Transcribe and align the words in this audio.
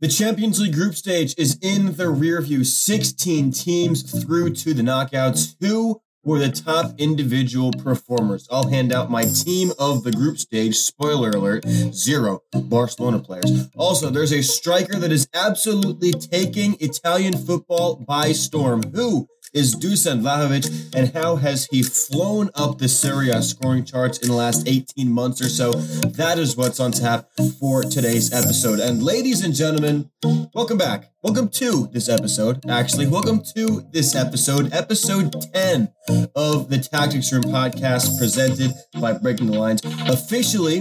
The 0.00 0.08
Champions 0.08 0.58
League 0.58 0.72
group 0.72 0.94
stage 0.94 1.34
is 1.36 1.58
in 1.60 1.96
the 1.96 2.08
rear 2.08 2.40
view. 2.40 2.64
16 2.64 3.52
teams 3.52 4.24
through 4.24 4.54
to 4.54 4.72
the 4.72 4.80
knockouts. 4.80 5.56
Who 5.60 6.00
were 6.24 6.38
the 6.38 6.48
top 6.48 6.94
individual 6.96 7.70
performers? 7.70 8.48
I'll 8.50 8.68
hand 8.68 8.94
out 8.94 9.10
my 9.10 9.24
team 9.24 9.72
of 9.78 10.02
the 10.02 10.10
group 10.10 10.38
stage. 10.38 10.76
Spoiler 10.76 11.28
alert 11.28 11.66
zero 11.66 12.40
Barcelona 12.54 13.18
players. 13.18 13.68
Also, 13.76 14.08
there's 14.08 14.32
a 14.32 14.42
striker 14.42 14.96
that 14.96 15.12
is 15.12 15.28
absolutely 15.34 16.12
taking 16.12 16.78
Italian 16.80 17.36
football 17.36 17.96
by 17.96 18.32
storm. 18.32 18.82
Who 18.94 19.28
is 19.52 19.74
Dusan 19.74 20.22
Vlahovic, 20.22 20.94
and 20.94 21.12
how 21.12 21.36
has 21.36 21.66
he 21.70 21.82
flown 21.82 22.50
up 22.54 22.78
the 22.78 22.88
Serie 22.88 23.30
A 23.30 23.42
scoring 23.42 23.84
charts 23.84 24.18
in 24.18 24.28
the 24.28 24.34
last 24.34 24.68
18 24.68 25.10
months 25.10 25.40
or 25.40 25.48
so? 25.48 25.72
That 25.72 26.38
is 26.38 26.56
what's 26.56 26.78
on 26.78 26.92
tap 26.92 27.28
for 27.58 27.82
today's 27.82 28.32
episode. 28.32 28.78
And 28.78 29.02
ladies 29.02 29.44
and 29.44 29.52
gentlemen, 29.52 30.10
welcome 30.54 30.78
back. 30.78 31.10
Welcome 31.22 31.50
to 31.50 31.86
this 31.92 32.08
episode. 32.08 32.64
Actually, 32.70 33.06
welcome 33.06 33.42
to 33.54 33.84
this 33.92 34.14
episode, 34.14 34.72
episode 34.72 35.34
10 35.52 35.92
of 36.34 36.70
the 36.70 36.78
Tactics 36.78 37.30
Room 37.30 37.42
podcast 37.42 38.18
presented 38.18 38.72
by 38.98 39.12
Breaking 39.12 39.48
the 39.50 39.58
Lines, 39.58 39.82
officially 40.08 40.78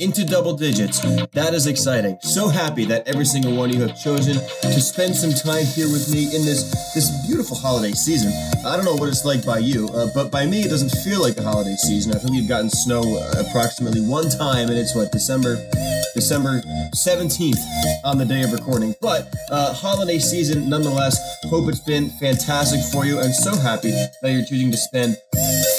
into 0.00 0.24
double 0.24 0.54
digits. 0.54 1.00
That 1.34 1.54
is 1.54 1.68
exciting. 1.68 2.18
So 2.22 2.48
happy 2.48 2.84
that 2.86 3.06
every 3.06 3.24
single 3.24 3.54
one 3.54 3.70
of 3.70 3.76
you 3.76 3.82
have 3.82 3.96
chosen 4.02 4.34
to 4.34 4.80
spend 4.80 5.14
some 5.14 5.32
time 5.32 5.64
here 5.64 5.86
with 5.86 6.12
me 6.12 6.24
in 6.24 6.44
this 6.44 6.92
this 6.94 7.08
beautiful 7.28 7.56
holiday 7.56 7.89
season. 7.94 8.32
I 8.66 8.76
don't 8.76 8.84
know 8.84 8.96
what 8.96 9.08
it's 9.08 9.24
like 9.24 9.44
by 9.44 9.58
you, 9.58 9.88
uh, 9.88 10.08
but 10.14 10.30
by 10.30 10.46
me, 10.46 10.62
it 10.62 10.68
doesn't 10.68 10.90
feel 11.02 11.20
like 11.20 11.36
a 11.38 11.42
holiday 11.42 11.76
season. 11.76 12.12
I 12.12 12.18
think 12.18 12.32
we've 12.32 12.48
gotten 12.48 12.70
snow 12.70 13.02
uh, 13.02 13.44
approximately 13.46 14.00
one 14.00 14.28
time, 14.28 14.68
and 14.68 14.78
it's 14.78 14.94
what 14.94 15.12
December 15.12 15.56
December 16.14 16.60
17th 16.94 17.60
on 18.04 18.18
the 18.18 18.24
day 18.24 18.42
of 18.42 18.52
recording. 18.52 18.94
But 19.00 19.32
uh, 19.50 19.72
holiday 19.74 20.18
season, 20.18 20.68
nonetheless. 20.68 21.16
Hope 21.48 21.68
it's 21.68 21.80
been 21.80 22.10
fantastic 22.20 22.80
for 22.92 23.04
you. 23.04 23.18
I'm 23.18 23.32
so 23.32 23.54
happy 23.56 23.90
that 23.90 24.30
you're 24.30 24.44
choosing 24.44 24.70
to 24.70 24.76
spend 24.76 25.16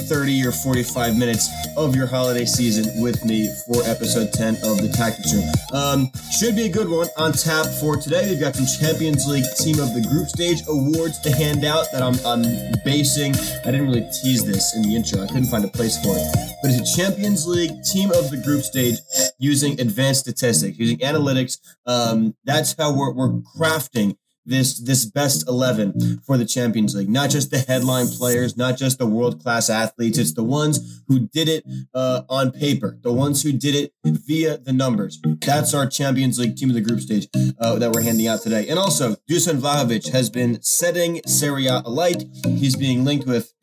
30 0.08 0.46
or 0.46 0.52
45 0.52 1.18
minutes 1.18 1.50
of 1.78 1.96
your 1.96 2.08
holiday 2.08 2.46
season 2.46 3.02
with 3.02 3.24
me 3.24 3.48
for 3.68 3.84
episode 3.84 4.34
10 4.34 4.56
of 4.64 4.82
the 4.82 4.92
Tactics 4.98 5.34
Room. 5.34 5.48
Um, 5.74 6.12
should 6.38 6.56
be 6.56 6.66
a 6.66 6.70
good 6.70 6.90
one 6.90 7.08
on 7.18 7.32
tap 7.32 7.66
for 7.80 7.96
today. 7.98 8.30
We've 8.30 8.40
got 8.40 8.56
some 8.56 8.66
Champions 8.66 9.28
League 9.28 9.46
Team 9.60 9.80
of 9.80 9.94
the 9.94 10.02
Group 10.10 10.28
Stage 10.28 10.62
awards 10.68 11.20
to 11.22 11.32
hand 11.32 11.64
out 11.64 11.86
that 11.94 12.01
I'm, 12.02 12.16
I'm 12.26 12.44
basing. 12.84 13.34
I 13.66 13.72
didn't 13.72 13.88
really 13.88 14.08
tease 14.24 14.46
this 14.46 14.76
in 14.76 14.82
the 14.82 14.96
intro. 14.96 15.24
I 15.24 15.28
couldn't 15.28 15.46
find 15.46 15.64
a 15.64 15.70
place 15.70 16.02
for 16.04 16.16
it. 16.16 16.52
But 16.62 16.72
it's 16.72 16.94
a 16.94 16.98
Champions 16.98 17.48
League 17.48 17.72
Team 17.84 18.12
of 18.12 18.30
the 18.32 18.38
Group 18.38 18.64
Stage 18.64 18.96
using 19.40 19.80
advanced 19.80 20.22
statistics, 20.22 20.78
using 20.78 20.98
analytics. 21.00 21.58
Um, 21.86 22.36
that's 22.44 22.76
how 22.78 22.96
we're, 22.96 23.14
we're 23.14 23.42
crafting 23.58 24.18
this 24.46 24.80
this 24.80 25.06
best 25.06 25.48
11 25.48 26.22
for 26.26 26.38
the 26.38 26.46
Champions 26.46 26.96
League. 26.96 27.10
Not 27.10 27.30
just 27.30 27.52
the 27.52 27.60
headline 27.60 28.08
players, 28.08 28.58
not 28.58 28.78
just 28.78 28.98
the 28.98 29.06
world 29.06 29.42
class 29.42 29.70
athletes. 29.70 30.18
It's 30.18 30.34
the 30.34 30.44
ones 30.44 31.02
who 31.08 31.28
did 31.28 31.48
it 31.48 31.66
uh, 31.94 32.24
on 32.30 32.52
paper, 32.52 32.98
the 33.02 33.14
ones 33.14 33.44
who 33.44 33.52
did 33.52 33.76
it 33.76 33.94
via 34.04 34.58
the 34.58 34.74
numbers. 34.74 35.20
That's 35.24 35.74
our 35.74 35.88
Champions 35.88 36.40
League 36.40 36.56
team 36.56 36.70
of 36.70 36.76
the 36.76 36.82
group 36.82 37.00
stage 37.00 37.28
uh, 37.60 37.76
that 37.80 37.92
we're 37.92 38.02
handing 38.02 38.28
out 38.28 38.42
today. 38.42 38.68
And 38.68 38.80
also, 38.80 39.16
Dusan 39.30 39.60
Vlahovic 39.60 40.12
has 40.12 40.30
been 40.30 40.62
setting 40.62 41.22
Serie 41.26 41.68
A 41.68 41.82
alight. 41.86 42.24
He's 42.46 42.76
being 42.76 43.04
linked 43.04 43.28
with 43.28 43.54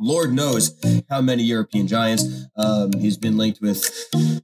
Lord 0.00 0.32
knows 0.32 0.74
how 1.08 1.20
many 1.20 1.42
European 1.42 1.86
giants. 1.86 2.24
Um, 2.56 2.92
he's 2.94 3.16
been 3.16 3.36
linked 3.36 3.60
with. 3.60 3.84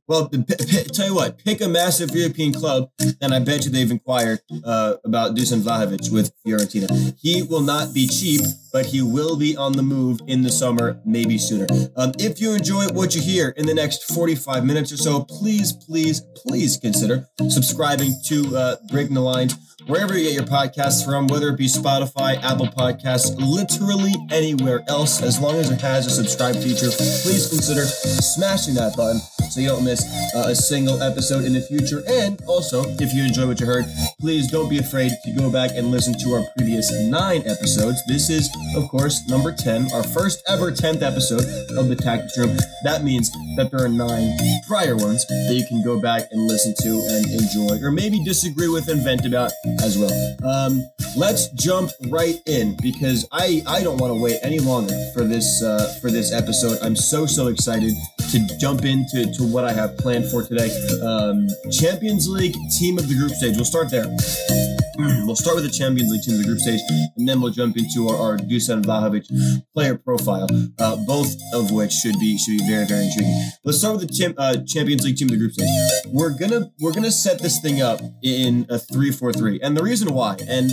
Well, 0.07 0.29
p- 0.29 0.43
p- 0.43 0.85
tell 0.93 1.07
you 1.07 1.15
what, 1.15 1.39
pick 1.39 1.61
a 1.61 1.69
massive 1.69 2.11
European 2.15 2.53
club, 2.53 2.91
and 3.21 3.35
I 3.35 3.39
bet 3.41 3.65
you 3.65 3.71
they've 3.71 3.91
inquired 3.91 4.41
uh, 4.65 4.95
about 5.05 5.34
Dusan 5.34 5.62
Vlahovic 5.62 6.12
with 6.12 6.33
Fiorentina. 6.47 7.16
He 7.21 7.43
will 7.43 7.62
not 7.62 7.93
be 7.95 8.06
cheap, 8.06 8.43
but 8.76 8.84
he 8.84 9.00
will 9.00 9.38
be 9.38 9.56
on 9.56 9.72
the 9.72 9.82
move 9.82 10.20
in 10.26 10.42
the 10.42 10.50
summer, 10.50 11.00
maybe 11.06 11.38
sooner. 11.38 11.66
Um, 11.97 12.12
if 12.19 12.42
you 12.42 12.53
enjoy 12.53 12.88
what 12.88 13.14
you 13.14 13.22
hear 13.22 13.54
in 13.56 13.64
the 13.64 13.72
next 13.72 14.03
45 14.12 14.66
minutes 14.66 14.92
or 14.92 14.98
so, 14.98 15.25
please, 15.25 15.72
please, 15.72 16.20
please 16.34 16.76
consider 16.76 17.26
subscribing 17.48 18.12
to 18.26 18.54
uh, 18.54 18.76
Breaking 18.91 19.15
the 19.15 19.22
Lines 19.22 19.56
wherever 19.86 20.16
you 20.16 20.25
get 20.25 20.34
your 20.34 20.44
podcasts 20.44 21.04
from, 21.04 21.26
whether 21.26 21.48
it 21.48 21.56
be 21.56 21.66
Spotify, 21.66 22.42
Apple 22.42 22.66
Podcasts, 22.66 23.34
literally 23.38 24.12
anywhere 24.31 24.84
else, 24.88 25.22
as 25.22 25.41
long 25.41 25.56
as 25.56 25.70
it 25.70 25.81
has 25.81 26.06
a 26.06 26.10
subscribe 26.10 26.56
feature, 26.56 26.91
please 26.91 27.48
consider 27.48 27.84
smashing 27.84 28.75
that 28.75 28.97
button 28.97 29.20
so 29.50 29.60
you 29.60 29.69
don't 29.69 29.84
miss 29.84 30.04
uh, 30.34 30.48
a 30.48 30.54
single 30.54 31.03
episode 31.03 31.44
in 31.44 31.53
the 31.53 31.60
future. 31.60 32.03
And 32.09 32.41
also, 32.47 32.82
if 32.98 33.15
you 33.15 33.25
enjoy 33.25 33.47
what 33.47 33.60
you 33.60 33.66
heard, 33.66 33.84
please 34.20 34.50
don't 34.50 34.69
be 34.69 34.78
afraid 34.78 35.12
to 35.25 35.32
go 35.32 35.50
back 35.50 35.70
and 35.75 35.91
listen 35.91 36.19
to 36.19 36.34
our 36.34 36.44
previous 36.56 36.92
nine 37.09 37.42
episodes. 37.47 38.03
This 38.06 38.28
is, 38.28 38.50
of 38.75 38.88
course, 38.88 39.27
number 39.28 39.53
10, 39.53 39.93
our 39.93 40.03
first 40.03 40.43
ever 40.49 40.72
10th 40.72 41.03
episode 41.03 41.44
of 41.77 41.88
the 41.88 41.97
Tactics 41.97 42.37
Room. 42.38 42.56
That 42.84 43.04
means 43.04 43.31
that 43.56 43.71
there 43.71 43.84
are 43.84 43.88
nine 43.88 44.37
prior 44.66 44.97
ones 44.97 45.27
that 45.27 45.54
you 45.54 45.66
can 45.66 45.82
go 45.82 46.00
back 46.00 46.22
and 46.31 46.47
listen 46.47 46.75
to 46.81 46.88
and 46.88 47.27
enjoy, 47.27 47.84
or 47.84 47.91
maybe 47.91 48.22
disagree 48.25 48.69
with 48.69 48.88
and 48.88 49.03
vent 49.03 49.25
about 49.25 49.53
as 49.81 49.99
well. 49.99 50.37
Um, 50.44 50.82
let's 51.16 51.49
jump 51.50 51.91
right 52.09 52.37
in 52.47 52.77
because 52.82 53.27
I 53.32 53.62
I 53.66 53.82
don't 53.82 53.99
want 53.99 54.12
to 54.12 54.21
wait 54.21 54.38
any 54.43 54.59
longer 54.59 54.94
for 55.15 55.25
this 55.25 55.62
uh, 55.62 55.98
for 56.00 56.10
this 56.10 56.33
episode. 56.33 56.78
I'm 56.83 56.97
so 56.97 57.27
so 57.27 57.48
excited 57.48 57.93
to 58.31 58.59
jump 58.59 58.84
into 58.84 59.33
to 59.33 59.43
what 59.44 59.65
I 59.65 59.72
have 59.72 59.97
planned 59.98 60.31
for 60.31 60.43
today. 60.43 60.71
Um, 61.03 61.48
Champions 61.71 62.28
League 62.28 62.56
team 62.78 62.98
of 62.98 63.09
the 63.09 63.15
group 63.15 63.33
stage. 63.33 63.56
We'll 63.56 63.65
start 63.65 63.91
there. 63.91 64.75
We'll 64.99 65.37
start 65.37 65.57
with 65.57 65.65
the 65.65 65.71
Champions 65.71 66.11
League 66.11 66.23
team 66.23 66.34
of 66.34 66.41
the 66.41 66.47
group 66.47 66.59
stage, 66.59 66.81
and 67.17 67.29
then 67.29 67.41
we'll 67.41 67.53
jump 67.53 67.77
into 67.77 68.09
our, 68.09 68.17
our 68.17 68.37
Dusan 68.39 68.83
Vlahovic 68.83 69.27
player 69.75 69.97
profile, 69.97 70.49
uh, 70.79 70.97
both 71.07 71.34
of 71.53 71.71
which 71.71 71.93
should 71.93 72.19
be 72.19 72.39
should 72.39 72.59
be 72.59 72.67
very 72.67 72.87
very 72.87 73.05
intriguing. 73.05 73.51
Let's 73.65 73.79
start 73.79 73.99
with 73.99 74.09
the 74.09 74.15
cham- 74.15 74.34
uh, 74.39 74.57
Champions 74.67 75.05
League 75.05 75.17
team 75.17 75.29
of 75.29 75.33
the 75.33 75.39
group 75.39 75.53
stage. 75.53 75.69
We're 76.07 76.31
gonna 76.39 76.73
we're 76.81 76.93
gonna 76.93 77.11
set 77.11 77.43
this 77.43 77.61
thing 77.61 77.83
up 77.83 78.01
in 78.23 78.67
a 78.71 78.79
three 78.79 79.11
four 79.11 79.33
three, 79.33 79.61
and 79.61 79.77
the 79.77 79.83
reason 79.83 80.15
why, 80.15 80.37
and 80.49 80.71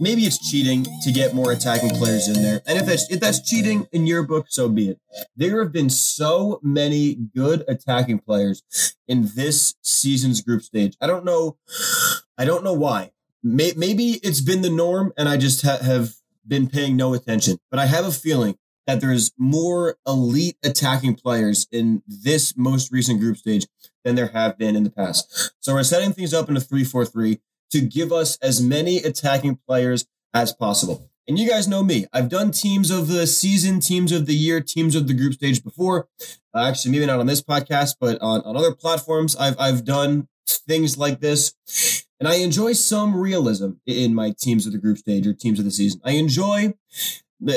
maybe 0.00 0.22
it's 0.22 0.38
cheating 0.50 0.84
to 1.02 1.12
get 1.12 1.34
more 1.34 1.52
attacking 1.52 1.90
players 1.90 2.26
in 2.28 2.42
there, 2.42 2.62
and 2.66 2.78
if 2.78 2.86
that's 2.86 3.10
if 3.10 3.20
that's 3.20 3.48
cheating 3.48 3.86
in 3.92 4.06
your 4.06 4.24
book, 4.24 4.46
so 4.48 4.68
be 4.68 4.88
it. 4.88 5.00
There 5.36 5.62
have 5.62 5.72
been 5.72 5.90
so 5.90 6.58
many 6.62 7.14
good 7.14 7.64
attacking 7.68 8.20
players 8.20 8.62
in 9.06 9.30
this 9.36 9.74
season's 9.82 10.40
group 10.40 10.62
stage. 10.62 10.96
I 11.00 11.06
don't 11.06 11.24
know. 11.24 11.58
I 12.36 12.44
don't 12.44 12.64
know 12.64 12.72
why 12.72 13.12
may, 13.42 13.72
maybe 13.76 14.20
it's 14.22 14.40
been 14.40 14.62
the 14.62 14.70
norm 14.70 15.12
and 15.16 15.28
I 15.28 15.36
just 15.36 15.62
ha- 15.62 15.78
have 15.82 16.14
been 16.46 16.68
paying 16.68 16.96
no 16.96 17.14
attention, 17.14 17.58
but 17.70 17.78
I 17.78 17.86
have 17.86 18.04
a 18.04 18.12
feeling 18.12 18.56
that 18.86 19.00
there's 19.00 19.30
more 19.38 19.96
elite 20.06 20.56
attacking 20.64 21.14
players 21.14 21.68
in 21.70 22.02
this 22.06 22.56
most 22.56 22.90
recent 22.92 23.20
group 23.20 23.36
stage 23.36 23.66
than 24.04 24.16
there 24.16 24.28
have 24.28 24.58
been 24.58 24.74
in 24.74 24.82
the 24.82 24.90
past. 24.90 25.52
So 25.60 25.74
we're 25.74 25.84
setting 25.84 26.12
things 26.12 26.34
up 26.34 26.48
in 26.48 26.56
a 26.56 26.60
3-4-3 26.60 27.38
to 27.70 27.80
give 27.80 28.12
us 28.12 28.36
as 28.42 28.60
many 28.60 28.98
attacking 28.98 29.58
players 29.66 30.06
as 30.34 30.52
possible. 30.52 31.08
And 31.28 31.38
you 31.38 31.48
guys 31.48 31.68
know 31.68 31.84
me. 31.84 32.06
I've 32.12 32.28
done 32.28 32.50
teams 32.50 32.90
of 32.90 33.06
the 33.06 33.26
season, 33.28 33.78
teams 33.78 34.10
of 34.10 34.26
the 34.26 34.34
year, 34.34 34.60
teams 34.60 34.96
of 34.96 35.06
the 35.06 35.14
group 35.14 35.34
stage 35.34 35.62
before. 35.62 36.08
Uh, 36.52 36.66
actually, 36.68 36.90
maybe 36.90 37.06
not 37.06 37.20
on 37.20 37.26
this 37.26 37.42
podcast, 37.42 37.94
but 38.00 38.20
on, 38.20 38.40
on 38.40 38.56
other 38.56 38.74
platforms, 38.74 39.36
I've, 39.36 39.58
I've 39.58 39.84
done 39.84 40.28
things 40.46 40.98
like 40.98 41.20
this. 41.20 41.54
And 42.22 42.28
I 42.28 42.36
enjoy 42.36 42.74
some 42.74 43.16
realism 43.16 43.70
in 43.84 44.14
my 44.14 44.32
teams 44.38 44.64
of 44.64 44.72
the 44.72 44.78
group 44.78 44.96
stage 44.96 45.26
or 45.26 45.32
teams 45.32 45.58
of 45.58 45.64
the 45.64 45.72
season. 45.72 46.00
I 46.04 46.12
enjoy, 46.12 46.72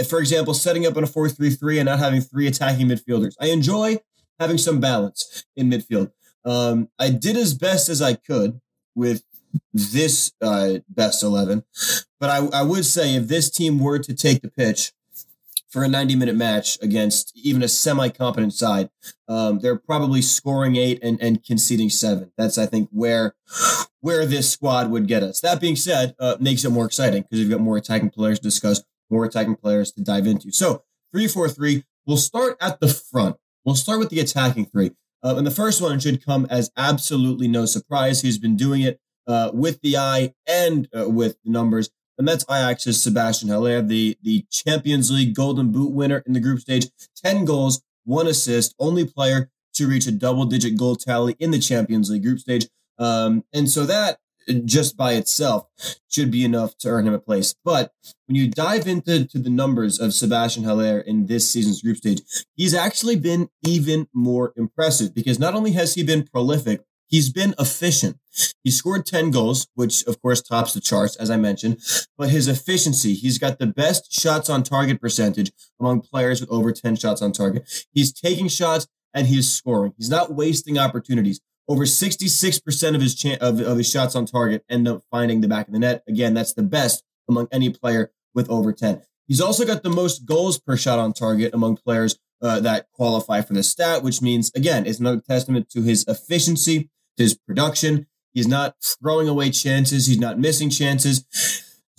for 0.09 0.18
example, 0.18 0.56
setting 0.56 0.88
up 0.88 0.98
in 0.98 1.03
a 1.03 1.08
4 1.08 1.30
3 1.30 1.52
3 1.52 1.78
and 1.78 1.86
not 1.86 2.00
having 2.00 2.20
three 2.20 2.48
attacking 2.48 2.88
midfielders. 2.88 3.36
I 3.40 3.50
enjoy 3.50 4.00
having 4.40 4.58
some 4.58 4.80
balance 4.80 5.46
in 5.56 5.70
midfield. 5.70 6.09
Um, 6.45 6.89
I 6.98 7.12
did 7.12 7.38
as 7.38 7.54
best 7.54 7.89
as 7.89 8.01
I 8.01 8.16
could 8.16 8.60
with 8.95 9.22
this 9.72 10.31
uh, 10.42 10.80
best 10.89 11.22
11. 11.22 11.63
But 12.19 12.31
I, 12.31 12.48
I 12.48 12.63
would 12.63 12.86
say 12.86 13.13
if 13.13 13.28
this 13.28 13.51
team 13.51 13.78
were 13.78 14.00
to 14.00 14.16
take 14.16 14.42
the 14.42 14.50
pitch, 14.50 14.94
for 15.75 15.83
a 15.83 15.89
90 15.89 16.16
minute 16.16 16.38
match 16.38 16.77
against 16.81 17.33
even 17.36 17.62
a 17.62 17.68
semi 17.68 18.07
competent 18.07 18.54
side. 18.54 18.89
Um, 19.27 19.60
they're 19.60 19.75
probably 19.75 20.22
scoring 20.22 20.77
eight 20.77 21.04
and, 21.04 21.22
and 21.22 21.44
conceding 21.44 21.89
seven. 21.89 22.31
That's, 22.38 22.57
I 22.57 22.66
think, 22.66 22.88
where 22.94 23.36
where 24.00 24.25
this 24.25 24.50
squad 24.50 24.89
would 24.89 25.06
get 25.06 25.22
us. 25.22 25.42
That 25.42 25.60
being 25.60 25.75
said, 25.75 26.16
uh, 26.18 26.38
makes 26.39 26.63
it 26.63 26.69
more 26.69 26.86
exciting 26.86 27.24
because 27.24 27.39
we've 27.39 27.50
got 27.50 27.60
more 27.60 27.75
attacking 27.75 28.12
players 28.12 28.39
to 28.39 28.44
discuss, 28.44 28.83
more 29.10 29.25
attacking 29.25 29.57
players 29.57 29.92
to 29.94 30.01
dive 30.01 30.25
into. 30.25 30.50
So, 30.54 30.83
3 31.12 31.27
4 31.27 31.50
3, 31.50 31.83
we'll 32.06 32.16
start 32.16 32.56
at 32.62 32.80
the 32.80 32.88
front. 32.88 33.36
We'll 33.66 33.75
start 33.75 34.00
with 34.00 34.12
the 34.12 34.22
attacking 34.22 34.68
three. 34.68 34.92
Uh, 35.22 35.36
and 35.36 35.45
the 35.45 35.51
first 35.51 35.81
one 35.81 36.00
should 36.00 36.25
come 36.25 36.48
as 36.50 36.72
absolutely 36.77 37.50
no 37.50 37.66
surprise. 37.66 38.22
He's 38.22 38.38
been 38.38 38.56
doing 38.56 38.81
it 38.81 39.01
uh, 39.27 39.51
with 39.54 39.81
the 39.81 39.98
eye 39.98 40.36
and 40.48 40.88
uh, 40.98 41.10
with 41.10 41.36
the 41.44 41.51
numbers 41.51 41.89
and 42.17 42.27
that's 42.27 42.45
Ajax's 42.45 43.01
Sebastian 43.01 43.50
Haller, 43.50 43.81
the, 43.81 44.17
the 44.21 44.45
Champions 44.51 45.12
League 45.12 45.35
Golden 45.35 45.71
Boot 45.71 45.91
winner 45.91 46.23
in 46.25 46.33
the 46.33 46.39
group 46.39 46.59
stage. 46.59 46.88
10 47.23 47.45
goals, 47.45 47.81
one 48.03 48.27
assist, 48.27 48.75
only 48.79 49.06
player 49.06 49.50
to 49.73 49.88
reach 49.88 50.07
a 50.07 50.12
double 50.12 50.45
digit 50.45 50.77
goal 50.77 50.95
tally 50.95 51.35
in 51.39 51.51
the 51.51 51.59
Champions 51.59 52.09
League 52.09 52.23
group 52.23 52.39
stage. 52.39 52.67
Um, 52.97 53.44
and 53.53 53.69
so 53.69 53.85
that 53.85 54.19
just 54.63 54.95
by 54.95 55.13
itself 55.13 55.67
should 56.07 56.31
be 56.31 56.45
enough 56.45 56.77
to 56.77 56.89
earn 56.89 57.07
him 57.07 57.13
a 57.13 57.19
place. 57.19 57.56
But 57.63 57.91
when 58.27 58.35
you 58.35 58.50
dive 58.50 58.88
into 58.88 59.25
to 59.25 59.39
the 59.39 59.50
numbers 59.50 60.00
of 60.00 60.13
Sebastian 60.13 60.63
Haller 60.63 61.00
in 61.00 61.25
this 61.25 61.50
season's 61.50 61.81
group 61.81 61.97
stage, 61.97 62.21
he's 62.56 62.73
actually 62.73 63.15
been 63.15 63.50
even 63.63 64.07
more 64.13 64.53
impressive 64.56 65.13
because 65.13 65.39
not 65.39 65.56
only 65.56 65.71
has 65.71 65.95
he 65.95 66.03
been 66.03 66.23
prolific, 66.23 66.81
he's 67.07 67.31
been 67.31 67.56
efficient. 67.60 68.18
He 68.63 68.72
scored 68.72 69.06
10 69.06 69.31
goals, 69.31 69.68
which 69.75 70.04
of 70.06 70.22
course 70.22 70.42
tops 70.42 70.74
the 70.74 70.81
charts, 70.81 71.16
as 71.16 71.30
I 71.30 71.38
mentioned, 71.38 71.80
but 72.18 72.30
his 72.30 72.48
efficiency, 72.48 73.13
he's 73.13 73.38
got 73.38 73.60
the 73.60 73.68
best 73.68 74.12
shots 74.12 74.50
on 74.50 74.63
target 74.63 75.00
percentage 75.00 75.52
among 75.80 76.02
players 76.02 76.42
with 76.42 76.52
over 76.52 76.72
10 76.72 76.96
shots 76.98 77.22
on 77.22 77.31
target. 77.31 77.86
He's 77.92 78.12
taking 78.12 78.48
shots 78.48 78.88
and 79.13 79.28
he's 79.28 79.52
scoring. 79.52 79.94
He's 79.98 80.10
not 80.10 80.34
wasting 80.34 80.78
opportunities. 80.78 81.40
Over 81.68 81.86
66% 81.86 82.96
of 82.96 83.02
his 83.02 83.25
of, 83.42 83.60
of 83.60 83.78
his 83.78 83.90
shots 83.90 84.16
on 84.16 84.25
target 84.25 84.63
end 84.69 84.88
up 84.88 85.01
finding 85.10 85.42
the 85.42 85.48
back 85.48 85.68
of 85.68 85.74
the 85.74 85.80
net. 85.80 86.04
Again, 86.08 86.34
that's 86.34 86.54
the 86.54 86.63
best 86.63 87.04
among 87.28 87.48
any 87.51 87.69
player 87.69 88.12
with 88.36 88.50
over 88.50 88.72
10. 88.72 89.01
He's 89.28 89.42
also 89.42 89.66
got 89.66 89.81
the 89.81 89.90
most 89.90 90.25
goals 90.25 90.60
per 90.60 90.78
shot 90.78 91.00
on 91.00 91.13
target 91.13 91.54
among 91.54 91.78
players 91.78 92.19
uh, 92.42 92.60
that 92.60 92.92
qualify 92.92 93.42
for 93.42 93.54
the 93.54 93.63
stat, 93.63 94.04
which 94.04 94.22
means, 94.22 94.51
again, 94.56 94.86
it's 94.86 95.00
another 95.00 95.22
testament 95.22 95.69
to 95.69 95.81
his 95.81 96.06
efficiency, 96.08 96.90
his 97.17 97.35
production. 97.35 98.07
He's 98.33 98.47
not 98.47 98.75
throwing 98.83 99.27
away 99.27 99.50
chances. 99.50 100.07
He's 100.07 100.19
not 100.19 100.39
missing 100.39 100.69
chances. 100.69 101.25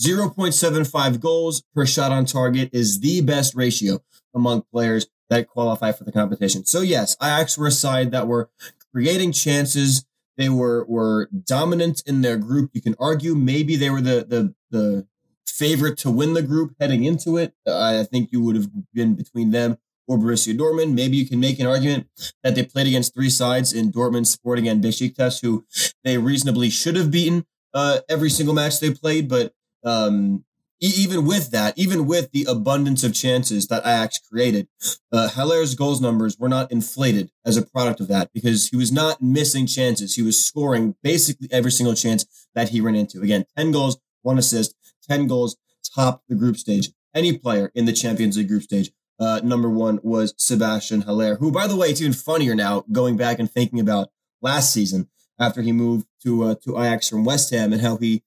0.75 0.00 1.20
goals 1.20 1.62
per 1.74 1.86
shot 1.86 2.12
on 2.12 2.26
target 2.26 2.68
is 2.72 3.00
the 3.00 3.22
best 3.22 3.54
ratio 3.54 4.00
among 4.34 4.62
players 4.72 5.06
that 5.30 5.48
qualify 5.48 5.92
for 5.92 6.04
the 6.04 6.12
competition. 6.12 6.66
So 6.66 6.82
yes, 6.82 7.16
Ajax 7.22 7.56
were 7.56 7.68
a 7.68 7.72
side 7.72 8.10
that 8.12 8.26
were 8.26 8.50
creating 8.92 9.32
chances. 9.32 10.04
They 10.36 10.50
were 10.50 10.84
were 10.86 11.28
dominant 11.44 12.02
in 12.06 12.20
their 12.20 12.36
group. 12.36 12.70
You 12.74 12.82
can 12.82 12.94
argue 13.00 13.34
maybe 13.34 13.76
they 13.76 13.88
were 13.88 14.02
the 14.02 14.26
the 14.28 14.54
the 14.70 15.06
favorite 15.46 15.96
to 15.98 16.10
win 16.10 16.34
the 16.34 16.42
group 16.42 16.74
heading 16.78 17.04
into 17.04 17.38
it. 17.38 17.54
I 17.66 18.04
think 18.04 18.30
you 18.32 18.42
would 18.42 18.56
have 18.56 18.68
been 18.92 19.14
between 19.14 19.50
them 19.50 19.78
or 20.06 20.19
Borussia 20.19 20.56
Dortmund. 20.56 20.94
Maybe 20.94 21.17
you 21.17 21.26
can 21.26 21.41
make 21.41 21.58
an 21.58 21.67
argument 21.67 22.08
that 22.43 22.55
they 22.55 22.64
played 22.64 22.87
against 22.87 23.14
three 23.14 23.31
sides 23.31 23.73
in 23.73 23.93
Dortmund, 23.93 24.26
Sporting, 24.26 24.69
and 24.69 24.82
Besiktas, 24.82 25.43
who 25.43 25.64
they 26.05 26.19
reasonably 26.19 26.70
should 26.70 26.97
have 26.97 27.11
beaten 27.11 27.44
uh, 27.75 28.00
every 28.08 28.31
single 28.31 28.55
match 28.55 28.81
they 28.81 28.93
played. 28.93 29.29
But 29.29 29.53
um, 29.85 30.44
even 30.81 31.25
with 31.25 31.50
that, 31.53 31.76
even 31.76 32.06
with 32.06 32.31
the 32.32 32.44
abundance 32.49 33.03
of 33.03 33.14
chances 33.14 33.67
that 33.69 33.82
Ajax 33.82 34.19
created, 34.19 34.69
uh, 35.12 35.29
Haller's 35.29 35.75
goals 35.75 36.00
numbers 36.00 36.37
were 36.38 36.49
not 36.49 36.70
inflated 36.70 37.31
as 37.44 37.56
a 37.56 37.64
product 37.64 38.00
of 38.00 38.09
that 38.09 38.31
because 38.32 38.69
he 38.69 38.76
was 38.76 38.93
not 38.93 39.23
missing 39.23 39.67
chances. 39.67 40.14
He 40.14 40.23
was 40.23 40.44
scoring 40.44 40.94
basically 41.02 41.49
every 41.50 41.70
single 41.70 41.94
chance 41.94 42.26
that 42.55 42.70
he 42.70 42.81
ran 42.81 42.94
into. 42.94 43.23
Again, 43.23 43.47
10 43.56 43.73
goals, 43.73 43.99
one 44.23 44.38
assist, 44.38 44.75
10 45.09 45.26
goals, 45.26 45.56
top 45.94 46.23
the 46.29 46.35
group 46.35 46.56
stage. 46.56 46.91
Any 47.14 47.38
player 47.38 47.70
in 47.75 47.87
the 47.87 47.94
Champions 47.94 48.37
League 48.37 48.49
group 48.49 48.62
stage. 48.62 48.91
Uh, 49.18 49.40
number 49.42 49.70
one 49.70 49.98
was 50.02 50.34
Sebastian 50.36 51.02
Haller, 51.02 51.36
who, 51.36 51.50
by 51.50 51.66
the 51.66 51.76
way, 51.76 51.88
it's 51.88 52.00
even 52.00 52.12
funnier 52.12 52.54
now 52.54 52.84
going 52.92 53.16
back 53.16 53.38
and 53.38 53.50
thinking 53.50 53.80
about 53.80 54.08
last 54.42 54.72
season 54.72 55.08
after 55.38 55.62
he 55.62 55.72
moved 55.72 56.06
to 56.22 56.44
uh, 56.44 56.54
to 56.64 56.78
Ajax 56.78 57.08
from 57.08 57.24
West 57.24 57.50
Ham 57.50 57.72
and 57.72 57.82
how 57.82 57.96
he 57.96 58.22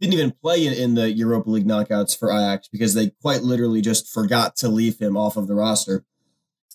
didn't 0.00 0.14
even 0.14 0.30
play 0.32 0.66
in, 0.66 0.72
in 0.72 0.94
the 0.94 1.12
Europa 1.12 1.50
League 1.50 1.66
knockouts 1.66 2.18
for 2.18 2.30
Ajax 2.30 2.68
because 2.68 2.94
they 2.94 3.10
quite 3.22 3.42
literally 3.42 3.80
just 3.80 4.12
forgot 4.12 4.56
to 4.56 4.68
leave 4.68 4.98
him 4.98 5.16
off 5.16 5.36
of 5.36 5.46
the 5.46 5.54
roster. 5.54 6.04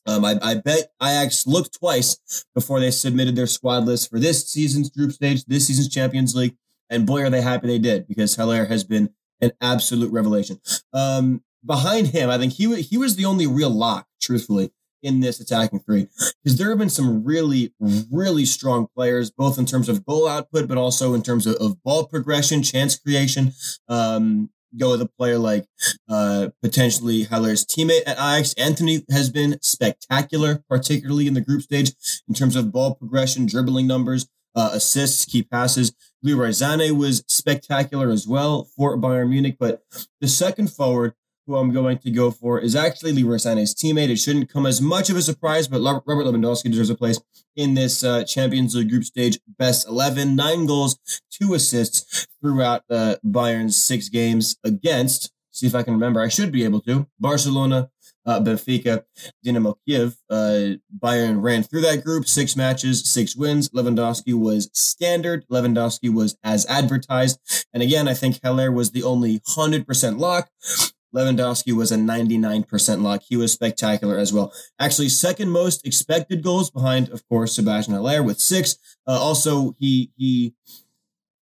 Um, 0.05 0.25
I, 0.25 0.39
I, 0.41 0.55
bet 0.55 0.91
Ajax 1.03 1.45
looked 1.45 1.77
twice 1.77 2.45
before 2.55 2.79
they 2.79 2.89
submitted 2.89 3.35
their 3.35 3.47
squad 3.47 3.85
list 3.85 4.09
for 4.09 4.17
this 4.17 4.49
season's 4.49 4.89
group 4.89 5.11
stage, 5.11 5.45
this 5.45 5.67
season's 5.67 5.89
Champions 5.89 6.35
League, 6.35 6.55
and 6.89 7.05
boy, 7.05 7.21
are 7.21 7.29
they 7.29 7.41
happy 7.41 7.67
they 7.67 7.79
did 7.79 8.07
because 8.07 8.35
Haller 8.35 8.65
has 8.65 8.83
been 8.83 9.13
an 9.41 9.51
absolute 9.61 10.11
revelation. 10.11 10.59
Um, 10.93 11.43
behind 11.65 12.07
him, 12.07 12.29
I 12.29 12.37
think 12.37 12.53
he 12.53 12.81
he 12.81 12.97
was 12.97 13.15
the 13.15 13.25
only 13.25 13.47
real 13.47 13.69
lock, 13.69 14.07
truthfully, 14.21 14.71
in 15.01 15.19
this 15.19 15.39
attacking 15.39 15.79
three 15.79 16.07
because 16.43 16.57
there 16.57 16.69
have 16.69 16.79
been 16.79 16.89
some 16.89 17.23
really, 17.23 17.73
really 18.11 18.45
strong 18.45 18.87
players, 18.95 19.31
both 19.31 19.57
in 19.57 19.65
terms 19.65 19.89
of 19.89 20.05
goal 20.05 20.27
output, 20.27 20.67
but 20.67 20.77
also 20.77 21.13
in 21.13 21.23
terms 21.23 21.47
of, 21.47 21.55
of 21.55 21.81
ball 21.83 22.05
progression, 22.05 22.63
chance 22.63 22.97
creation. 22.97 23.53
Um, 23.87 24.49
go 24.77 24.91
with 24.91 25.01
a 25.01 25.09
player 25.17 25.39
like 25.39 25.65
uh, 26.07 26.49
potentially 26.61 27.23
Haller's 27.23 27.65
teammate 27.65 28.03
at 28.05 28.17
Ajax. 28.17 28.53
Antony 28.53 29.03
has 29.09 29.29
been 29.31 29.57
spectacular, 29.61 30.63
particularly 30.69 31.27
in 31.27 31.33
the 31.33 31.41
group 31.41 31.63
stage 31.63 31.91
in 32.27 32.35
terms 32.35 32.55
of 32.55 32.71
ball 32.71 32.93
progression, 32.93 33.47
dribbling 33.47 33.87
numbers, 33.87 34.27
uh, 34.55 34.69
assists, 34.73 35.25
key 35.25 35.41
passes. 35.41 35.93
Leroy 36.21 36.49
Sané 36.49 36.91
was 36.91 37.23
spectacular 37.27 38.09
as 38.09 38.27
well 38.27 38.65
for 38.75 38.97
Bayern 38.97 39.29
Munich, 39.29 39.57
but 39.59 39.83
the 40.21 40.27
second 40.27 40.71
forward 40.71 41.13
who 41.49 41.55
I'm 41.55 41.73
going 41.73 41.97
to 41.97 42.11
go 42.11 42.29
for 42.29 42.59
is 42.59 42.75
actually 42.75 43.11
Leroy 43.11 43.37
Sané's 43.37 43.73
teammate. 43.73 44.09
It 44.09 44.17
shouldn't 44.17 44.53
come 44.53 44.67
as 44.67 44.79
much 44.79 45.09
of 45.09 45.17
a 45.17 45.21
surprise, 45.21 45.67
but 45.67 45.81
Robert 45.81 46.25
Lewandowski 46.25 46.69
deserves 46.69 46.91
a 46.91 46.95
place 46.95 47.19
in 47.55 47.73
this 47.73 48.03
uh, 48.03 48.23
Champions 48.23 48.75
League 48.75 48.89
group 48.89 49.03
stage 49.03 49.39
best 49.57 49.87
11. 49.87 50.35
Nine 50.35 50.67
goals, 50.67 50.99
two 51.31 51.55
assists 51.55 52.27
throughout 52.39 52.83
uh, 52.87 53.15
Bayern's 53.25 53.83
six 53.83 54.09
games 54.09 54.57
against, 54.63 55.31
see 55.49 55.65
if 55.65 55.73
I 55.73 55.81
can 55.81 55.93
remember, 55.93 56.21
I 56.21 56.27
should 56.27 56.51
be 56.51 56.63
able 56.63 56.81
to, 56.81 57.07
Barcelona, 57.19 57.89
uh, 58.27 58.39
Benfica, 58.39 59.05
Dynamo 59.43 59.79
Kiev. 59.87 60.17
Uh, 60.29 60.77
Bayern 60.95 61.41
ran 61.41 61.63
through 61.63 61.81
that 61.81 62.03
group, 62.03 62.27
six 62.27 62.55
matches, 62.55 63.11
six 63.11 63.35
wins. 63.35 63.69
Lewandowski 63.69 64.35
was 64.35 64.69
standard. 64.71 65.47
Lewandowski 65.51 66.13
was 66.13 66.37
as 66.43 66.67
advertised. 66.67 67.39
And 67.73 67.81
again, 67.81 68.07
I 68.07 68.13
think 68.13 68.39
Haller 68.43 68.71
was 68.71 68.91
the 68.91 69.01
only 69.01 69.39
100% 69.39 70.19
lock. 70.19 70.49
Lewandowski 71.15 71.75
was 71.75 71.91
a 71.91 71.95
99% 71.95 73.01
lock. 73.01 73.23
He 73.27 73.35
was 73.35 73.51
spectacular 73.51 74.17
as 74.17 74.31
well. 74.31 74.53
Actually, 74.79 75.09
second 75.09 75.49
most 75.49 75.85
expected 75.85 76.43
goals 76.43 76.69
behind, 76.69 77.09
of 77.09 77.27
course, 77.27 77.55
Sebastian 77.55 77.95
Haller 77.95 78.21
with 78.23 78.39
six. 78.39 78.77
Uh, 79.07 79.19
also, 79.19 79.75
he 79.79 80.11
he. 80.17 80.53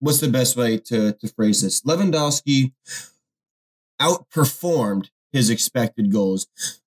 What's 0.01 0.21
the 0.21 0.29
best 0.29 0.57
way 0.57 0.79
to 0.79 1.13
to 1.13 1.29
phrase 1.29 1.63
this? 1.63 1.83
Lewandowski 1.83 2.73
outperformed 4.01 5.11
his 5.33 5.49
expected 5.49 6.11
goals 6.11 6.47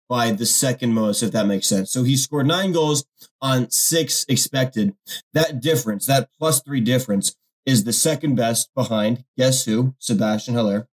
by 0.09 0.31
the 0.31 0.47
second 0.47 0.94
most, 0.94 1.23
if 1.23 1.32
that 1.32 1.47
makes 1.47 1.67
sense. 1.67 1.91
So 1.91 2.03
he 2.05 2.17
scored 2.17 2.47
nine 2.47 2.73
goals 2.73 3.05
on 3.41 3.70
six 3.70 4.25
expected. 4.29 4.94
That 5.35 5.61
difference, 5.61 6.06
that 6.06 6.28
plus 6.38 6.62
three 6.62 6.81
difference, 6.81 7.37
is 7.64 7.85
the 7.85 7.92
second 7.92 8.35
best 8.35 8.71
behind 8.75 9.25
guess 9.37 9.64
who? 9.64 9.95
Sebastian 9.99 10.54
Haller 10.54 10.88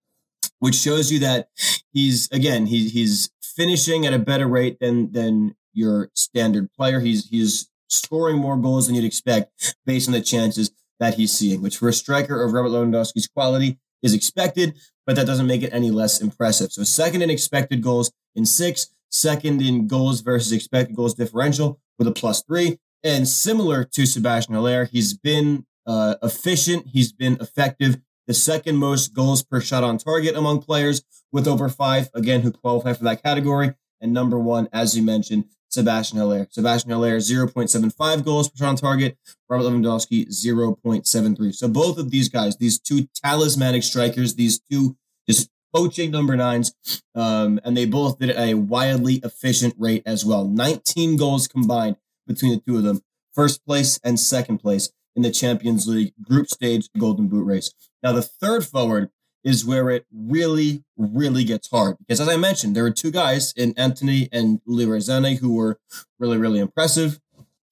which 0.59 0.75
shows 0.75 1.13
you 1.13 1.19
that 1.21 1.49
he's 1.93 2.31
again 2.31 2.67
he, 2.67 2.89
he's 2.89 3.31
finishing 3.43 4.07
at 4.07 4.15
a 4.15 4.19
better 4.19 4.47
rate 4.47 4.79
than 4.81 5.13
than 5.13 5.55
your 5.73 6.11
standard 6.15 6.71
player. 6.73 7.01
He's 7.01 7.29
he's 7.29 7.71
scoring 7.89 8.39
more 8.39 8.57
goals 8.57 8.87
than 8.87 8.97
you'd 8.97 9.05
expect 9.05 9.77
based 9.85 10.09
on 10.09 10.13
the 10.13 10.21
chances 10.21 10.71
that 10.99 11.15
he's 11.15 11.33
seeing, 11.33 11.63
which 11.63 11.77
for 11.77 11.89
a 11.89 11.93
striker 11.93 12.43
of 12.43 12.53
Robert 12.53 12.71
Lewandowski's 12.71 13.29
quality 13.29 13.79
is 14.03 14.15
expected, 14.15 14.77
but 15.07 15.17
that 15.17 15.27
doesn't 15.27 15.47
make 15.47 15.63
it 15.63 15.73
any 15.73 15.91
less 15.91 16.21
impressive. 16.21 16.73
So 16.73 16.83
second 16.85 17.23
in 17.23 17.31
expected 17.31 17.83
goals 17.83 18.13
in 18.35 18.47
six, 18.47 18.89
second 19.11 19.63
in 19.63 19.87
goals 19.87 20.21
versus 20.21 20.53
expected 20.53 20.97
goals 20.97 21.15
differential 21.15 21.81
with 21.99 22.09
a 22.09 22.13
plus 22.13 22.43
three. 22.43 22.79
And 23.05 23.29
similar 23.29 23.85
to 23.85 24.07
Sebastian 24.07 24.55
Haller, 24.55 24.87
he's 24.87 25.15
been 25.15 25.67
uh, 25.87 26.17
efficient, 26.23 26.89
he's 26.89 27.13
been 27.13 27.37
effective 27.41 27.99
the 28.27 28.35
second 28.35 28.77
most 28.77 29.15
goals 29.15 29.43
per 29.43 29.61
shot 29.61 29.85
on 29.85 29.99
target 29.99 30.37
among 30.37 30.63
players 30.63 31.03
with 31.33 31.47
over 31.47 31.69
five, 31.69 32.11
again, 32.15 32.43
who 32.43 32.51
qualify 32.51 32.93
for 32.93 33.05
that 33.05 33.23
category. 33.23 33.75
And 34.01 34.13
number 34.13 34.39
one, 34.39 34.69
as 34.73 34.97
you 34.97 35.03
mentioned, 35.03 35.45
Sebastian 35.69 36.19
Haller. 36.19 36.47
Sebastian 36.51 36.91
Haller, 36.91 37.19
0.75 37.19 38.25
goals 38.25 38.49
per 38.49 38.57
shot 38.57 38.69
on 38.69 38.77
target. 38.77 39.17
Robert 39.49 39.65
Lewandowski, 39.65 40.27
0.73. 40.29 41.55
So 41.55 41.69
both 41.69 41.99
of 41.99 42.11
these 42.11 42.29
guys, 42.29 42.57
these 42.57 42.79
two 42.79 43.09
talismanic 43.15 43.83
strikers, 43.83 44.35
these 44.35 44.59
two 44.59 44.97
just 45.29 45.51
poaching 45.75 46.11
number 46.11 46.37
nines, 46.37 46.75
um, 47.15 47.61
and 47.65 47.77
they 47.77 47.85
both 47.85 48.19
did 48.19 48.31
a 48.37 48.55
wildly 48.55 49.21
efficient 49.23 49.75
rate 49.79 50.03
as 50.07 50.25
well. 50.25 50.45
19 50.45 51.17
goals 51.17 51.47
combined 51.47 51.97
between 52.27 52.53
the 52.53 52.61
two 52.61 52.77
of 52.77 52.83
them. 52.83 53.03
First 53.35 53.65
place 53.67 54.01
and 54.03 54.19
second 54.19 54.59
place 54.59 54.91
in 55.15 55.23
the 55.23 55.31
Champions 55.31 55.87
League 55.87 56.13
group 56.23 56.47
stage 56.47 56.89
Golden 56.97 57.29
Boot 57.29 57.45
race. 57.45 57.73
Now, 58.07 58.13
the 58.13 58.23
third 58.23 58.65
forward 58.65 59.11
is 59.43 59.67
where 59.67 59.91
it 59.91 60.07
really, 60.15 60.85
really 60.97 61.43
gets 61.43 61.69
hard 61.69 61.97
because, 61.99 62.21
as 62.21 62.29
I 62.29 62.37
mentioned, 62.37 62.77
there 62.77 62.85
were 62.85 62.93
two 62.93 63.11
guys 63.11 63.53
in 63.57 63.75
Antony 63.77 64.29
and 64.31 64.61
Sané 64.65 65.41
who 65.41 65.57
were 65.57 65.81
really, 66.21 66.39
really 66.39 66.61
impressive. 66.61 67.19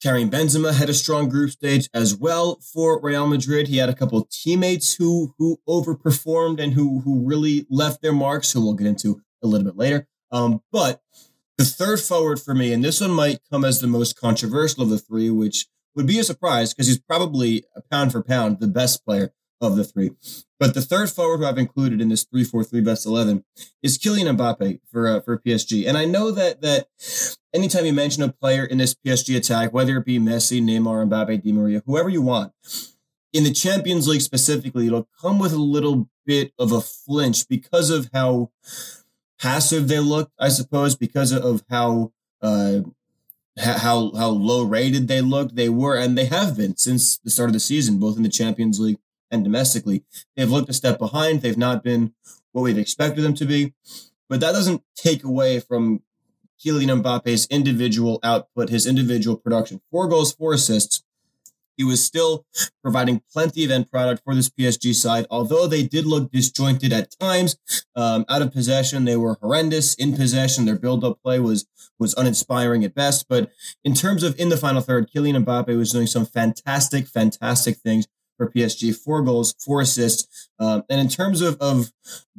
Karim 0.02 0.28
Benzema 0.28 0.74
had 0.74 0.90
a 0.90 0.92
strong 0.92 1.28
group 1.28 1.52
stage 1.52 1.88
as 1.94 2.16
well 2.16 2.58
for 2.72 3.00
Real 3.00 3.28
Madrid. 3.28 3.68
He 3.68 3.76
had 3.76 3.88
a 3.88 3.94
couple 3.94 4.26
teammates 4.28 4.94
who 4.94 5.36
who 5.38 5.60
overperformed 5.68 6.60
and 6.60 6.72
who 6.72 6.98
who 7.04 7.24
really 7.24 7.64
left 7.70 8.02
their 8.02 8.12
marks, 8.12 8.50
who 8.50 8.60
we'll 8.60 8.74
get 8.74 8.88
into 8.88 9.22
a 9.40 9.46
little 9.46 9.64
bit 9.64 9.76
later. 9.76 10.08
Um, 10.32 10.62
but 10.72 11.00
the 11.58 11.64
third 11.64 12.00
forward 12.00 12.40
for 12.40 12.56
me, 12.56 12.72
and 12.72 12.82
this 12.82 13.00
one 13.00 13.12
might 13.12 13.38
come 13.52 13.64
as 13.64 13.80
the 13.80 13.86
most 13.86 14.20
controversial 14.20 14.82
of 14.82 14.88
the 14.88 14.98
three, 14.98 15.30
which 15.30 15.68
would 15.94 16.08
be 16.08 16.18
a 16.18 16.24
surprise 16.24 16.74
because 16.74 16.88
he's 16.88 16.98
probably 16.98 17.62
pound 17.88 18.10
for 18.10 18.20
pound 18.20 18.58
the 18.58 18.66
best 18.66 19.04
player 19.04 19.32
of 19.64 19.76
the 19.76 19.85
three. 19.85 20.12
But 20.59 20.75
the 20.75 20.83
third 20.83 21.11
forward 21.11 21.38
who 21.38 21.47
I've 21.47 21.59
included 21.59 22.00
in 22.00 22.09
this 22.09 22.25
3-4-3 22.25 22.85
best 22.85 23.06
11 23.06 23.44
is 23.83 23.99
Kylian 23.99 24.37
Mbappe 24.37 24.80
for 24.90 25.09
uh, 25.09 25.21
for 25.21 25.38
PSG. 25.38 25.87
And 25.87 25.99
I 25.99 26.04
know 26.04 26.30
that 26.30 26.62
that 26.62 26.88
anytime 27.52 27.87
you 27.87 27.92
mention 27.92 28.23
a 28.23 28.33
player 28.33 28.64
in 28.64 28.78
this 28.78 28.94
PSG 28.94 29.37
attack, 29.37 29.73
whether 29.73 29.97
it 29.97 30.04
be 30.04 30.18
Messi, 30.18 30.62
Neymar, 30.62 31.09
Mbappe, 31.09 31.42
Di 31.42 31.52
Maria, 31.52 31.83
whoever 31.87 32.09
you 32.09 32.23
want, 32.23 32.52
in 33.33 33.44
the 33.44 33.52
Champions 33.52 34.06
League 34.06 34.21
specifically, 34.21 34.87
it'll 34.87 35.09
come 35.21 35.38
with 35.38 35.52
a 35.52 35.59
little 35.59 36.09
bit 36.25 36.52
of 36.59 36.73
a 36.73 36.80
flinch 36.80 37.49
because 37.49 37.90
of 37.90 38.09
how 38.14 38.50
passive 39.40 39.88
they 39.88 39.99
look, 39.99 40.30
I 40.38 40.49
suppose, 40.49 40.97
because 40.97 41.33
of 41.33 41.64
how 41.68 42.12
uh, 42.40 42.80
how 43.59 44.12
how 44.14 44.28
low 44.28 44.62
rated 44.62 45.09
they 45.09 45.21
looked. 45.21 45.56
They 45.56 45.68
were, 45.68 45.97
and 45.97 46.16
they 46.16 46.26
have 46.26 46.56
been 46.56 46.76
since 46.76 47.18
the 47.18 47.30
start 47.30 47.50
of 47.50 47.54
the 47.54 47.61
season, 47.61 47.99
both 47.99 48.16
in 48.16 48.23
the 48.23 48.28
Champions 48.28 48.80
League 48.80 48.99
and 49.34 49.44
domestically. 49.44 50.04
They've 50.36 50.50
looked 50.50 50.70
a 50.70 50.72
step 50.72 50.98
behind. 50.98 51.42
They've 51.42 51.58
not 51.58 51.82
been 51.82 52.14
what 52.52 52.62
we've 52.62 52.78
expected 52.78 53.22
them 53.22 53.34
to 53.34 53.44
be, 53.44 53.74
but 54.28 54.40
that 54.40 54.52
doesn't 54.52 54.82
take 54.96 55.24
away 55.24 55.60
from 55.60 56.02
Kylian 56.64 57.02
Mbappe's 57.02 57.46
individual 57.50 58.20
output, 58.22 58.70
his 58.70 58.86
individual 58.86 59.36
production. 59.36 59.80
Four 59.90 60.08
goals, 60.08 60.32
four 60.32 60.54
assists. 60.54 61.02
He 61.76 61.82
was 61.82 62.04
still 62.04 62.46
providing 62.82 63.20
plenty 63.32 63.64
of 63.64 63.72
end 63.72 63.90
product 63.90 64.22
for 64.24 64.32
this 64.32 64.48
PSG 64.48 64.94
side, 64.94 65.26
although 65.28 65.66
they 65.66 65.82
did 65.82 66.06
look 66.06 66.30
disjointed 66.30 66.92
at 66.92 67.10
times. 67.18 67.56
Um, 67.96 68.24
out 68.28 68.42
of 68.42 68.52
possession, 68.52 69.04
they 69.04 69.16
were 69.16 69.38
horrendous. 69.42 69.94
In 69.96 70.14
possession, 70.14 70.66
their 70.66 70.78
build-up 70.78 71.20
play 71.22 71.40
was 71.40 71.66
was 71.98 72.14
uninspiring 72.14 72.84
at 72.84 72.94
best. 72.94 73.26
But 73.28 73.50
in 73.84 73.94
terms 73.94 74.22
of 74.22 74.38
in 74.38 74.48
the 74.48 74.56
final 74.56 74.82
third, 74.82 75.10
Kylian 75.10 75.44
Mbappe 75.44 75.76
was 75.76 75.90
doing 75.90 76.06
some 76.06 76.26
fantastic, 76.26 77.08
fantastic 77.08 77.78
things 77.78 78.06
for 78.36 78.50
PSG. 78.50 78.94
Four 78.96 79.22
goals, 79.22 79.54
four 79.58 79.80
assists, 79.80 80.50
um, 80.58 80.84
and 80.88 81.00
in 81.00 81.08
terms 81.08 81.40
of 81.40 81.56
of 81.60 81.92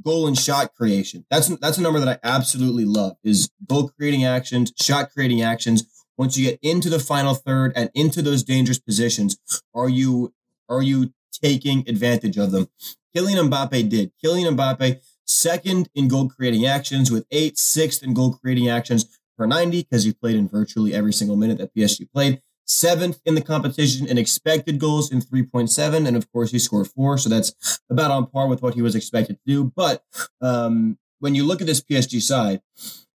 goal 0.04 0.28
and 0.28 0.38
shot 0.38 0.74
creation, 0.76 1.26
that's 1.30 1.48
that's 1.58 1.78
a 1.78 1.82
number 1.82 2.00
that 2.00 2.10
I 2.10 2.20
absolutely 2.24 2.86
love. 2.86 3.18
Is 3.24 3.50
goal 3.68 3.90
creating 3.90 4.26
actions, 4.26 4.74
shot 4.80 5.12
creating 5.12 5.42
actions 5.42 5.86
once 6.18 6.38
you 6.38 6.50
get 6.50 6.60
into 6.62 6.90
the 6.90 7.00
final 7.00 7.34
third 7.34 7.74
and 7.76 7.90
into 7.94 8.22
those 8.22 8.44
dangerous 8.44 8.80
positions, 8.80 9.38
are 9.74 9.90
you 9.90 10.34
are 10.70 10.82
you 10.82 11.14
taking 11.32 11.88
advantage 11.88 12.38
of 12.38 12.52
them? 12.52 12.68
Kylian 13.16 13.50
Mbappe 13.50 13.90
did. 13.90 14.12
Kylian 14.24 14.56
Mbappe 14.56 15.02
second 15.26 15.90
in 15.96 16.08
goal 16.08 16.30
creating 16.30 16.66
actions 16.66 17.12
with 17.12 17.26
eight, 17.32 17.58
sixth 17.58 18.04
in 18.04 18.14
goal 18.14 18.34
creating 18.34 18.70
actions 18.70 19.20
per 19.38 19.46
90 19.46 19.84
because 19.84 20.04
he 20.04 20.14
played 20.14 20.36
in 20.36 20.48
virtually 20.48 20.94
every 20.94 21.14
single 21.14 21.36
minute 21.36 21.58
that 21.58 21.74
PSG 21.76 22.12
played. 22.12 22.42
Seventh 22.66 23.22
in 23.26 23.36
the 23.36 23.42
competition 23.42 24.08
in 24.08 24.18
expected 24.18 24.80
goals 24.80 25.12
in 25.12 25.22
3.7. 25.22 26.08
And 26.08 26.18
of 26.18 26.32
course, 26.32 26.52
he 26.52 26.60
scored 26.60 26.88
four. 26.88 27.18
So 27.18 27.30
that's 27.30 27.80
about 27.90 28.12
on 28.12 28.28
par 28.28 28.48
with 28.48 28.62
what 28.62 28.74
he 28.74 28.82
was 28.82 28.96
expected 28.96 29.38
to 29.38 29.42
do. 29.46 29.72
But 29.76 30.04
um, 30.42 30.98
when 31.20 31.36
you 31.36 31.46
look 31.46 31.62
at 31.62 31.68
this 31.68 31.82
PSG 31.82 32.22
side, 32.22 32.62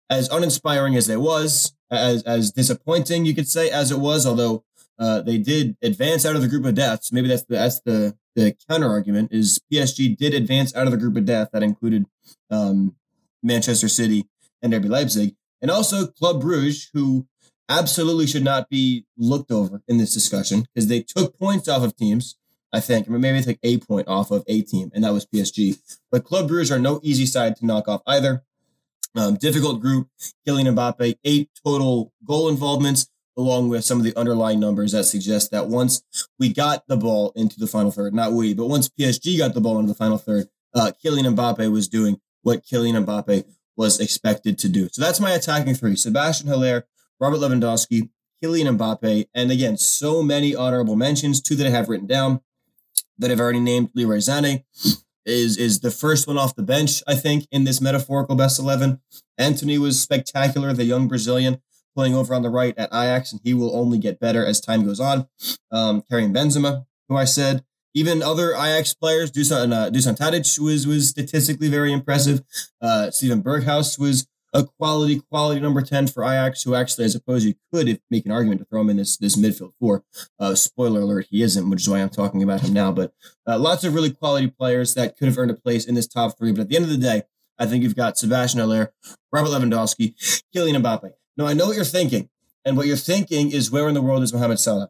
as 0.10 0.30
uninspiring 0.30 0.96
as 0.96 1.08
they 1.08 1.18
was, 1.18 1.74
as 1.92 2.24
as 2.24 2.52
disappointing 2.52 3.26
you 3.26 3.34
could 3.34 3.48
say 3.48 3.70
as 3.70 3.92
it 3.92 4.00
was, 4.00 4.26
although 4.26 4.64
uh, 5.00 5.22
they 5.22 5.38
did 5.38 5.78
advance 5.82 6.26
out 6.26 6.36
of 6.36 6.42
the 6.42 6.48
group 6.48 6.66
of 6.66 6.76
deaths. 6.76 7.12
Maybe 7.12 7.28
that's 7.28 7.44
the 7.44 7.56
that's 7.56 7.80
the 7.82 8.18
the 8.36 8.56
counter 8.70 8.90
argument 8.90 9.32
is 9.32 9.60
PSG 9.72 10.18
did 10.18 10.34
advance 10.34 10.76
out 10.76 10.86
of 10.86 10.92
the 10.92 10.98
group 10.98 11.16
of 11.16 11.26
death 11.26 11.50
that 11.54 11.64
included 11.64 12.06
um, 12.52 12.96
Manchester 13.42 13.88
City 13.88 14.28
and 14.62 14.74
RB 14.74 14.90
Leipzig, 14.90 15.36
and 15.62 15.72
also 15.72 16.08
Club 16.08 16.42
Bruges, 16.42 16.90
who 16.94 17.28
absolutely 17.70 18.28
should 18.28 18.44
not 18.44 18.70
be 18.70 19.06
looked 19.18 19.52
over 19.52 19.82
in 19.88 19.98
this 19.98 20.14
discussion 20.14 20.66
because 20.74 20.88
they 20.88 21.02
took 21.02 21.38
points 21.38 21.68
off 21.68 21.84
of 21.84 21.96
teams. 21.96 22.36
I 22.72 22.80
think, 22.80 23.08
I 23.08 23.12
mean, 23.12 23.22
maybe 23.22 23.40
they 23.40 23.54
took 23.54 23.60
a 23.64 23.78
point 23.78 24.08
off 24.08 24.30
of 24.32 24.44
a 24.48 24.62
team, 24.62 24.92
and 24.94 25.04
that 25.04 25.14
was 25.14 25.26
PSG. 25.26 25.80
But 26.12 26.24
Club 26.24 26.48
Bruges 26.48 26.72
are 26.72 26.80
no 26.80 27.00
easy 27.02 27.26
side 27.26 27.56
to 27.58 27.66
knock 27.66 27.88
off 27.88 28.02
either. 28.06 28.44
Um, 29.16 29.36
difficult 29.36 29.82
group. 29.82 30.08
Kylian 30.48 30.76
Mbappe, 30.76 31.18
eight 31.24 31.50
total 31.66 32.14
goal 32.26 32.48
involvements, 32.48 33.08
along 33.38 33.70
with 33.70 33.86
some 33.86 33.98
of 33.98 34.04
the 34.04 34.16
underlying 34.16 34.60
numbers 34.60 34.92
that 34.92 35.06
suggest 35.06 35.50
that 35.50 35.68
once 35.68 36.04
we 36.38 36.54
got 36.54 36.88
the 36.88 36.98
ball 36.98 37.32
into 37.36 37.60
the 37.60 37.66
final 37.66 37.90
third, 37.92 38.14
not 38.14 38.34
we, 38.34 38.54
but 38.54 38.68
once 38.68 38.90
PSG 38.90 39.38
got 39.38 39.54
the 39.56 39.62
ball 39.62 39.80
into 39.80 39.92
the 39.92 39.98
final 39.98 40.18
third, 40.18 40.48
uh, 40.76 40.92
Kylian 41.04 41.36
Mbappe 41.36 41.72
was 41.72 41.88
doing 41.88 42.20
what 42.44 42.64
Kylian 42.64 43.04
Mbappe 43.04 43.46
was 43.76 44.00
expected 44.00 44.60
to 44.60 44.70
do. 44.70 44.90
So 44.92 45.02
that's 45.02 45.20
my 45.20 45.32
attacking 45.32 45.74
three: 45.74 45.96
Sebastian 45.96 46.50
Haller, 46.50 46.86
Robert 47.20 47.38
Lewandowski, 47.38 48.10
Kylian 48.44 48.78
Mbappe, 48.78 49.28
and 49.34 49.52
again, 49.52 49.78
so 49.78 50.24
many 50.24 50.56
honorable 50.56 50.96
mentions. 50.96 51.42
Two 51.42 51.56
that 51.56 51.68
I 51.68 51.72
have 51.72 51.90
written 51.90 52.08
down 52.08 52.42
that 53.18 53.32
I've 53.32 53.40
already 53.40 53.60
named: 53.60 53.90
Leroy 53.94 54.18
Sané, 54.18 54.64
is 55.26 55.58
is 55.58 55.80
the 55.80 55.92
first 55.92 56.28
one 56.28 56.38
off 56.38 56.56
the 56.56 56.64
bench, 56.64 57.04
I 57.08 57.16
think, 57.16 57.48
in 57.52 57.64
this 57.64 57.82
metaphorical 57.82 58.36
best 58.36 58.60
11. 58.60 59.02
Antony 59.38 59.78
was 59.78 60.02
spectacular, 60.02 60.74
the 60.74 60.86
young 60.86 61.08
Brazilian 61.08 61.62
playing 61.96 62.16
over 62.16 62.34
on 62.34 62.42
the 62.42 62.50
right 62.50 62.78
at 62.78 62.90
Ajax, 62.90 63.32
and 63.32 63.42
he 63.44 63.54
will 63.54 63.76
only 63.76 63.98
get 63.98 64.20
better 64.20 64.46
as 64.46 64.62
time 64.62 64.86
goes 64.86 65.00
on. 65.00 65.28
Um, 65.72 66.04
Karim 66.10 66.34
Benzema, 66.34 66.86
who 67.08 67.16
I 67.16 67.26
said, 67.26 67.64
even 67.94 68.22
other 68.22 68.54
Ajax 68.54 68.94
players, 68.94 69.32
Dusan, 69.32 69.74
uh, 69.74 69.90
Dusan 69.90 70.18
Tadic 70.18 70.60
was, 70.60 70.86
was 70.86 71.10
statistically 71.10 71.68
very 71.68 71.92
impressive. 71.92 72.42
Uh, 72.82 73.10
Steven 73.12 73.42
Berghuis 73.42 74.00
was 74.00 74.28
a 74.54 74.64
quality, 74.64 75.20
quality 75.20 75.60
number 75.62 75.82
10 75.82 76.08
for 76.08 76.24
Ajax, 76.24 76.64
who 76.64 76.76
actually, 76.76 77.06
I 77.06 77.10
suppose 77.10 77.46
you 77.46 77.56
could 77.72 78.02
make 78.10 78.26
an 78.26 78.32
argument 78.32 78.62
to 78.62 78.66
throw 78.66 78.82
him 78.82 78.90
in 78.90 78.98
this, 78.98 79.18
this 79.18 79.36
midfield 79.36 79.74
four. 79.80 80.04
Uh, 80.40 80.56
spoiler 80.56 81.02
alert, 81.02 81.28
he 81.30 81.42
isn't, 81.42 81.70
which 81.70 81.82
is 81.82 81.90
why 81.90 82.00
I'm 82.00 82.10
talking 82.10 82.42
about 82.42 82.62
him 82.62 82.74
now. 82.74 82.92
But 82.92 83.14
uh, 83.48 83.60
lots 83.60 83.84
of 83.84 83.94
really 83.94 84.12
quality 84.12 84.48
players 84.48 84.94
that 84.96 85.18
could 85.18 85.28
have 85.28 85.38
earned 85.38 85.52
a 85.52 85.56
place 85.56 85.86
in 85.86 85.96
this 85.96 86.08
top 86.08 86.38
three. 86.38 86.52
But 86.52 86.62
at 86.62 86.70
the 86.70 86.76
end 86.76 86.86
of 86.86 86.92
the 86.92 86.98
day, 86.98 87.24
I 87.60 87.66
think 87.66 87.84
you've 87.84 87.96
got 87.96 88.18
Sebastian 88.18 88.62
Haller, 88.62 88.94
Robert 89.32 89.50
Lewandowski, 89.50 90.14
Kylian 90.56 90.82
Mbappe. 90.82 91.12
Now, 91.38 91.46
I 91.46 91.54
know 91.54 91.68
what 91.68 91.76
you're 91.76 91.86
thinking. 91.86 92.30
And 92.66 92.76
what 92.76 92.88
you're 92.88 92.98
thinking 92.98 93.52
is 93.52 93.72
where 93.72 93.88
in 93.88 93.94
the 93.94 94.02
world 94.02 94.24
is 94.24 94.34
Mohamed 94.34 94.60
Salah? 94.60 94.90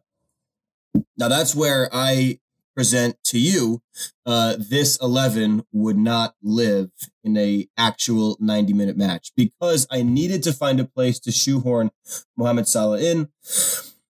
Now, 1.16 1.28
that's 1.28 1.54
where 1.54 1.88
I 1.92 2.40
present 2.80 3.22
to 3.22 3.38
you, 3.38 3.82
uh, 4.24 4.56
this 4.58 4.96
11 5.02 5.64
would 5.70 5.98
not 5.98 6.34
live 6.42 6.88
in 7.22 7.36
a 7.36 7.68
actual 7.76 8.38
90 8.40 8.72
minute 8.72 8.96
match 8.96 9.32
because 9.36 9.86
I 9.90 10.00
needed 10.00 10.42
to 10.44 10.54
find 10.54 10.80
a 10.80 10.86
place 10.86 11.18
to 11.20 11.30
shoehorn 11.30 11.90
Mohamed 12.38 12.66
Salah 12.66 12.98
in. 12.98 13.28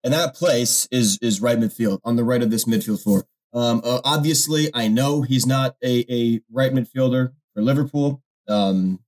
And 0.01 0.13
that 0.13 0.33
place 0.33 0.87
is, 0.91 1.19
is 1.21 1.41
right 1.41 1.59
midfield 1.59 1.99
on 2.05 2.15
the 2.15 2.23
right 2.23 2.41
of 2.41 2.51
this 2.51 2.63
midfield 2.63 3.03
floor. 3.03 3.25
Um, 3.53 3.81
uh, 3.83 3.99
obviously, 4.05 4.69
I 4.73 4.87
know 4.87 5.23
he's 5.23 5.45
not 5.45 5.75
a, 5.83 6.05
a 6.09 6.39
right 6.49 6.71
midfielder 6.71 7.33
for 7.53 7.61
Liverpool. 7.61 8.23
Um, 8.47 8.99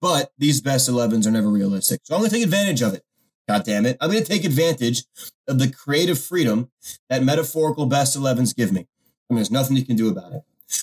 but 0.00 0.32
these 0.38 0.60
best 0.60 0.90
11s 0.90 1.24
are 1.24 1.30
never 1.30 1.48
realistic. 1.48 2.00
So 2.02 2.16
I'm 2.16 2.20
going 2.20 2.30
to 2.30 2.36
take 2.36 2.44
advantage 2.44 2.82
of 2.82 2.94
it. 2.94 3.04
God 3.48 3.64
damn 3.64 3.86
it. 3.86 3.96
I'm 4.00 4.10
going 4.10 4.24
to 4.24 4.28
take 4.28 4.44
advantage 4.44 5.04
of 5.46 5.60
the 5.60 5.70
creative 5.70 6.18
freedom 6.18 6.72
that 7.08 7.22
metaphorical 7.22 7.86
best 7.86 8.18
11s 8.18 8.56
give 8.56 8.72
me. 8.72 8.88
There's 9.30 9.50
nothing 9.50 9.76
you 9.76 9.84
can 9.84 9.96
do 9.96 10.08
about 10.08 10.32
it. 10.32 10.42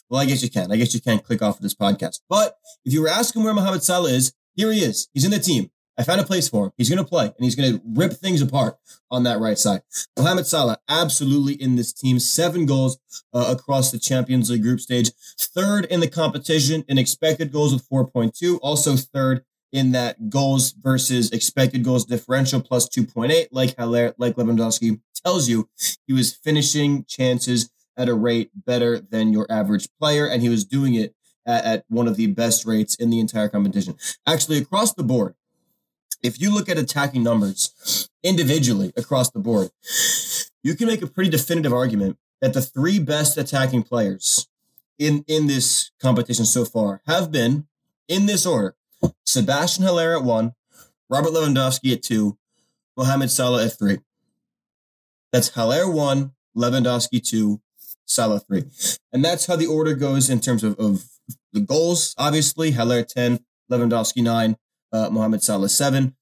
Well, 0.10 0.22
I 0.22 0.26
guess 0.26 0.44
you 0.44 0.50
can. 0.50 0.72
I 0.72 0.78
guess 0.78 0.94
you 0.94 1.02
can 1.02 1.20
click 1.20 1.42
off 1.42 1.58
of 1.58 1.62
this 1.62 1.74
podcast. 1.74 2.22
But 2.30 2.58
if 2.86 2.94
you 2.94 3.02
were 3.02 3.10
asking 3.10 3.44
where 3.44 3.54
Mohamed 3.54 3.84
Salah 3.84 4.10
is, 4.10 4.34
here 4.56 4.72
he 4.72 4.80
is. 4.80 5.10
He's 5.14 5.26
in 5.26 5.32
the 5.32 5.40
team. 5.40 5.72
I 5.98 6.04
found 6.04 6.22
a 6.22 6.26
place 6.26 6.48
for 6.48 6.66
him. 6.66 6.72
He's 6.78 6.90
going 6.90 7.04
to 7.04 7.08
play 7.08 7.26
and 7.26 7.36
he's 7.40 7.56
going 7.56 7.74
to 7.74 7.82
rip 7.86 8.14
things 8.14 8.42
apart 8.42 8.78
on 9.10 9.24
that 9.24 9.40
right 9.40 9.58
side. 9.58 9.82
Mohamed 10.18 10.48
Salah, 10.48 10.80
absolutely 10.88 11.54
in 11.54 11.76
this 11.76 11.94
team. 11.94 12.18
Seven 12.20 12.66
goals 12.66 12.98
uh, 13.34 13.54
across 13.56 13.92
the 13.92 14.00
Champions 14.00 14.50
League 14.50 14.64
group 14.64 14.80
stage. 14.80 15.12
Third 15.40 15.86
in 15.86 16.00
the 16.00 16.08
competition 16.08 16.84
in 16.88 16.98
expected 16.98 17.52
goals 17.52 17.74
with 17.74 17.88
4.2. 17.90 18.60
Also 18.62 18.96
third 18.96 19.44
in 19.72 19.92
that 19.92 20.30
goals 20.30 20.72
versus 20.72 21.32
expected 21.32 21.84
goals 21.84 22.06
differential 22.06 22.62
plus 22.62 22.90
2.8. 22.90 23.48
Like 23.52 23.78
Haller, 23.78 24.14
like 24.18 24.36
Lewandowski 24.36 25.00
tells 25.24 25.50
you, 25.50 25.70
he 26.08 26.14
was 26.14 26.34
finishing 26.34 27.06
chances 27.06 27.70
at 27.98 28.10
a 28.10 28.14
rate 28.14 28.52
better 28.56 29.00
than 29.00 29.34
your 29.34 29.46
average 29.50 29.88
player, 30.00 30.28
and 30.28 30.42
he 30.42 30.50
was 30.50 30.66
doing 30.66 30.96
it 30.96 31.14
at, 31.46 31.64
at 31.66 31.86
one 31.88 32.08
of 32.08 32.16
the 32.16 32.28
best 32.28 32.66
rates 32.66 32.96
in 32.96 33.10
the 33.10 33.20
entire 33.20 33.50
competition. 33.50 33.96
Actually, 34.28 34.58
across 34.58 34.94
the 34.94 35.04
board, 35.04 35.36
if 36.24 36.40
you 36.40 36.54
look 36.54 36.70
at 36.70 36.78
attacking 36.78 37.24
numbers 37.24 38.10
individually 38.24 38.94
across 38.96 39.32
the 39.32 39.40
board, 39.40 39.70
you 40.64 40.76
can 40.76 40.88
make 40.88 41.02
a 41.02 41.08
pretty 41.08 41.30
definitive 41.30 41.74
argument 41.74 42.18
that 42.42 42.54
the 42.54 42.62
three 42.62 43.00
best 43.00 43.38
attacking 43.38 43.84
players 43.84 44.48
in, 45.00 45.24
in 45.28 45.48
this 45.48 45.92
competition 46.00 46.46
so 46.46 46.64
far 46.64 47.02
have 47.08 47.32
been, 47.32 47.68
in 48.08 48.26
this 48.26 48.46
order, 48.46 48.76
Sebastian 49.26 49.86
Haller 49.86 50.16
at 50.16 50.24
one, 50.24 50.54
Robert 51.10 51.32
Lewandowski 51.32 51.94
at 51.94 52.04
two, 52.04 52.38
Mohamed 52.96 53.32
Salah 53.32 53.66
at 53.66 53.78
three. 53.78 54.00
That's 55.32 55.50
Haller 55.50 55.90
one, 55.90 56.34
Lewandowski 56.56 57.28
two, 57.28 57.62
Salah 58.12 58.40
three. 58.40 58.66
And 59.12 59.24
that's 59.24 59.46
how 59.46 59.56
the 59.56 59.68
order 59.68 59.94
goes 59.94 60.30
in 60.30 60.40
terms 60.40 60.64
of, 60.64 60.78
of 60.80 61.04
the 61.54 61.62
goals. 61.62 62.14
Obviously, 62.18 62.72
Haller 62.72 63.04
10, 63.04 63.40
Lewandowski 63.72 64.24
9, 64.24 64.58
uh, 64.92 65.10
Mohamed 65.10 65.44
Salah 65.44 65.70
7. 65.70 66.16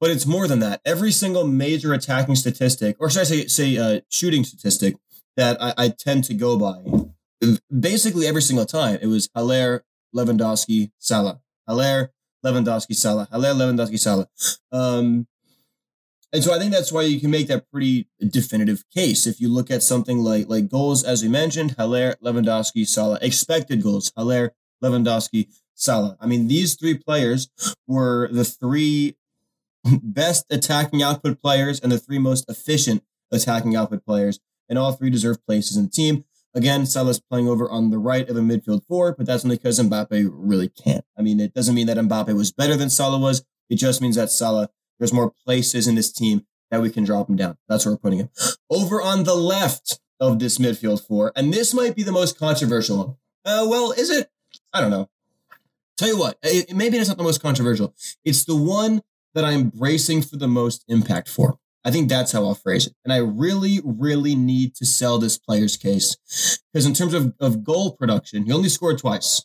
But 0.00 0.10
it's 0.10 0.26
more 0.26 0.48
than 0.48 0.60
that. 0.60 0.80
Every 0.84 1.12
single 1.12 1.46
major 1.46 1.92
attacking 1.92 2.36
statistic, 2.36 2.96
or 2.98 3.10
should 3.10 3.20
I 3.20 3.24
say, 3.24 3.46
say 3.46 3.76
uh, 3.76 4.00
shooting 4.08 4.44
statistic, 4.44 4.96
that 5.36 5.60
I, 5.60 5.74
I 5.76 5.88
tend 5.88 6.24
to 6.24 6.34
go 6.34 6.58
by 6.58 6.82
basically 7.78 8.26
every 8.26 8.42
single 8.42 8.66
time 8.66 8.98
it 9.00 9.06
was 9.06 9.28
Haller, 9.34 9.84
Lewandowski, 10.14 10.90
Salah, 10.98 11.40
Haller, 11.66 12.12
Lewandowski, 12.44 12.94
Salah, 12.94 13.28
Haller, 13.30 13.54
Lewandowski, 13.54 13.98
Salah. 13.98 14.28
Um, 14.72 15.26
and 16.32 16.44
so 16.44 16.54
I 16.54 16.58
think 16.58 16.72
that's 16.72 16.92
why 16.92 17.02
you 17.02 17.20
can 17.20 17.30
make 17.30 17.48
that 17.48 17.70
pretty 17.70 18.08
definitive 18.28 18.84
case. 18.94 19.26
If 19.26 19.40
you 19.40 19.48
look 19.48 19.70
at 19.70 19.82
something 19.82 20.18
like 20.18 20.48
like 20.48 20.68
goals, 20.68 21.04
as 21.04 21.22
we 21.22 21.28
mentioned, 21.28 21.72
Haller, 21.72 22.16
Lewandowski, 22.22 22.86
Salah, 22.86 23.18
expected 23.20 23.82
goals, 23.82 24.12
Haller, 24.16 24.54
Lewandowski, 24.82 25.48
Salah. 25.74 26.16
I 26.20 26.26
mean, 26.26 26.48
these 26.48 26.74
three 26.74 26.96
players 26.96 27.48
were 27.86 28.28
the 28.30 28.44
three 28.44 29.16
best 30.02 30.46
attacking 30.50 31.02
output 31.02 31.40
players 31.40 31.80
and 31.80 31.90
the 31.90 31.98
three 31.98 32.18
most 32.18 32.48
efficient 32.50 33.02
attacking 33.32 33.76
output 33.76 34.04
players, 34.04 34.40
and 34.68 34.78
all 34.78 34.92
three 34.92 35.10
deserve 35.10 35.44
places 35.46 35.76
in 35.76 35.84
the 35.84 35.90
team. 35.90 36.24
Again, 36.52 36.84
Salah's 36.84 37.20
playing 37.20 37.48
over 37.48 37.70
on 37.70 37.90
the 37.90 37.98
right 37.98 38.28
of 38.28 38.36
a 38.36 38.40
midfield 38.40 38.84
four, 38.86 39.14
but 39.14 39.24
that's 39.24 39.44
only 39.44 39.56
because 39.56 39.78
Mbappe 39.78 40.28
really 40.32 40.68
can't. 40.68 41.04
I 41.16 41.22
mean, 41.22 41.38
it 41.38 41.54
doesn't 41.54 41.74
mean 41.74 41.86
that 41.86 41.96
Mbappe 41.96 42.34
was 42.34 42.50
better 42.50 42.76
than 42.76 42.90
Salah 42.90 43.18
was. 43.18 43.44
It 43.68 43.76
just 43.76 44.02
means 44.02 44.16
that 44.16 44.30
Salah, 44.30 44.68
there's 45.00 45.12
more 45.12 45.32
places 45.44 45.88
in 45.88 45.96
this 45.96 46.12
team 46.12 46.46
that 46.70 46.80
we 46.80 46.90
can 46.90 47.02
drop 47.02 47.28
him 47.28 47.34
down. 47.34 47.56
That's 47.68 47.84
where 47.84 47.94
we're 47.94 47.98
putting 47.98 48.20
him. 48.20 48.30
Over 48.70 49.02
on 49.02 49.24
the 49.24 49.34
left 49.34 49.98
of 50.20 50.38
this 50.38 50.58
midfield 50.58 51.04
four, 51.04 51.32
and 51.34 51.52
this 51.52 51.74
might 51.74 51.96
be 51.96 52.04
the 52.04 52.12
most 52.12 52.38
controversial 52.38 52.98
one. 52.98 53.16
Uh, 53.44 53.66
well, 53.68 53.90
is 53.90 54.10
it? 54.10 54.30
I 54.72 54.80
don't 54.80 54.90
know. 54.90 55.08
Tell 55.96 56.08
you 56.08 56.18
what, 56.18 56.38
it, 56.42 56.74
maybe 56.74 56.96
it's 56.96 57.08
not 57.08 57.18
the 57.18 57.24
most 57.24 57.42
controversial. 57.42 57.94
It's 58.24 58.44
the 58.44 58.56
one 58.56 59.02
that 59.34 59.44
I'm 59.44 59.68
bracing 59.68 60.22
for 60.22 60.36
the 60.36 60.48
most 60.48 60.84
impact 60.88 61.28
for. 61.28 61.58
I 61.84 61.90
think 61.90 62.08
that's 62.08 62.32
how 62.32 62.44
I'll 62.44 62.54
phrase 62.54 62.86
it. 62.86 62.94
And 63.04 63.12
I 63.12 63.18
really, 63.18 63.80
really 63.84 64.34
need 64.34 64.74
to 64.76 64.86
sell 64.86 65.18
this 65.18 65.38
player's 65.38 65.76
case 65.76 66.16
because 66.72 66.86
in 66.86 66.94
terms 66.94 67.14
of, 67.14 67.34
of 67.40 67.64
goal 67.64 67.92
production, 67.96 68.44
he 68.44 68.52
only 68.52 68.68
scored 68.68 68.98
twice. 68.98 69.44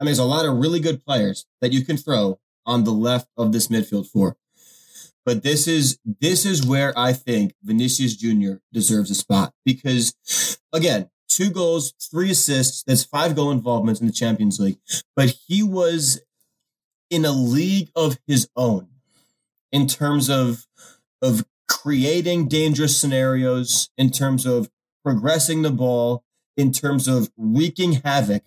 I 0.00 0.04
mean, 0.04 0.06
there's 0.06 0.18
a 0.18 0.24
lot 0.24 0.46
of 0.46 0.56
really 0.56 0.78
good 0.78 1.04
players 1.04 1.46
that 1.60 1.72
you 1.72 1.84
can 1.84 1.96
throw 1.96 2.38
on 2.64 2.84
the 2.84 2.92
left 2.92 3.28
of 3.36 3.52
this 3.52 3.68
midfield 3.68 4.06
four. 4.06 4.36
But 5.24 5.42
this 5.42 5.66
is 5.66 5.98
this 6.04 6.46
is 6.46 6.66
where 6.66 6.98
I 6.98 7.12
think 7.12 7.54
Vinicius 7.62 8.16
Jr. 8.16 8.54
deserves 8.72 9.10
a 9.10 9.14
spot 9.14 9.52
because 9.64 10.14
again, 10.72 11.10
two 11.28 11.50
goals, 11.50 11.92
three 12.10 12.30
assists, 12.30 12.82
that's 12.82 13.04
five 13.04 13.36
goal 13.36 13.50
involvements 13.50 14.00
in 14.00 14.06
the 14.06 14.12
Champions 14.12 14.58
League. 14.58 14.78
But 15.14 15.36
he 15.46 15.62
was 15.62 16.20
in 17.10 17.24
a 17.24 17.32
league 17.32 17.90
of 17.94 18.18
his 18.26 18.48
own 18.56 18.88
in 19.72 19.86
terms 19.86 20.28
of 20.30 20.66
of 21.20 21.44
creating 21.68 22.48
dangerous 22.48 22.98
scenarios, 22.98 23.90
in 23.98 24.10
terms 24.10 24.46
of 24.46 24.70
progressing 25.04 25.62
the 25.62 25.70
ball, 25.70 26.24
in 26.56 26.72
terms 26.72 27.06
of 27.06 27.30
wreaking 27.36 27.92
havoc 28.04 28.42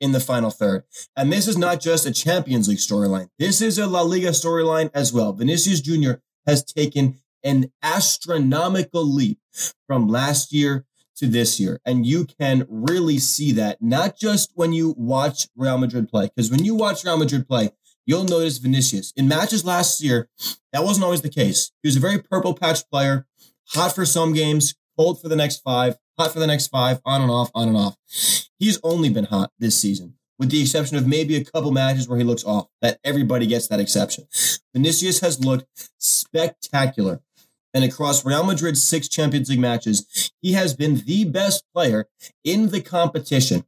in 0.00 0.12
the 0.12 0.20
final 0.20 0.50
third. 0.50 0.84
And 1.16 1.32
this 1.32 1.48
is 1.48 1.56
not 1.56 1.80
just 1.80 2.06
a 2.06 2.12
Champions 2.12 2.68
League 2.68 2.78
storyline. 2.78 3.28
This 3.38 3.60
is 3.60 3.78
a 3.78 3.86
La 3.86 4.02
Liga 4.02 4.30
storyline 4.30 4.90
as 4.94 5.12
well. 5.12 5.32
Vinicius 5.32 5.80
Jr. 5.80 6.14
has 6.46 6.64
taken 6.64 7.18
an 7.42 7.70
astronomical 7.82 9.04
leap 9.04 9.38
from 9.86 10.08
last 10.08 10.52
year 10.52 10.84
to 11.16 11.26
this 11.26 11.58
year. 11.58 11.80
And 11.84 12.04
you 12.06 12.26
can 12.26 12.66
really 12.68 13.18
see 13.18 13.52
that 13.52 13.80
not 13.80 14.18
just 14.18 14.52
when 14.54 14.72
you 14.72 14.94
watch 14.98 15.48
Real 15.56 15.78
Madrid 15.78 16.08
play, 16.08 16.30
because 16.34 16.50
when 16.50 16.64
you 16.64 16.74
watch 16.74 17.04
Real 17.04 17.16
Madrid 17.16 17.48
play, 17.48 17.70
you'll 18.04 18.24
notice 18.24 18.58
Vinicius. 18.58 19.12
In 19.16 19.28
matches 19.28 19.64
last 19.64 20.02
year, 20.02 20.28
that 20.72 20.84
wasn't 20.84 21.04
always 21.04 21.22
the 21.22 21.30
case. 21.30 21.72
He 21.82 21.88
was 21.88 21.96
a 21.96 22.00
very 22.00 22.18
purple 22.18 22.54
patch 22.54 22.88
player, 22.90 23.26
hot 23.68 23.94
for 23.94 24.04
some 24.04 24.32
games, 24.32 24.74
cold 24.96 25.20
for 25.20 25.28
the 25.28 25.36
next 25.36 25.58
five, 25.58 25.96
hot 26.18 26.32
for 26.32 26.38
the 26.38 26.46
next 26.46 26.68
five, 26.68 27.00
on 27.04 27.22
and 27.22 27.30
off, 27.30 27.50
on 27.54 27.68
and 27.68 27.76
off. 27.76 27.96
He's 28.58 28.80
only 28.82 29.08
been 29.10 29.24
hot 29.24 29.52
this 29.58 29.80
season, 29.80 30.14
with 30.38 30.50
the 30.50 30.62
exception 30.62 30.96
of 30.96 31.06
maybe 31.06 31.36
a 31.36 31.44
couple 31.44 31.70
matches 31.70 32.08
where 32.08 32.18
he 32.18 32.24
looks 32.24 32.44
off. 32.44 32.68
That 32.80 32.98
everybody 33.04 33.46
gets 33.46 33.68
that 33.68 33.80
exception. 33.80 34.26
Vinicius 34.74 35.20
has 35.20 35.44
looked 35.44 35.66
spectacular. 35.98 37.20
And 37.74 37.84
across 37.84 38.24
Real 38.24 38.42
Madrid's 38.42 38.82
six 38.82 39.06
Champions 39.06 39.50
League 39.50 39.58
matches, 39.60 40.32
he 40.40 40.52
has 40.54 40.74
been 40.74 41.02
the 41.04 41.24
best 41.24 41.62
player 41.74 42.06
in 42.42 42.70
the 42.70 42.80
competition 42.80 43.66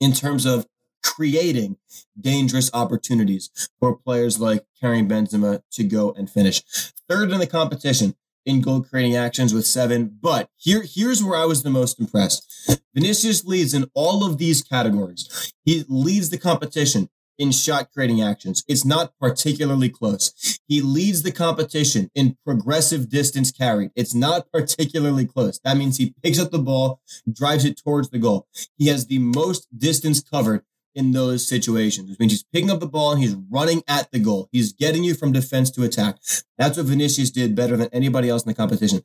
in 0.00 0.12
terms 0.12 0.46
of 0.46 0.68
creating 1.02 1.76
dangerous 2.18 2.70
opportunities 2.72 3.50
for 3.80 3.96
players 3.96 4.38
like 4.38 4.64
Karim 4.80 5.08
Benzema 5.08 5.62
to 5.72 5.84
go 5.84 6.12
and 6.12 6.30
finish. 6.30 6.62
Third 7.08 7.32
in 7.32 7.40
the 7.40 7.46
competition 7.46 8.14
in 8.46 8.60
goal 8.60 8.82
creating 8.82 9.16
actions 9.16 9.52
with 9.54 9.66
seven. 9.66 10.18
But 10.20 10.48
here, 10.56 10.84
here's 10.84 11.22
where 11.22 11.38
I 11.38 11.44
was 11.44 11.62
the 11.62 11.70
most 11.70 11.98
impressed. 12.00 12.80
Vinicius 12.94 13.44
leads 13.44 13.74
in 13.74 13.90
all 13.94 14.24
of 14.24 14.38
these 14.38 14.62
categories. 14.62 15.52
He 15.64 15.84
leads 15.88 16.30
the 16.30 16.38
competition 16.38 17.08
in 17.38 17.50
shot 17.50 17.90
creating 17.92 18.22
actions. 18.22 18.62
It's 18.68 18.84
not 18.84 19.12
particularly 19.20 19.88
close. 19.88 20.60
He 20.68 20.80
leads 20.80 21.22
the 21.22 21.32
competition 21.32 22.10
in 22.14 22.36
progressive 22.44 23.08
distance 23.08 23.50
carried. 23.50 23.90
It's 23.96 24.14
not 24.14 24.50
particularly 24.52 25.26
close. 25.26 25.58
That 25.64 25.76
means 25.76 25.96
he 25.96 26.14
picks 26.22 26.38
up 26.38 26.50
the 26.50 26.58
ball, 26.58 27.00
drives 27.30 27.64
it 27.64 27.80
towards 27.82 28.10
the 28.10 28.18
goal. 28.18 28.46
He 28.76 28.86
has 28.88 29.06
the 29.06 29.18
most 29.18 29.66
distance 29.76 30.20
covered 30.20 30.62
in 30.94 31.12
those 31.12 31.46
situations, 31.46 32.10
which 32.10 32.18
means 32.18 32.32
he's 32.32 32.44
picking 32.44 32.70
up 32.70 32.80
the 32.80 32.86
ball 32.86 33.12
and 33.12 33.20
he's 33.20 33.36
running 33.50 33.82
at 33.88 34.10
the 34.12 34.18
goal. 34.18 34.48
He's 34.52 34.72
getting 34.72 35.04
you 35.04 35.14
from 35.14 35.32
defense 35.32 35.70
to 35.72 35.82
attack. 35.82 36.16
That's 36.56 36.76
what 36.76 36.86
Vinicius 36.86 37.30
did 37.30 37.54
better 37.54 37.76
than 37.76 37.88
anybody 37.92 38.28
else 38.28 38.44
in 38.44 38.48
the 38.48 38.54
competition. 38.54 39.02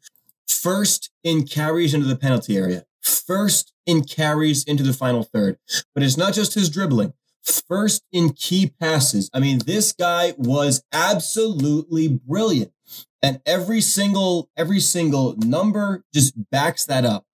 First 0.47 1.11
in 1.23 1.45
carries 1.45 1.93
into 1.93 2.07
the 2.07 2.15
penalty 2.15 2.57
area, 2.57 2.85
first 3.01 3.73
in 3.85 4.03
carries 4.03 4.63
into 4.63 4.83
the 4.83 4.93
final 4.93 5.23
third. 5.23 5.57
But 5.93 6.03
it's 6.03 6.17
not 6.17 6.33
just 6.33 6.53
his 6.53 6.69
dribbling. 6.69 7.13
First 7.41 8.03
in 8.11 8.33
key 8.33 8.73
passes. 8.79 9.29
I 9.33 9.39
mean, 9.39 9.59
this 9.65 9.91
guy 9.93 10.33
was 10.37 10.83
absolutely 10.91 12.07
brilliant. 12.07 12.71
And 13.21 13.41
every 13.45 13.81
single 13.81 14.49
every 14.55 14.79
single 14.79 15.35
number 15.37 16.03
just 16.13 16.49
backs 16.51 16.85
that 16.85 17.05
up. 17.05 17.25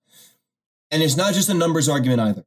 And 0.91 1.03
it's 1.03 1.17
not 1.17 1.33
just 1.33 1.49
a 1.49 1.53
numbers 1.53 1.89
argument 1.89 2.21
either 2.21 2.45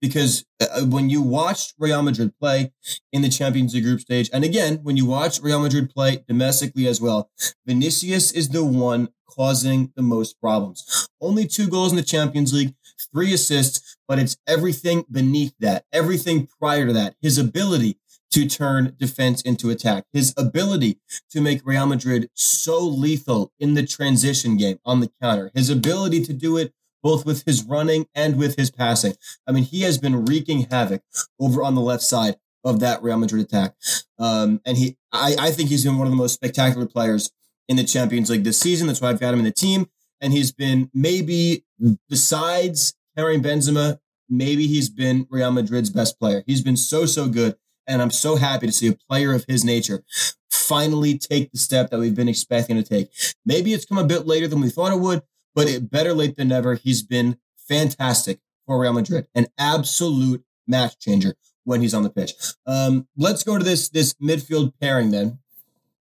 because 0.00 0.44
uh, 0.60 0.66
uh, 0.72 0.84
when 0.84 1.10
you 1.10 1.22
watch 1.22 1.72
Real 1.78 2.02
Madrid 2.02 2.32
play 2.38 2.72
in 3.12 3.22
the 3.22 3.28
Champions 3.28 3.74
League 3.74 3.84
group 3.84 4.00
stage, 4.00 4.30
and 4.32 4.44
again, 4.44 4.80
when 4.82 4.96
you 4.96 5.06
watch 5.06 5.40
Real 5.40 5.60
Madrid 5.60 5.90
play 5.90 6.24
domestically 6.28 6.86
as 6.86 7.00
well, 7.00 7.30
Vinicius 7.66 8.32
is 8.32 8.50
the 8.50 8.64
one 8.64 9.08
causing 9.28 9.92
the 9.96 10.02
most 10.02 10.40
problems. 10.40 11.08
Only 11.20 11.46
two 11.46 11.68
goals 11.68 11.92
in 11.92 11.96
the 11.96 12.02
Champions 12.02 12.52
League, 12.52 12.74
three 13.12 13.32
assists, 13.34 13.96
but 14.08 14.18
it's 14.18 14.36
everything 14.46 15.04
beneath 15.10 15.54
that, 15.60 15.84
everything 15.92 16.48
prior 16.58 16.86
to 16.86 16.92
that. 16.92 17.14
His 17.20 17.38
ability 17.38 17.98
to 18.32 18.46
turn 18.46 18.94
defense 18.98 19.40
into 19.42 19.70
attack, 19.70 20.04
his 20.12 20.34
ability 20.36 20.98
to 21.30 21.40
make 21.40 21.64
Real 21.64 21.86
Madrid 21.86 22.28
so 22.34 22.80
lethal 22.80 23.52
in 23.58 23.74
the 23.74 23.86
transition 23.86 24.56
game 24.56 24.78
on 24.84 25.00
the 25.00 25.10
counter, 25.22 25.50
his 25.54 25.70
ability 25.70 26.22
to 26.24 26.32
do 26.32 26.56
it 26.56 26.72
both 27.02 27.24
with 27.24 27.44
his 27.44 27.64
running 27.64 28.06
and 28.14 28.36
with 28.36 28.56
his 28.56 28.70
passing. 28.70 29.14
I 29.46 29.52
mean, 29.52 29.64
he 29.64 29.82
has 29.82 29.98
been 29.98 30.24
wreaking 30.24 30.66
havoc 30.70 31.02
over 31.40 31.62
on 31.62 31.74
the 31.74 31.80
left 31.80 32.02
side 32.02 32.36
of 32.64 32.80
that 32.80 33.02
Real 33.02 33.16
Madrid 33.16 33.44
attack. 33.44 33.74
Um, 34.18 34.60
and 34.66 34.76
he, 34.76 34.96
I, 35.12 35.36
I 35.38 35.50
think 35.50 35.68
he's 35.68 35.84
been 35.84 35.98
one 35.98 36.06
of 36.06 36.12
the 36.12 36.16
most 36.16 36.34
spectacular 36.34 36.86
players 36.86 37.30
in 37.68 37.76
the 37.76 37.84
Champions 37.84 38.30
League 38.30 38.44
this 38.44 38.58
season. 38.58 38.86
That's 38.86 39.00
why 39.00 39.10
I've 39.10 39.20
got 39.20 39.32
him 39.32 39.40
in 39.40 39.44
the 39.44 39.52
team. 39.52 39.88
And 40.20 40.32
he's 40.32 40.52
been 40.52 40.90
maybe 40.92 41.64
besides 42.08 42.94
Karim 43.16 43.42
Benzema, 43.42 43.98
maybe 44.28 44.66
he's 44.66 44.88
been 44.88 45.26
Real 45.30 45.52
Madrid's 45.52 45.90
best 45.90 46.18
player. 46.18 46.42
He's 46.46 46.62
been 46.62 46.76
so, 46.76 47.06
so 47.06 47.28
good. 47.28 47.56
And 47.86 48.02
I'm 48.02 48.10
so 48.10 48.36
happy 48.36 48.66
to 48.66 48.72
see 48.72 48.88
a 48.88 48.96
player 49.08 49.32
of 49.32 49.44
his 49.46 49.64
nature 49.64 50.02
finally 50.50 51.16
take 51.16 51.52
the 51.52 51.58
step 51.58 51.90
that 51.90 52.00
we've 52.00 52.14
been 52.14 52.28
expecting 52.28 52.76
to 52.76 52.82
take. 52.82 53.10
Maybe 53.44 53.72
it's 53.72 53.84
come 53.84 53.98
a 53.98 54.04
bit 54.04 54.26
later 54.26 54.48
than 54.48 54.60
we 54.60 54.70
thought 54.70 54.92
it 54.92 54.98
would, 54.98 55.22
but 55.56 55.68
it 55.68 55.90
better 55.90 56.12
late 56.12 56.36
than 56.36 56.48
never. 56.48 56.74
He's 56.74 57.02
been 57.02 57.38
fantastic 57.56 58.38
for 58.66 58.78
Real 58.78 58.92
Madrid, 58.92 59.26
an 59.34 59.46
absolute 59.58 60.44
match 60.68 60.98
changer 61.00 61.34
when 61.64 61.80
he's 61.80 61.94
on 61.94 62.04
the 62.04 62.10
pitch. 62.10 62.34
Um, 62.66 63.08
let's 63.16 63.42
go 63.42 63.58
to 63.58 63.64
this 63.64 63.88
this 63.88 64.14
midfield 64.22 64.74
pairing 64.80 65.10
then, 65.10 65.38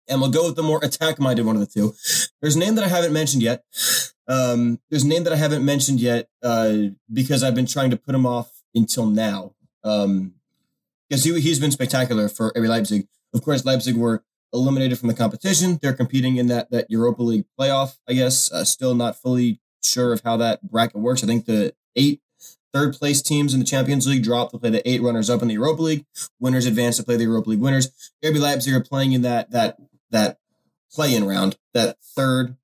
and 0.08 0.20
we'll 0.20 0.30
go 0.30 0.46
with 0.46 0.56
the 0.56 0.62
more 0.62 0.82
attack 0.82 1.18
minded 1.18 1.44
one 1.44 1.56
of 1.56 1.60
the 1.60 1.66
two. 1.66 1.94
There's 2.40 2.56
a 2.56 2.58
name 2.60 2.76
that 2.76 2.84
I 2.84 2.88
haven't 2.88 3.12
mentioned 3.12 3.42
yet. 3.42 3.64
Um, 4.28 4.78
there's 4.88 5.02
a 5.02 5.08
name 5.08 5.24
that 5.24 5.32
I 5.32 5.36
haven't 5.36 5.64
mentioned 5.64 6.00
yet 6.00 6.28
uh, 6.42 6.74
because 7.12 7.42
I've 7.42 7.54
been 7.54 7.66
trying 7.66 7.90
to 7.90 7.96
put 7.96 8.14
him 8.14 8.24
off 8.24 8.62
until 8.74 9.06
now. 9.06 9.54
Um, 9.82 10.34
because 11.08 11.24
he, 11.24 11.40
he's 11.40 11.58
been 11.58 11.72
spectacular 11.72 12.28
for 12.28 12.52
RB 12.52 12.68
Leipzig. 12.68 13.08
Of 13.34 13.42
course, 13.42 13.64
Leipzig 13.64 13.96
were 13.96 14.22
eliminated 14.52 14.98
from 14.98 15.08
the 15.08 15.14
competition. 15.14 15.78
They're 15.80 15.92
competing 15.92 16.36
in 16.36 16.46
that 16.48 16.70
that 16.70 16.90
Europa 16.90 17.22
League 17.22 17.44
playoff. 17.58 17.98
I 18.08 18.14
guess 18.14 18.50
uh, 18.52 18.64
still 18.64 18.94
not 18.94 19.20
fully 19.20 19.60
sure 19.82 20.12
of 20.12 20.22
how 20.24 20.36
that 20.38 20.62
bracket 20.62 21.00
works. 21.00 21.22
I 21.24 21.26
think 21.26 21.46
the 21.46 21.74
eight 21.96 22.20
third 22.72 22.94
place 22.94 23.22
teams 23.22 23.52
in 23.52 23.60
the 23.60 23.66
Champions 23.66 24.06
League 24.06 24.22
drop 24.22 24.50
to 24.50 24.58
play 24.58 24.70
the 24.70 24.88
eight 24.88 25.02
runners 25.02 25.30
up 25.30 25.42
in 25.42 25.48
the 25.48 25.54
Europa 25.54 25.82
League. 25.82 26.06
Winners 26.38 26.66
advance 26.66 26.96
to 26.96 27.02
play 27.02 27.16
the 27.16 27.24
Europa 27.24 27.50
League 27.50 27.60
winners. 27.60 27.90
RB 28.24 28.38
Leipzig 28.38 28.74
are 28.74 28.82
playing 28.82 29.12
in 29.12 29.22
that 29.22 29.50
that 29.50 29.76
that 30.10 30.38
play 30.92 31.14
in 31.14 31.24
round, 31.24 31.56
that 31.74 31.96
third. 32.02 32.56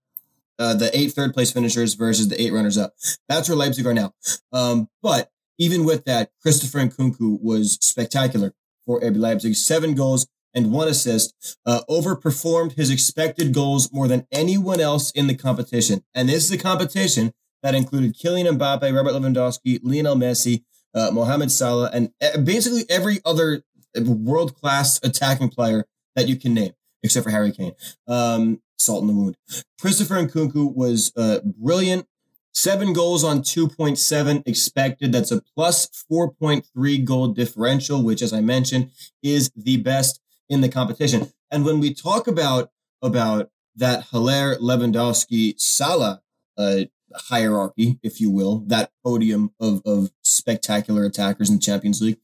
Uh, 0.59 0.73
the 0.73 0.97
eight 0.97 1.13
third 1.13 1.35
place 1.35 1.53
finishers 1.53 1.93
versus 1.93 2.29
the 2.29 2.41
eight 2.41 2.51
runners 2.51 2.79
up. 2.79 2.95
That's 3.29 3.47
where 3.47 3.59
Leipzig 3.59 3.87
are 3.87 3.93
now. 3.93 4.15
Um, 4.53 4.89
but 5.03 5.31
even 5.59 5.85
with 5.85 6.07
that, 6.07 6.31
Christopher 6.41 6.79
Nkunku 6.79 7.43
was 7.43 7.77
spectacular 7.83 8.55
for 8.87 8.99
RB 9.01 9.19
Leipzig. 9.19 9.55
Seven 9.55 9.95
goals 9.95 10.27
and 10.57 10.73
one 10.73 10.89
assist, 10.89 11.57
uh, 11.67 11.83
overperformed 11.89 12.73
his 12.73 12.91
expected 12.91 13.53
goals 13.53 13.93
more 13.93 14.09
than 14.09 14.27
anyone 14.33 14.81
else 14.81 15.13
in 15.13 15.27
the 15.27 15.37
competition. 15.37 16.03
And 16.15 16.29
this 16.29 16.45
is 16.45 16.51
a 16.51 16.59
competition 16.59 17.33
that 17.63 17.75
included 17.75 18.17
Kylian 18.17 18.59
Mbappe, 18.59 18.95
Robert 18.95 19.13
Lewandowski, 19.13 19.79
Lionel 19.83 20.17
Messi, 20.17 20.65
uh, 20.95 21.11
Mohamed 21.13 21.53
Salah, 21.53 21.91
and 21.93 22.11
basically 22.43 22.85
every 22.89 23.21
other 23.25 23.63
world 24.05 24.57
class 24.57 24.99
attacking 25.03 25.51
player 25.51 25.85
that 26.15 26.27
you 26.27 26.37
can 26.37 26.55
name, 26.55 26.73
except 27.03 27.25
for 27.25 27.31
Harry 27.31 27.53
Kane. 27.53 27.73
Um, 28.09 28.63
salt 28.79 29.03
in 29.03 29.09
the 29.09 29.15
wound. 29.15 29.37
Christopher 29.81 30.15
Nkunku 30.17 30.75
was 30.75 31.13
uh, 31.17 31.41
brilliant. 31.45 32.07
Seven 32.53 32.95
goals 32.95 33.23
on 33.23 33.41
2.7 33.41 34.43
expected. 34.47 35.13
That's 35.13 35.31
a 35.31 35.43
plus 35.55 35.89
4.3 36.11 37.05
goal 37.05 37.29
differential, 37.29 38.03
which, 38.03 38.23
as 38.23 38.33
I 38.33 38.41
mentioned, 38.41 38.91
is 39.23 39.51
the 39.55 39.77
best 39.77 40.21
in 40.49 40.61
the 40.61 40.69
competition. 40.69 41.33
And 41.51 41.65
when 41.65 41.81
we 41.81 41.95
talk 41.95 42.27
about 42.27 42.71
about 43.03 43.51
that 43.75 44.05
Haller, 44.05 44.57
Lewandowski, 44.57 45.59
Salah 45.61 46.23
uh, 46.57 46.85
hierarchy, 47.15 47.99
if 48.03 48.21
you 48.21 48.31
will, 48.31 48.61
that 48.67 48.91
podium 49.05 49.53
of, 49.61 49.83
of 49.85 50.11
spectacular 50.23 51.05
attackers 51.05 51.49
in 51.49 51.57
the 51.57 51.63
Champions 51.63 52.01
League. 52.01 52.19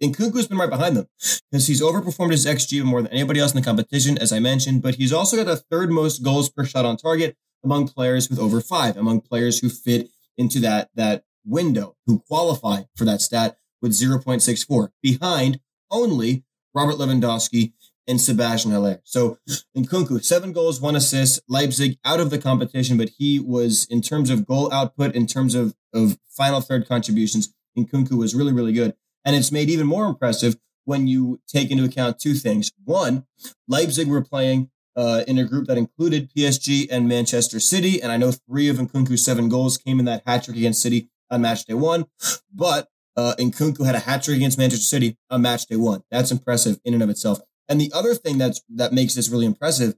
And 0.00 0.14
Nkunku's 0.14 0.46
been 0.46 0.58
right 0.58 0.70
behind 0.70 0.96
them 0.96 1.08
because 1.50 1.66
he's 1.66 1.82
overperformed 1.82 2.32
his 2.32 2.46
XG 2.46 2.84
more 2.84 3.02
than 3.02 3.12
anybody 3.12 3.40
else 3.40 3.54
in 3.54 3.60
the 3.60 3.64
competition, 3.64 4.18
as 4.18 4.32
I 4.32 4.40
mentioned, 4.40 4.82
but 4.82 4.96
he's 4.96 5.12
also 5.12 5.36
got 5.36 5.46
the 5.46 5.56
third 5.56 5.90
most 5.90 6.22
goals 6.22 6.50
per 6.50 6.64
shot 6.64 6.84
on 6.84 6.96
target 6.96 7.36
among 7.64 7.88
players 7.88 8.28
with 8.28 8.38
over 8.38 8.60
five, 8.60 8.96
among 8.96 9.22
players 9.22 9.60
who 9.60 9.68
fit 9.68 10.10
into 10.36 10.60
that, 10.60 10.90
that 10.94 11.24
window, 11.44 11.96
who 12.06 12.18
qualify 12.20 12.82
for 12.94 13.04
that 13.04 13.20
stat 13.20 13.56
with 13.80 13.92
0.64, 13.92 14.90
behind 15.02 15.60
only 15.90 16.44
Robert 16.76 16.96
Lewandowski 16.96 17.72
and 18.06 18.20
Sebastian 18.20 18.70
Haller. 18.70 19.00
So 19.02 19.38
Nkunku, 19.76 20.22
seven 20.22 20.52
goals, 20.52 20.80
one 20.80 20.94
assist, 20.94 21.40
Leipzig 21.48 21.98
out 22.04 22.20
of 22.20 22.30
the 22.30 22.38
competition, 22.38 22.98
but 22.98 23.10
he 23.18 23.40
was, 23.40 23.86
in 23.90 24.02
terms 24.02 24.28
of 24.30 24.46
goal 24.46 24.72
output, 24.72 25.14
in 25.14 25.26
terms 25.26 25.54
of, 25.54 25.74
of 25.94 26.18
final 26.28 26.60
third 26.60 26.86
contributions, 26.86 27.52
Nkunku 27.76 28.12
was 28.12 28.34
really, 28.34 28.52
really 28.52 28.72
good. 28.72 28.94
And 29.24 29.34
it's 29.34 29.50
made 29.50 29.70
even 29.70 29.86
more 29.86 30.06
impressive 30.06 30.56
when 30.84 31.08
you 31.08 31.40
take 31.48 31.70
into 31.70 31.84
account 31.84 32.20
two 32.20 32.34
things. 32.34 32.70
One, 32.84 33.26
Leipzig 33.66 34.06
were 34.06 34.22
playing 34.22 34.70
uh, 34.94 35.24
in 35.26 35.38
a 35.38 35.44
group 35.44 35.66
that 35.66 35.78
included 35.78 36.30
PSG 36.32 36.86
and 36.90 37.08
Manchester 37.08 37.58
City. 37.58 38.00
And 38.00 38.12
I 38.12 38.18
know 38.18 38.32
three 38.32 38.68
of 38.68 38.76
Nkunku's 38.76 39.24
seven 39.24 39.48
goals 39.48 39.78
came 39.78 39.98
in 39.98 40.04
that 40.04 40.22
hat 40.26 40.44
trick 40.44 40.56
against 40.56 40.82
City 40.82 41.08
on 41.30 41.40
match 41.42 41.64
day 41.64 41.74
one. 41.74 42.06
But 42.54 42.88
uh, 43.16 43.34
Nkunku 43.38 43.84
had 43.84 43.94
a 43.94 44.00
hat 44.00 44.22
trick 44.22 44.36
against 44.36 44.58
Manchester 44.58 44.84
City 44.84 45.16
on 45.30 45.42
match 45.42 45.66
day 45.66 45.76
one. 45.76 46.02
That's 46.10 46.30
impressive 46.30 46.80
in 46.84 46.94
and 46.94 47.02
of 47.02 47.10
itself. 47.10 47.40
And 47.68 47.80
the 47.80 47.90
other 47.94 48.14
thing 48.14 48.38
that's 48.38 48.62
that 48.76 48.92
makes 48.92 49.14
this 49.14 49.28
really 49.28 49.46
impressive 49.46 49.94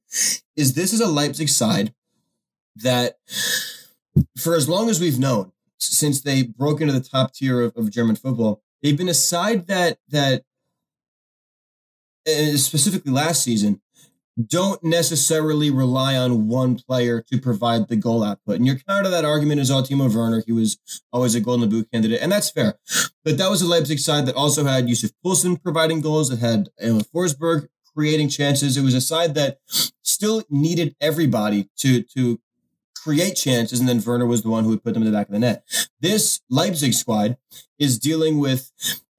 is 0.57 0.75
this 0.75 0.93
is 0.93 1.01
a 1.01 1.07
Leipzig 1.07 1.49
side 1.49 1.93
that, 2.77 3.19
for 4.39 4.55
as 4.55 4.69
long 4.69 4.89
as 4.89 5.01
we've 5.01 5.19
known, 5.19 5.53
since 5.79 6.23
they 6.23 6.43
broke 6.43 6.81
into 6.81 6.93
the 6.93 7.01
top 7.01 7.35
tier 7.35 7.61
of, 7.61 7.77
of 7.77 7.91
German 7.91 8.17
football, 8.17 8.63
they've 8.83 8.97
been 8.97 9.09
a 9.09 9.15
side 9.15 9.67
that 9.67 9.99
that 10.09 10.45
specifically 12.57 13.13
last 13.13 13.43
season 13.43 13.81
don't 14.47 14.83
necessarily 14.85 15.71
rely 15.71 16.17
on 16.17 16.47
one 16.47 16.77
player 16.77 17.21
to 17.23 17.41
provide 17.41 17.89
the 17.89 17.97
goal 17.97 18.23
output. 18.23 18.57
And 18.57 18.67
your 18.67 18.77
counter 18.77 19.05
to 19.05 19.09
that 19.11 19.25
argument 19.25 19.61
is, 19.61 19.71
oh, 19.71 19.83
Timo 19.83 20.15
Werner, 20.15 20.43
he 20.47 20.53
was 20.53 20.79
always 21.13 21.35
a 21.35 21.41
golden 21.41 21.69
boot 21.69 21.91
candidate, 21.91 22.21
and 22.23 22.31
that's 22.31 22.51
fair. 22.51 22.79
But 23.25 23.39
that 23.39 23.51
was 23.51 23.63
a 23.63 23.67
Leipzig 23.67 23.99
side 23.99 24.27
that 24.27 24.37
also 24.37 24.65
had 24.65 24.89
Yussuf 24.89 25.11
Poulsen 25.25 25.61
providing 25.61 26.01
goals, 26.01 26.29
that 26.29 26.39
had 26.39 26.69
Emil 26.81 27.01
Forsberg 27.01 27.69
creating 27.95 28.29
chances. 28.29 28.77
It 28.77 28.83
was 28.83 28.95
a 28.95 29.01
side 29.01 29.35
that 29.35 29.59
still 30.03 30.45
needed 30.49 30.95
everybody 31.01 31.69
to 31.79 32.03
to 32.03 32.41
create 33.03 33.35
chances, 33.35 33.81
and 33.81 33.89
then 33.89 34.03
Werner 34.05 34.27
was 34.27 34.43
the 34.43 34.51
one 34.51 34.65
who 34.65 34.71
would 34.71 34.85
put 34.85 34.95
them 34.95 35.03
in 35.03 35.11
the 35.11 35.17
back 35.17 35.29
of 35.29 35.33
the 35.33 35.39
net. 35.39 35.65
This 36.01 36.41
Leipzig 36.51 36.95
squad 36.95 37.37
is 37.79 37.99
dealing 37.99 38.39
with 38.39 38.71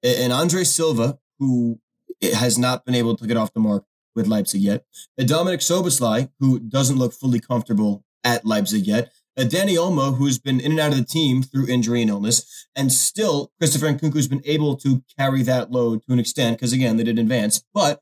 an 0.02 0.32
Andre 0.32 0.64
Silva 0.64 1.18
who 1.38 1.78
has 2.22 2.58
not 2.58 2.84
been 2.84 2.94
able 2.94 3.16
to 3.16 3.26
get 3.26 3.36
off 3.36 3.52
the 3.52 3.60
mark 3.60 3.84
with 4.14 4.26
Leipzig 4.26 4.60
yet. 4.60 4.84
A 5.18 5.22
Dominik 5.22 5.60
Szoboszlai, 5.60 6.30
who 6.38 6.58
doesn't 6.58 6.98
look 6.98 7.12
fully 7.12 7.40
comfortable 7.40 8.04
at 8.24 8.44
Leipzig 8.44 8.86
yet. 8.86 9.12
A 9.36 9.42
Dani 9.42 9.76
Olmo, 9.76 10.16
who's 10.16 10.38
been 10.38 10.60
in 10.60 10.72
and 10.72 10.80
out 10.80 10.92
of 10.92 10.98
the 10.98 11.04
team 11.04 11.42
through 11.42 11.68
injury 11.68 12.02
and 12.02 12.10
illness. 12.10 12.66
And 12.76 12.92
still, 12.92 13.52
Christopher 13.58 13.86
Nkunku's 13.86 14.28
been 14.28 14.42
able 14.44 14.76
to 14.78 15.02
carry 15.18 15.42
that 15.44 15.70
load 15.70 16.02
to 16.04 16.12
an 16.12 16.18
extent, 16.18 16.58
because 16.58 16.72
again, 16.72 16.96
they 16.96 17.04
didn't 17.04 17.20
advance. 17.20 17.64
But 17.72 18.00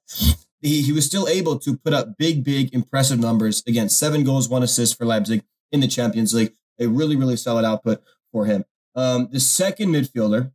he, 0.60 0.82
he 0.82 0.92
was 0.92 1.06
still 1.06 1.28
able 1.28 1.58
to 1.60 1.76
put 1.76 1.92
up 1.92 2.16
big, 2.18 2.42
big, 2.42 2.74
impressive 2.74 3.20
numbers. 3.20 3.62
Again, 3.66 3.88
seven 3.88 4.24
goals, 4.24 4.48
one 4.48 4.62
assist 4.62 4.96
for 4.96 5.04
Leipzig 5.04 5.44
in 5.70 5.80
the 5.80 5.88
Champions 5.88 6.34
League. 6.34 6.54
A 6.80 6.86
really, 6.86 7.14
really 7.14 7.36
solid 7.36 7.64
output 7.64 8.02
for 8.32 8.46
him. 8.46 8.64
Um, 8.94 9.28
the 9.30 9.40
second 9.40 9.90
midfielder, 9.90 10.52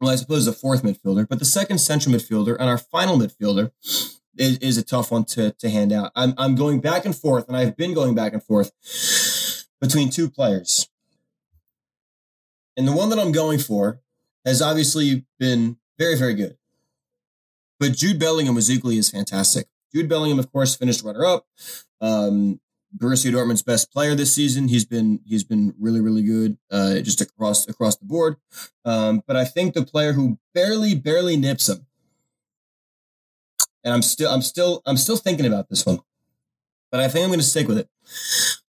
well, 0.00 0.10
I 0.10 0.16
suppose 0.16 0.44
the 0.44 0.52
fourth 0.52 0.82
midfielder, 0.82 1.26
but 1.28 1.38
the 1.38 1.44
second 1.44 1.78
central 1.78 2.14
midfielder 2.14 2.56
and 2.58 2.68
our 2.68 2.78
final 2.78 3.18
midfielder 3.18 3.70
is, 4.36 4.58
is 4.58 4.78
a 4.78 4.84
tough 4.84 5.10
one 5.10 5.24
to, 5.26 5.52
to 5.52 5.70
hand 5.70 5.92
out. 5.92 6.12
I'm, 6.14 6.34
I'm 6.36 6.54
going 6.54 6.80
back 6.80 7.04
and 7.04 7.16
forth, 7.16 7.48
and 7.48 7.56
I've 7.56 7.76
been 7.76 7.94
going 7.94 8.14
back 8.14 8.32
and 8.32 8.42
forth 8.42 8.72
between 9.80 10.10
two 10.10 10.30
players. 10.30 10.88
And 12.76 12.88
the 12.88 12.92
one 12.92 13.10
that 13.10 13.18
I'm 13.18 13.32
going 13.32 13.58
for 13.58 14.00
has 14.44 14.60
obviously 14.60 15.24
been 15.38 15.78
very, 15.98 16.16
very 16.16 16.34
good. 16.34 16.56
But 17.78 17.92
Jude 17.92 18.18
Bellingham 18.18 18.54
was 18.54 18.70
equally 18.70 18.98
as 18.98 19.10
fantastic. 19.10 19.66
Jude 19.94 20.08
Bellingham, 20.08 20.38
of 20.38 20.50
course, 20.50 20.76
finished 20.76 21.04
runner 21.04 21.24
up. 21.24 21.46
Um, 22.00 22.60
Borussia 22.96 23.32
Dortmund's 23.32 23.62
best 23.62 23.92
player 23.92 24.14
this 24.14 24.34
season. 24.34 24.68
He's 24.68 24.84
been 24.84 25.20
he's 25.26 25.42
been 25.42 25.74
really 25.80 26.00
really 26.00 26.22
good, 26.22 26.58
uh, 26.70 27.00
just 27.00 27.20
across 27.20 27.66
across 27.68 27.96
the 27.96 28.04
board. 28.04 28.36
Um, 28.84 29.22
but 29.26 29.36
I 29.36 29.44
think 29.44 29.74
the 29.74 29.84
player 29.84 30.12
who 30.12 30.38
barely 30.54 30.94
barely 30.94 31.36
nips 31.36 31.68
him 31.68 31.86
and 33.84 33.92
I'm 33.92 34.02
still 34.02 34.30
I'm 34.30 34.42
still 34.42 34.82
I'm 34.86 34.96
still 34.96 35.16
thinking 35.16 35.46
about 35.46 35.68
this 35.68 35.84
one, 35.86 36.00
but 36.90 37.00
I 37.00 37.08
think 37.08 37.24
I'm 37.24 37.30
going 37.30 37.40
to 37.40 37.44
stick 37.44 37.68
with 37.68 37.78
it. 37.78 37.88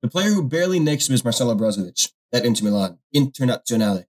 The 0.01 0.09
player 0.09 0.29
who 0.29 0.47
barely 0.47 0.79
nicks 0.79 1.07
him 1.07 1.15
is 1.15 1.23
Marcelo 1.23 1.55
Brozovic 1.55 2.11
at 2.33 2.45
Inter 2.45 2.65
Milan, 2.65 2.97
Internazionale. 3.15 4.05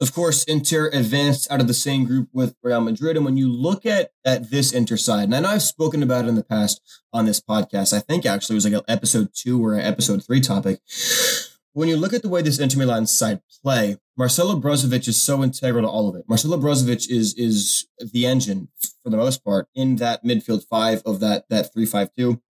Of 0.00 0.12
course, 0.12 0.42
Inter 0.44 0.90
advanced 0.92 1.50
out 1.50 1.60
of 1.60 1.68
the 1.68 1.74
same 1.74 2.04
group 2.04 2.28
with 2.32 2.56
Real 2.62 2.80
Madrid. 2.80 3.16
And 3.16 3.24
when 3.24 3.36
you 3.36 3.48
look 3.48 3.86
at, 3.86 4.10
at 4.24 4.50
this 4.50 4.72
Inter 4.72 4.96
side, 4.96 5.24
and 5.24 5.34
I 5.34 5.40
know 5.40 5.50
I've 5.50 5.62
spoken 5.62 6.02
about 6.02 6.24
it 6.24 6.28
in 6.28 6.34
the 6.34 6.42
past 6.42 6.80
on 7.12 7.24
this 7.24 7.40
podcast, 7.40 7.92
I 7.92 8.00
think 8.00 8.26
actually 8.26 8.54
it 8.54 8.56
was 8.56 8.64
like 8.64 8.74
an 8.74 8.80
episode 8.88 9.30
two 9.32 9.64
or 9.64 9.74
an 9.74 9.80
episode 9.80 10.24
three 10.24 10.40
topic. 10.40 10.80
When 11.72 11.88
you 11.88 11.96
look 11.96 12.12
at 12.12 12.22
the 12.22 12.28
way 12.28 12.42
this 12.42 12.58
Inter 12.58 12.78
Milan 12.78 13.06
side 13.06 13.42
play, 13.62 13.96
Marcelo 14.16 14.58
Brozovic 14.58 15.06
is 15.06 15.22
so 15.22 15.42
integral 15.42 15.84
to 15.84 15.88
all 15.88 16.08
of 16.08 16.16
it. 16.16 16.24
Marcelo 16.28 16.58
Brozovic 16.58 17.08
is 17.08 17.34
is 17.34 17.86
the 17.98 18.26
engine 18.26 18.68
for 19.02 19.10
the 19.10 19.16
most 19.16 19.44
part 19.44 19.68
in 19.74 19.96
that 19.96 20.24
midfield 20.24 20.64
five 20.68 21.02
of 21.04 21.20
that 21.20 21.48
that 21.48 21.72
three 21.72 21.86
five 21.86 22.10
two, 22.16 22.40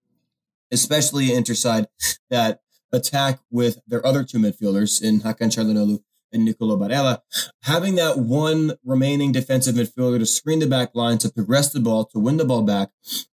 especially 0.71 1.33
Inter 1.33 1.55
side 1.55 1.87
that 2.31 2.61
attack 2.93 3.41
with 3.51 3.79
their 3.87 4.05
other 4.07 4.25
two 4.25 4.39
midfielders 4.39 5.03
in 5.03 5.21
Hakan 5.21 5.51
Calhanoglu 5.51 6.01
and 6.33 6.45
Nicolo 6.45 6.77
Barella. 6.77 7.21
Having 7.63 7.97
that 7.97 8.19
one 8.19 8.73
remaining 8.85 9.33
defensive 9.33 9.75
midfielder 9.75 10.19
to 10.19 10.27
screen 10.27 10.59
the 10.59 10.67
back 10.67 10.95
line, 10.95 11.19
to 11.19 11.31
progress 11.31 11.73
the 11.73 11.81
ball, 11.81 12.05
to 12.07 12.19
win 12.19 12.37
the 12.37 12.45
ball 12.45 12.63
back, 12.63 12.91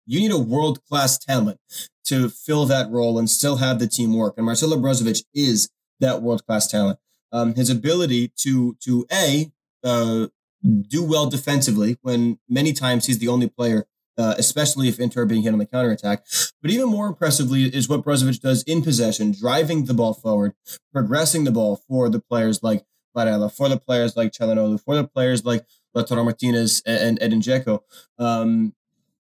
you 0.06 0.20
need 0.20 0.32
a 0.32 0.38
world 0.38 0.84
class 0.86 1.18
talent 1.18 1.60
to 2.06 2.30
fill 2.30 2.66
that 2.66 2.90
role 2.90 3.20
and 3.20 3.30
still 3.30 3.58
have 3.58 3.80
the 3.80 3.88
team 3.88 4.16
work. 4.16 4.36
And 4.38 4.46
Marcelo 4.46 4.78
Brozovic 4.78 5.24
is 5.34 5.70
that 6.00 6.22
world 6.22 6.46
class 6.46 6.68
talent. 6.68 7.00
Um, 7.32 7.56
his 7.56 7.70
ability 7.70 8.32
to 8.38 8.78
to 8.82 9.06
a 9.12 9.52
uh, 9.84 10.28
do 10.64 11.04
well 11.04 11.30
defensively 11.30 11.98
when 12.02 12.40
many 12.50 12.74
times 12.74 13.06
he's 13.06 13.20
the 13.20 13.28
only 13.28 13.48
player, 13.48 13.88
uh, 14.18 14.36
especially 14.38 14.88
if 14.88 15.00
Inter 15.00 15.22
are 15.22 15.26
being 15.26 15.44
hit 15.44 15.54
on 15.54 15.60
the 15.60 15.66
counter 15.66 15.92
attack. 15.92 16.26
But 16.62 16.72
even 16.72 16.90
more 16.90 17.08
impressively 17.08 17.64
is 17.64 17.88
what 17.88 18.04
Brozovic 18.04 18.42
does 18.42 18.64
in 18.64 18.82
possession, 18.82 19.32
driving 19.32 19.86
the 19.86 19.94
ball 19.94 20.14
forward, 20.14 20.54
progressing 20.92 21.44
the 21.44 21.52
ball 21.52 21.82
for 21.88 22.10
the 22.10 22.20
players 22.20 22.64
like 22.64 22.84
Barella, 23.16 23.52
for 23.52 23.70
the 23.70 23.78
players 23.78 24.16
like 24.16 24.32
Calhanoglu, 24.32 24.82
for 24.84 24.96
the 24.96 25.04
players 25.08 25.46
like 25.46 25.66
Lautaro 25.96 26.24
Martinez 26.24 26.82
and, 26.86 27.02
and 27.02 27.22
Edin 27.22 27.42
Dzeko. 27.42 27.82
Um, 28.20 28.74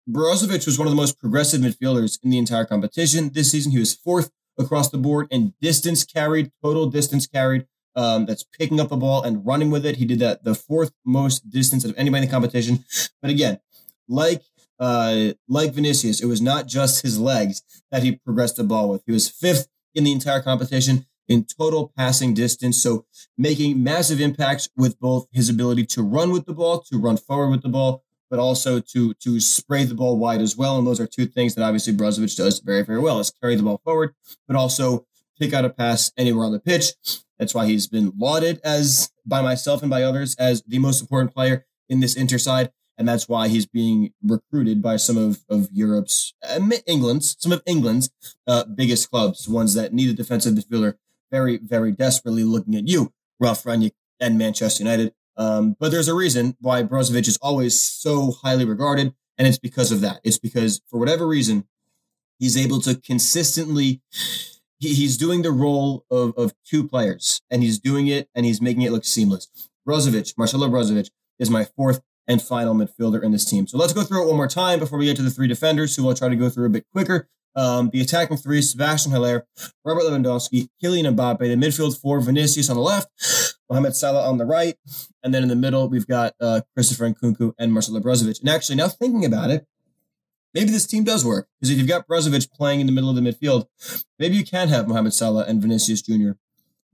Brozovic 0.08 0.66
was 0.66 0.78
one 0.78 0.88
of 0.88 0.92
the 0.92 0.96
most 0.96 1.18
progressive 1.18 1.60
midfielders 1.60 2.18
in 2.22 2.30
the 2.30 2.38
entire 2.38 2.64
competition 2.64 3.30
this 3.32 3.52
season. 3.52 3.72
He 3.72 3.78
was 3.78 3.94
fourth 3.94 4.30
across 4.58 4.90
the 4.90 4.98
board 4.98 5.28
in 5.30 5.54
distance 5.60 6.04
carried, 6.04 6.50
total 6.62 6.86
distance 6.86 7.26
carried. 7.26 7.66
Um, 7.94 8.24
that's 8.24 8.42
picking 8.42 8.80
up 8.80 8.88
the 8.88 8.96
ball 8.96 9.22
and 9.22 9.44
running 9.44 9.70
with 9.70 9.84
it. 9.84 9.96
He 9.96 10.06
did 10.06 10.18
that 10.20 10.44
the 10.44 10.54
fourth 10.54 10.92
most 11.04 11.50
distance 11.50 11.84
of 11.84 11.94
anybody 11.98 12.22
in 12.22 12.28
the 12.28 12.32
competition. 12.32 12.84
But 13.20 13.30
again, 13.30 13.60
like 14.08 14.42
uh, 14.80 15.34
like 15.46 15.74
Vinicius, 15.74 16.22
it 16.22 16.26
was 16.26 16.40
not 16.40 16.66
just 16.66 17.02
his 17.02 17.18
legs 17.20 17.62
that 17.90 18.02
he 18.02 18.16
progressed 18.16 18.56
the 18.56 18.64
ball 18.64 18.88
with. 18.88 19.02
He 19.06 19.12
was 19.12 19.28
fifth 19.28 19.68
in 19.94 20.04
the 20.04 20.12
entire 20.12 20.42
competition 20.42 21.06
in 21.28 21.44
total 21.44 21.92
passing 21.96 22.34
distance. 22.34 22.82
So 22.82 23.06
making 23.38 23.82
massive 23.82 24.20
impacts 24.20 24.68
with 24.76 24.98
both 24.98 25.28
his 25.32 25.48
ability 25.48 25.86
to 25.86 26.02
run 26.02 26.32
with 26.32 26.46
the 26.46 26.52
ball, 26.52 26.80
to 26.90 26.98
run 26.98 27.16
forward 27.16 27.50
with 27.50 27.62
the 27.62 27.68
ball, 27.68 28.02
but 28.28 28.38
also 28.38 28.80
to 28.80 29.14
to 29.14 29.38
spray 29.40 29.84
the 29.84 29.94
ball 29.94 30.18
wide 30.18 30.40
as 30.40 30.56
well. 30.56 30.78
And 30.78 30.86
those 30.86 31.00
are 31.00 31.06
two 31.06 31.26
things 31.26 31.54
that 31.54 31.62
obviously 31.62 31.92
Brozovic 31.92 32.36
does 32.36 32.60
very, 32.60 32.82
very 32.82 32.98
well 32.98 33.20
is 33.20 33.30
carry 33.30 33.54
the 33.54 33.62
ball 33.62 33.80
forward, 33.84 34.14
but 34.48 34.56
also 34.56 35.06
pick 35.42 35.52
out 35.52 35.64
a 35.64 35.70
pass 35.70 36.12
anywhere 36.16 36.44
on 36.44 36.52
the 36.52 36.60
pitch. 36.60 36.92
That's 37.36 37.52
why 37.52 37.66
he's 37.66 37.88
been 37.88 38.12
lauded 38.16 38.60
as 38.62 39.10
by 39.26 39.42
myself 39.42 39.82
and 39.82 39.90
by 39.90 40.04
others 40.04 40.36
as 40.36 40.62
the 40.62 40.78
most 40.78 41.00
important 41.00 41.34
player 41.34 41.66
in 41.88 41.98
this 41.98 42.14
interside. 42.14 42.70
And 42.96 43.08
that's 43.08 43.28
why 43.28 43.48
he's 43.48 43.66
being 43.66 44.12
recruited 44.22 44.80
by 44.80 44.96
some 44.96 45.16
of, 45.16 45.40
of 45.48 45.68
Europe's, 45.72 46.34
uh, 46.48 46.60
England's, 46.86 47.36
some 47.40 47.50
of 47.50 47.60
England's 47.66 48.10
uh, 48.46 48.64
biggest 48.64 49.10
clubs, 49.10 49.48
ones 49.48 49.74
that 49.74 49.92
need 49.92 50.10
a 50.10 50.12
defensive 50.12 50.54
midfielder 50.54 50.94
very, 51.32 51.56
very 51.56 51.90
desperately 51.90 52.44
looking 52.44 52.76
at 52.76 52.86
you, 52.86 53.12
Ralf 53.40 53.64
Rangnick 53.64 53.94
and 54.20 54.38
Manchester 54.38 54.84
United. 54.84 55.12
Um, 55.36 55.74
but 55.80 55.90
there's 55.90 56.08
a 56.08 56.14
reason 56.14 56.56
why 56.60 56.84
Brozovic 56.84 57.26
is 57.26 57.38
always 57.42 57.80
so 57.80 58.32
highly 58.42 58.66
regarded, 58.66 59.14
and 59.38 59.48
it's 59.48 59.58
because 59.58 59.90
of 59.90 60.02
that. 60.02 60.20
It's 60.22 60.38
because 60.38 60.80
for 60.88 61.00
whatever 61.00 61.26
reason, 61.26 61.66
he's 62.38 62.56
able 62.56 62.80
to 62.82 62.94
consistently 62.94 64.02
he's 64.88 65.16
doing 65.16 65.42
the 65.42 65.52
role 65.52 66.04
of, 66.10 66.32
of 66.36 66.52
two 66.64 66.86
players 66.86 67.40
and 67.50 67.62
he's 67.62 67.78
doing 67.78 68.06
it 68.06 68.28
and 68.34 68.44
he's 68.44 68.60
making 68.60 68.82
it 68.82 68.92
look 68.92 69.04
seamless. 69.04 69.48
Brozovic, 69.86 70.36
Marcelo 70.36 70.68
Brozovic 70.68 71.10
is 71.38 71.50
my 71.50 71.64
fourth 71.64 72.00
and 72.28 72.40
final 72.40 72.74
midfielder 72.74 73.22
in 73.22 73.32
this 73.32 73.44
team. 73.44 73.66
So 73.66 73.78
let's 73.78 73.92
go 73.92 74.02
through 74.02 74.24
it 74.24 74.28
one 74.28 74.36
more 74.36 74.48
time 74.48 74.78
before 74.78 74.98
we 74.98 75.06
get 75.06 75.16
to 75.16 75.22
the 75.22 75.30
three 75.30 75.48
defenders 75.48 75.96
who 75.96 76.08
I'll 76.08 76.14
try 76.14 76.28
to 76.28 76.36
go 76.36 76.48
through 76.48 76.66
a 76.66 76.70
bit 76.70 76.86
quicker. 76.92 77.28
Um, 77.54 77.90
the 77.90 78.00
attacking 78.00 78.38
three, 78.38 78.62
Sebastian 78.62 79.12
Haller, 79.12 79.46
Robert 79.84 80.04
Lewandowski, 80.04 80.68
Kylian 80.82 81.14
Mbappe. 81.14 81.40
The 81.40 81.54
midfield 81.54 82.00
four, 82.00 82.20
Vinicius 82.20 82.70
on 82.70 82.76
the 82.76 82.82
left, 82.82 83.08
Mohamed 83.68 83.94
Salah 83.94 84.26
on 84.26 84.38
the 84.38 84.46
right. 84.46 84.76
And 85.22 85.34
then 85.34 85.42
in 85.42 85.48
the 85.48 85.56
middle, 85.56 85.88
we've 85.88 86.06
got 86.06 86.34
uh, 86.40 86.62
Christopher 86.74 87.10
Nkunku 87.10 87.52
and 87.58 87.72
Marcelo 87.72 88.00
Brozovic. 88.00 88.40
And 88.40 88.48
actually, 88.48 88.76
now 88.76 88.88
thinking 88.88 89.24
about 89.24 89.50
it, 89.50 89.66
maybe 90.54 90.70
this 90.70 90.86
team 90.86 91.04
does 91.04 91.24
work 91.24 91.48
because 91.60 91.70
if 91.70 91.78
you've 91.78 91.88
got 91.88 92.06
Brozovic 92.06 92.50
playing 92.52 92.80
in 92.80 92.86
the 92.86 92.92
middle 92.92 93.10
of 93.10 93.16
the 93.16 93.22
midfield, 93.22 93.66
maybe 94.18 94.36
you 94.36 94.44
can 94.44 94.68
have 94.68 94.88
Mohamed 94.88 95.14
Salah 95.14 95.44
and 95.46 95.60
Vinicius 95.60 96.02
Jr. 96.02 96.32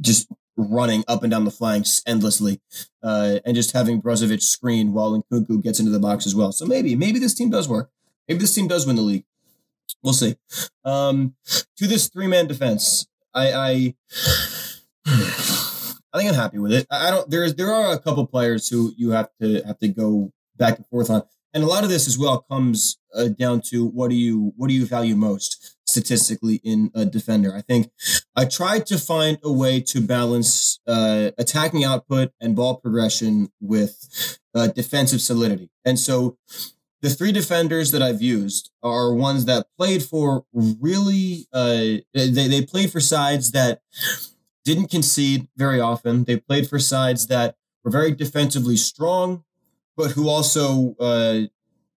just 0.01 0.29
running 0.59 1.05
up 1.07 1.23
and 1.23 1.31
down 1.31 1.45
the 1.45 1.51
flanks 1.51 2.03
endlessly, 2.07 2.61
uh, 3.03 3.39
and 3.45 3.55
just 3.55 3.73
having 3.73 4.03
Brozovic 4.03 4.43
screen 4.43 4.93
while 4.93 5.13
Nkunku 5.13 5.63
gets 5.63 5.79
into 5.79 5.93
the 5.93 6.01
box 6.01 6.27
as 6.27 6.35
well. 6.35 6.53
So 6.53 6.67
maybe, 6.67 6.97
maybe 6.97 7.19
this 7.19 7.35
team 7.35 7.49
does 7.49 7.69
work. 7.69 7.91
Maybe 8.27 8.41
this 8.41 8.55
team 8.55 8.67
does 8.67 8.87
win 8.87 8.97
the 8.97 9.03
league. 9.03 9.25
We'll 10.03 10.13
see. 10.13 10.37
Um, 10.85 11.35
to 11.77 11.87
this 11.87 12.09
three 12.09 12.27
man 12.27 12.47
defense, 12.47 13.07
I, 13.33 13.53
I, 13.53 13.95
I 16.13 16.19
think 16.19 16.31
I'm 16.31 16.35
happy 16.35 16.59
with 16.59 16.73
it. 16.73 16.87
I 16.91 17.11
don't. 17.11 17.31
There's 17.31 17.55
there 17.55 17.73
are 17.73 17.93
a 17.93 17.99
couple 17.99 18.27
players 18.27 18.69
who 18.69 18.93
you 18.97 19.11
have 19.11 19.29
to 19.41 19.63
have 19.63 19.79
to 19.79 19.89
go 19.89 20.33
back 20.57 20.77
and 20.77 20.87
forth 20.87 21.11
on 21.11 21.23
and 21.55 21.65
a 21.65 21.67
lot 21.67 21.85
of 21.85 21.91
this 21.91 22.07
as 22.07 22.19
well 22.19 22.45
comes 22.51 22.99
uh, 23.15 23.29
down 23.29 23.61
to 23.61 23.87
what 23.87 24.11
do 24.11 24.17
you 24.17 24.53
what 24.57 24.69
do 24.69 24.75
you 24.75 24.87
value 24.87 25.17
most 25.17 25.77
statistically 25.87 26.57
in 26.63 26.91
a 26.95 27.05
defender? 27.05 27.55
I 27.55 27.63
think 27.63 27.91
i 28.37 28.45
tried 28.45 28.87
to 28.87 28.99
find 28.99 29.39
a 29.43 29.53
way 29.53 29.81
to 29.81 30.01
balance 30.01 30.81
uh, 30.87 31.31
attacking 31.39 31.85
output 31.85 32.33
and 32.41 32.55
ball 32.55 32.77
progression 32.77 33.51
with 33.61 34.39
uh, 34.55 34.69
defensive 34.69 35.21
solidity. 35.21 35.71
And 35.85 35.99
so 35.99 36.37
the 37.01 37.11
three 37.11 37.31
defenders 37.31 37.93
that 37.93 38.03
i've 38.03 38.21
used 38.21 38.71
are 38.83 39.15
ones 39.15 39.45
that 39.45 39.69
played 39.79 40.03
for 40.03 40.45
really 40.53 41.47
uh, 41.53 42.03
they, 42.13 42.49
they 42.49 42.63
played 42.63 42.91
for 42.91 43.01
sides 43.01 43.53
that 43.53 43.81
didn't 44.65 44.91
concede 44.91 45.49
very 45.57 45.81
often. 45.81 46.25
They 46.25 46.37
played 46.37 46.69
for 46.69 46.79
sides 46.79 47.29
that 47.29 47.57
were 47.83 47.91
very 47.91 48.13
defensively 48.13 48.77
strong 48.77 49.45
but 49.99 50.13
who 50.13 50.29
also 50.29 50.95
uh, 51.01 51.41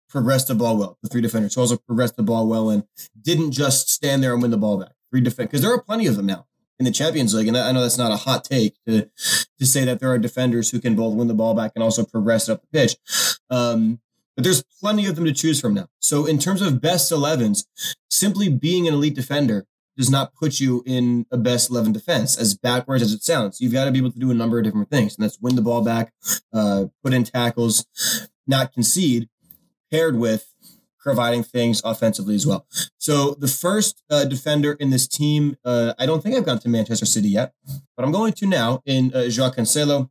progressed 0.08 0.48
the 0.48 0.54
ball 0.56 0.76
well. 0.76 0.98
The 1.02 1.08
three 1.08 1.22
defenders 1.22 1.54
who 1.54 1.60
also 1.60 1.78
progressed 1.78 2.16
the 2.16 2.24
ball 2.24 2.48
well 2.48 2.68
and 2.68 2.82
didn't 3.18 3.52
just 3.52 3.88
stand 3.88 4.22
there 4.22 4.34
and 4.34 4.42
win 4.42 4.50
the 4.50 4.58
ball 4.58 4.76
back. 4.76 4.92
Three 5.10 5.20
defend 5.20 5.48
because 5.48 5.62
there 5.62 5.72
are 5.72 5.80
plenty 5.80 6.06
of 6.08 6.16
them 6.16 6.26
now 6.26 6.46
in 6.80 6.84
the 6.84 6.90
Champions 6.90 7.32
League, 7.32 7.46
and 7.46 7.56
I 7.56 7.70
know 7.70 7.80
that's 7.80 7.98
not 7.98 8.10
a 8.10 8.16
hot 8.16 8.44
take 8.44 8.74
to 8.86 9.08
to 9.58 9.66
say 9.66 9.84
that 9.84 10.00
there 10.00 10.10
are 10.10 10.18
defenders 10.18 10.70
who 10.70 10.80
can 10.80 10.96
both 10.96 11.14
win 11.14 11.28
the 11.28 11.34
ball 11.34 11.54
back 11.54 11.72
and 11.76 11.84
also 11.84 12.04
progress 12.04 12.48
up 12.48 12.60
the 12.60 12.66
pitch. 12.78 12.96
Um, 13.48 14.00
but 14.34 14.44
there's 14.44 14.64
plenty 14.80 15.06
of 15.06 15.14
them 15.14 15.26
to 15.26 15.32
choose 15.32 15.60
from 15.60 15.74
now. 15.74 15.88
So 16.00 16.24
in 16.24 16.38
terms 16.38 16.62
of 16.62 16.80
best 16.80 17.12
11s, 17.12 17.66
simply 18.10 18.48
being 18.48 18.88
an 18.88 18.94
elite 18.94 19.14
defender 19.14 19.66
does 19.96 20.10
not 20.10 20.34
put 20.34 20.60
you 20.60 20.82
in 20.86 21.26
a 21.30 21.36
best 21.36 21.70
11 21.70 21.92
defense, 21.92 22.38
as 22.38 22.54
backwards 22.56 23.02
as 23.02 23.12
it 23.12 23.22
sounds. 23.22 23.60
You've 23.60 23.72
got 23.72 23.84
to 23.84 23.90
be 23.90 23.98
able 23.98 24.12
to 24.12 24.18
do 24.18 24.30
a 24.30 24.34
number 24.34 24.58
of 24.58 24.64
different 24.64 24.90
things, 24.90 25.16
and 25.16 25.24
that's 25.24 25.40
win 25.40 25.56
the 25.56 25.62
ball 25.62 25.82
back, 25.82 26.12
uh, 26.52 26.86
put 27.02 27.12
in 27.12 27.24
tackles, 27.24 27.86
not 28.46 28.72
concede, 28.72 29.28
paired 29.90 30.16
with 30.16 30.52
providing 30.98 31.42
things 31.42 31.82
offensively 31.84 32.34
as 32.34 32.46
well. 32.46 32.66
So 32.96 33.34
the 33.34 33.48
first 33.48 34.02
uh, 34.08 34.24
defender 34.24 34.72
in 34.74 34.90
this 34.90 35.08
team, 35.08 35.56
uh, 35.64 35.94
I 35.98 36.06
don't 36.06 36.22
think 36.22 36.36
I've 36.36 36.46
gone 36.46 36.60
to 36.60 36.68
Manchester 36.68 37.06
City 37.06 37.28
yet, 37.28 37.52
but 37.96 38.04
I'm 38.04 38.12
going 38.12 38.32
to 38.34 38.46
now 38.46 38.82
in 38.86 39.12
uh, 39.14 39.28
Joao 39.28 39.50
Cancelo. 39.50 40.10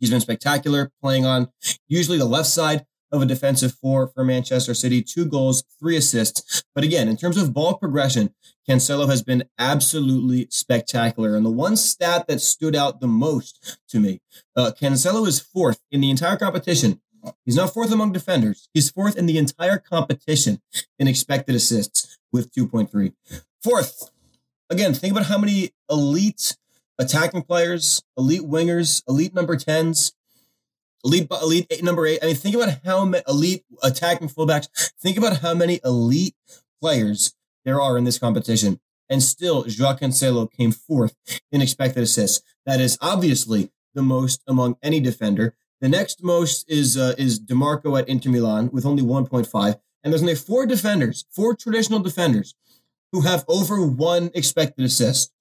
He's 0.00 0.10
been 0.10 0.20
spectacular 0.20 0.90
playing 1.00 1.26
on 1.26 1.48
usually 1.86 2.18
the 2.18 2.24
left 2.24 2.48
side 2.48 2.86
of 3.12 3.22
a 3.22 3.26
defensive 3.26 3.72
four 3.74 4.06
for 4.08 4.24
Manchester 4.24 4.74
City, 4.74 5.02
two 5.02 5.24
goals, 5.24 5.64
three 5.78 5.96
assists. 5.96 6.62
But 6.74 6.84
again, 6.84 7.08
in 7.08 7.16
terms 7.16 7.36
of 7.36 7.52
ball 7.52 7.74
progression, 7.74 8.34
Cancelo 8.68 9.08
has 9.08 9.22
been 9.22 9.44
absolutely 9.58 10.46
spectacular. 10.50 11.36
And 11.36 11.44
the 11.44 11.50
one 11.50 11.76
stat 11.76 12.26
that 12.28 12.40
stood 12.40 12.76
out 12.76 13.00
the 13.00 13.08
most 13.08 13.78
to 13.88 13.98
me, 13.98 14.20
uh, 14.56 14.72
Cancelo 14.80 15.26
is 15.26 15.40
fourth 15.40 15.80
in 15.90 16.00
the 16.00 16.10
entire 16.10 16.36
competition. 16.36 17.00
He's 17.44 17.56
not 17.56 17.74
fourth 17.74 17.92
among 17.92 18.12
defenders. 18.12 18.68
He's 18.72 18.90
fourth 18.90 19.16
in 19.16 19.26
the 19.26 19.38
entire 19.38 19.78
competition 19.78 20.62
in 20.98 21.08
expected 21.08 21.54
assists 21.54 22.18
with 22.32 22.52
2.3. 22.52 23.12
Fourth, 23.62 24.10
again, 24.70 24.94
think 24.94 25.12
about 25.12 25.26
how 25.26 25.36
many 25.36 25.70
elite 25.90 26.56
attacking 26.98 27.42
players, 27.42 28.02
elite 28.16 28.42
wingers, 28.42 29.02
elite 29.08 29.34
number 29.34 29.56
10s, 29.56 30.12
elite 31.04 31.28
elite 31.30 31.66
eight, 31.70 31.84
number 31.84 32.06
eight. 32.06 32.18
I 32.22 32.26
mean, 32.26 32.36
think 32.36 32.54
about 32.54 32.78
how 32.84 33.04
many 33.04 33.22
elite 33.28 33.64
attacking 33.82 34.28
fullbacks. 34.28 34.68
Think 35.00 35.16
about 35.16 35.38
how 35.38 35.54
many 35.54 35.80
elite 35.84 36.34
players 36.80 37.34
there 37.64 37.80
are 37.80 37.98
in 37.98 38.04
this 38.04 38.18
competition. 38.18 38.80
And 39.08 39.22
still, 39.22 39.64
Joao 39.64 39.94
Cancelo 39.94 40.50
came 40.50 40.70
fourth 40.70 41.16
in 41.50 41.60
expected 41.60 42.02
assists. 42.02 42.42
That 42.64 42.80
is 42.80 42.96
obviously 43.00 43.70
the 43.94 44.02
most 44.02 44.42
among 44.46 44.76
any 44.82 45.00
defender. 45.00 45.54
The 45.80 45.88
next 45.88 46.22
most 46.22 46.70
is 46.70 46.96
uh, 46.96 47.14
is 47.18 47.40
Dimarco 47.40 47.98
at 47.98 48.08
Inter 48.08 48.30
Milan 48.30 48.70
with 48.72 48.86
only 48.86 49.02
1.5. 49.02 49.80
And 50.02 50.12
there's 50.12 50.22
only 50.22 50.34
four 50.34 50.64
defenders, 50.64 51.26
four 51.30 51.54
traditional 51.54 52.00
defenders, 52.00 52.54
who 53.12 53.22
have 53.22 53.44
over 53.48 53.84
one 53.84 54.30
expected 54.34 54.84
assist 54.84 55.32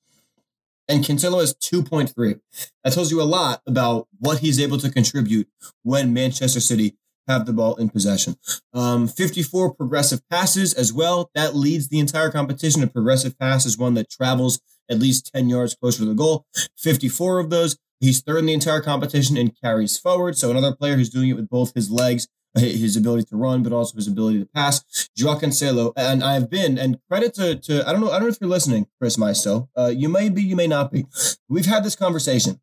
and 0.90 1.06
Cancelo 1.06 1.40
has 1.40 1.54
2.3. 1.54 2.42
That 2.84 2.94
tells 2.94 3.12
you 3.12 3.22
a 3.22 3.24
lot 3.24 3.62
about 3.66 4.08
what 4.20 4.40
he's 4.40 4.60
able 4.60 4.80
to 4.80 4.92
contribute 4.92 5.48
when 5.84 6.14
Manchester 6.14 6.60
City 6.60 6.98
have 7.28 7.46
the 7.46 7.54
ball 7.54 7.76
in 7.76 7.90
possession. 7.90 8.36
Um, 8.74 9.08
54 9.08 9.76
progressive 9.76 10.28
passes 10.30 10.74
as 10.74 10.92
well. 10.92 11.30
That 11.36 11.56
leads 11.56 11.88
the 11.88 12.00
entire 12.00 12.32
competition. 12.32 12.84
A 12.84 12.88
progressive 12.88 13.38
pass 13.38 13.66
is 13.66 13.78
one 13.78 13.94
that 13.94 14.10
travels 14.10 14.60
at 14.90 15.00
least 15.00 15.32
10 15.34 15.48
yards 15.48 15.76
closer 15.76 16.00
to 16.00 16.06
the 16.06 16.16
goal. 16.16 16.46
54 16.78 17.40
of 17.40 17.52
those. 17.52 17.78
He's 18.00 18.22
third 18.22 18.40
in 18.40 18.46
the 18.48 18.54
entire 18.54 18.82
competition 18.82 19.38
and 19.38 19.60
carries 19.62 19.98
forward. 19.98 20.38
So 20.38 20.50
another 20.50 20.76
player 20.76 20.96
who's 20.96 21.10
doing 21.10 21.30
it 21.30 21.34
with 21.34 21.50
both 21.50 21.74
his 21.76 21.92
legs 21.92 22.28
his 22.56 22.96
ability 22.96 23.26
to 23.26 23.38
run, 23.38 23.64
but 23.64 23.74
also 23.74 23.96
his 23.96 24.08
ability 24.08 24.40
to 24.40 24.46
pass. 24.46 25.10
Joao 25.16 25.40
Cancelo, 25.40 25.94
and 25.96 26.24
I've 26.24 26.50
been, 26.50 26.78
and 26.78 27.00
credit 27.10 27.34
to, 27.36 27.56
to 27.56 27.88
I 27.88 27.92
don't 27.92 28.02
know, 28.02 28.10
I 28.10 28.14
don't 28.14 28.24
know 28.24 28.28
if 28.30 28.38
you're 28.42 28.50
listening, 28.50 28.88
Chris 29.00 29.18
Maisto. 29.18 29.70
Uh, 29.78 29.92
you 29.96 30.10
may 30.10 30.30
be, 30.30 30.42
you 30.42 30.56
may 30.56 30.68
not 30.68 30.92
be. 30.92 31.06
We've 31.48 31.66
had 31.66 31.84
this 31.84 31.96
conversation. 31.96 32.60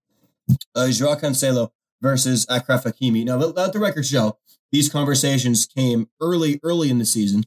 Uh, 0.75 0.91
Joao 0.91 1.17
Cancelo 1.17 1.71
versus 2.01 2.47
Achraf 2.47 2.85
Hakimi. 2.85 3.25
Now, 3.25 3.37
let, 3.37 3.73
the 3.73 3.79
record 3.79 4.07
show 4.07 4.39
these 4.73 4.89
conversations 4.89 5.67
came 5.67 6.09
early, 6.21 6.61
early 6.63 6.91
in 6.91 6.99
the 6.99 7.05
season, 7.05 7.45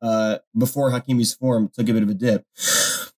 uh, 0.00 0.38
before 0.56 0.90
Hakimi's 0.90 1.34
form 1.34 1.70
took 1.72 1.88
a 1.88 1.92
bit 1.92 2.02
of 2.02 2.08
a 2.08 2.14
dip. 2.14 2.46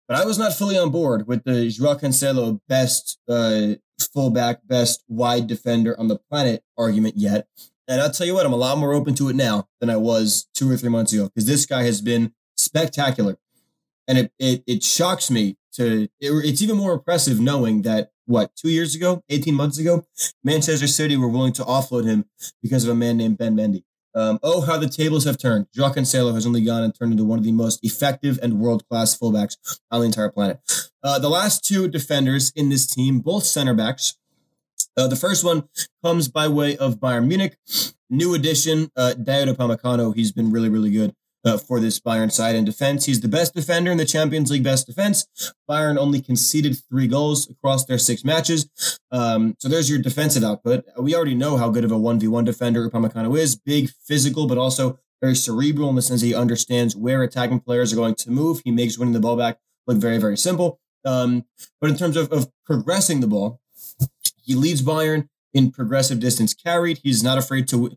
But 0.08 0.18
I 0.18 0.26
was 0.26 0.38
not 0.38 0.54
fully 0.54 0.78
on 0.78 0.90
board 0.90 1.28
with 1.28 1.44
the 1.44 1.70
Joao 1.70 1.96
Cancelo 1.96 2.60
best 2.68 3.20
uh, 3.30 3.76
fullback, 4.14 4.68
best 4.68 5.04
wide 5.08 5.48
defender 5.48 5.98
on 5.98 6.08
the 6.08 6.18
planet 6.18 6.64
argument 6.78 7.16
yet. 7.18 7.48
And 7.88 8.02
I'll 8.02 8.12
tell 8.12 8.28
you 8.28 8.34
what, 8.34 8.46
I'm 8.46 8.54
a 8.54 8.58
lot 8.58 8.78
more 8.78 8.94
open 8.94 9.14
to 9.16 9.30
it 9.30 9.36
now 9.36 9.68
than 9.80 9.90
I 9.90 9.98
was 9.98 10.48
two 10.54 10.72
or 10.72 10.78
three 10.78 10.90
months 10.90 11.14
ago 11.14 11.26
because 11.26 11.46
this 11.46 11.66
guy 11.66 11.84
has 11.84 12.02
been 12.02 12.34
spectacular. 12.56 13.38
And 14.08 14.18
it, 14.18 14.32
it, 14.40 14.64
it 14.68 14.84
shocks 14.84 15.30
me 15.30 15.58
to, 15.74 16.04
it, 16.20 16.32
it's 16.32 16.62
even 16.62 16.78
more 16.78 16.94
impressive 16.94 17.40
knowing 17.40 17.82
that, 17.84 18.12
what, 18.26 18.56
two 18.56 18.70
years 18.70 18.96
ago, 18.96 19.22
18 19.30 19.54
months 19.54 19.78
ago, 19.78 20.06
Manchester 20.44 20.88
City 20.88 21.18
were 21.18 21.28
willing 21.28 21.52
to 21.54 21.64
offload 21.64 22.06
him 22.06 22.26
because 22.62 22.86
of 22.86 22.90
a 22.90 22.96
man 22.96 23.18
named 23.18 23.38
Ben 23.38 23.56
Mendy. 23.56 23.84
Um, 24.16 24.40
oh, 24.44 24.62
how 24.62 24.78
the 24.78 24.88
tables 24.88 25.26
have 25.26 25.38
turned. 25.38 25.68
Joao 25.74 25.90
Cancelo 25.90 26.34
has 26.34 26.46
only 26.46 26.64
gone 26.64 26.84
and 26.84 26.94
turned 26.94 27.12
into 27.14 27.26
one 27.26 27.40
of 27.40 27.46
the 27.46 27.52
most 27.52 27.84
effective 27.84 28.40
and 28.44 28.60
world 28.60 28.88
class 28.88 29.18
fullbacks 29.18 29.58
on 29.90 30.02
the 30.02 30.06
entire 30.06 30.30
planet. 30.30 30.60
Uh, 31.04 31.18
the 31.18 31.30
last 31.30 31.66
two 31.66 31.88
defenders 31.88 32.52
in 32.56 32.70
this 32.70 32.86
team, 32.86 33.20
both 33.20 33.44
center 33.44 33.74
backs. 33.74 34.16
Uh, 34.96 35.08
the 35.08 35.16
first 35.16 35.44
one 35.44 35.68
comes 36.04 36.28
by 36.28 36.48
way 36.48 36.78
of 36.78 37.00
Bayern 37.00 37.28
Munich. 37.28 37.58
New 38.10 38.34
addition, 38.34 38.92
uh, 38.96 39.14
Upamecano. 39.18 40.16
He's 40.16 40.32
been 40.32 40.52
really, 40.52 40.70
really 40.70 40.92
good 40.92 41.16
uh, 41.46 41.58
for 41.58 41.80
this 41.80 42.00
Bayern 42.00 42.32
side 42.32 42.56
in 42.56 42.66
defense. 42.66 43.06
He's 43.06 43.22
the 43.22 43.28
best 43.28 43.54
defender 43.54 43.92
in 43.92 43.98
the 43.98 44.06
Champions 44.06 44.52
League 44.52 44.64
best 44.64 44.88
defense. 44.88 45.28
Bayern 45.70 45.98
only 45.98 46.22
conceded 46.22 46.78
three 46.90 47.08
goals 47.08 47.50
across 47.50 47.86
their 47.86 47.98
six 47.98 48.24
matches. 48.24 48.70
Um, 49.12 49.56
so 49.60 49.68
there's 49.68 49.90
your 49.90 50.00
defensive 50.00 50.44
output. 50.44 50.86
We 50.98 51.16
already 51.16 51.36
know 51.36 51.58
how 51.58 51.70
good 51.70 51.84
of 51.84 51.92
a 51.92 51.98
1v1 51.98 52.46
defender 52.46 52.88
Upamecano 52.90 53.38
is. 53.38 53.56
Big, 53.56 53.90
physical, 54.06 54.48
but 54.48 54.58
also 54.58 55.00
very 55.22 55.36
cerebral 55.36 55.90
in 55.90 55.96
the 55.96 56.02
sense 56.02 56.22
he 56.22 56.36
understands 56.36 56.96
where 56.96 57.24
attacking 57.24 57.62
players 57.62 57.94
are 57.94 57.96
going 57.96 58.16
to 58.16 58.30
move. 58.30 58.62
He 58.64 58.72
makes 58.72 58.98
winning 58.98 59.14
the 59.14 59.20
ball 59.20 59.38
back 59.38 59.58
look 59.88 59.98
very, 59.98 60.18
very 60.18 60.38
simple. 60.38 60.80
Um, 61.06 61.46
but 61.82 61.90
in 61.90 61.98
terms 61.98 62.16
of, 62.16 62.32
of 62.32 62.50
progressing 62.66 63.20
the 63.20 63.28
ball, 63.28 63.60
he 64.44 64.56
leads 64.56 64.82
Bayern 64.82 65.28
in 65.54 65.72
progressive 65.72 66.20
distance 66.20 66.54
carried. 66.54 67.00
He's 67.04 67.24
not 67.24 67.38
afraid 67.38 67.68
to. 67.70 67.96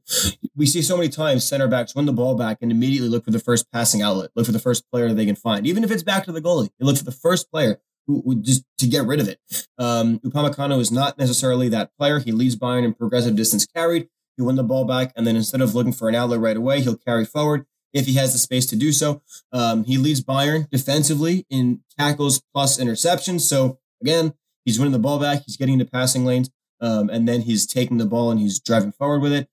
We 0.55 0.67
see 0.67 0.83
so 0.83 0.97
many 0.97 1.09
times 1.09 1.45
center 1.45 1.69
backs 1.69 1.95
win 1.95 2.07
the 2.07 2.13
ball 2.13 2.35
back 2.37 2.59
and 2.61 2.71
immediately 2.71 3.09
look 3.09 3.25
for 3.25 3.31
the 3.31 3.39
first 3.39 3.71
passing 3.73 4.03
outlet, 4.03 4.31
look 4.35 4.47
for 4.47 4.53
the 4.53 4.59
first 4.59 4.89
player 4.91 5.13
they 5.13 5.27
can 5.27 5.37
find, 5.37 5.67
even 5.67 5.83
if 5.83 5.91
it's 5.91 6.03
back 6.03 6.25
to 6.25 6.33
the 6.33 6.43
goalie. 6.43 6.69
They 6.79 6.87
look 6.87 6.99
for 6.99 7.05
the 7.05 7.13
first 7.13 7.51
player 7.51 7.81
who, 8.07 8.23
who 8.25 8.37
just 8.37 8.65
to 8.79 8.87
get 8.87 9.07
rid 9.07 9.21
of 9.21 9.29
it. 9.29 9.41
Um, 9.79 10.19
Upamecano 10.21 10.79
is 10.81 10.93
not 10.93 11.19
necessarily 11.19 11.69
that 11.71 11.91
player. 11.99 12.19
He 12.19 12.33
leads 12.33 12.57
Bayern 12.57 12.85
in 12.85 12.95
progressive 12.95 13.37
distance 13.37 13.67
carried. 13.67 14.09
He 14.37 14.43
win 14.43 14.57
the 14.57 14.63
ball 14.63 14.85
back, 14.85 15.13
and 15.17 15.27
then 15.27 15.35
instead 15.35 15.63
of 15.63 15.75
looking 15.75 15.93
for 15.93 16.09
an 16.11 16.15
outlet 16.15 16.41
right 16.41 16.57
away, 16.57 16.83
he'll 16.83 16.97
carry 16.97 17.25
forward 17.25 17.65
if 17.95 18.05
he 18.05 18.15
has 18.15 18.35
the 18.35 18.39
space 18.39 18.67
to 18.67 18.77
do 18.77 18.93
so. 18.93 19.23
Um, 19.51 19.85
he 19.85 19.97
leads 19.97 20.23
Bayern 20.23 20.69
defensively 20.69 21.47
in 21.49 21.81
tackles 21.99 22.43
plus 22.53 22.79
interceptions. 22.79 23.41
So 23.41 23.79
again, 24.03 24.35
he's 24.67 24.79
winning 24.79 24.93
the 24.93 24.99
ball 24.99 25.19
back. 25.19 25.45
He's 25.47 25.57
getting 25.57 25.75
into 25.75 25.87
passing 25.87 26.27
lanes. 26.27 26.51
Um, 26.79 27.09
and 27.09 27.27
then 27.27 27.43
he's 27.43 27.67
taking 27.67 27.97
the 27.97 28.05
ball 28.05 28.31
and 28.31 28.39
he's 28.39 28.61
driving 28.61 28.93
forward 28.93 29.21
with 29.21 29.33
it. 29.33 29.49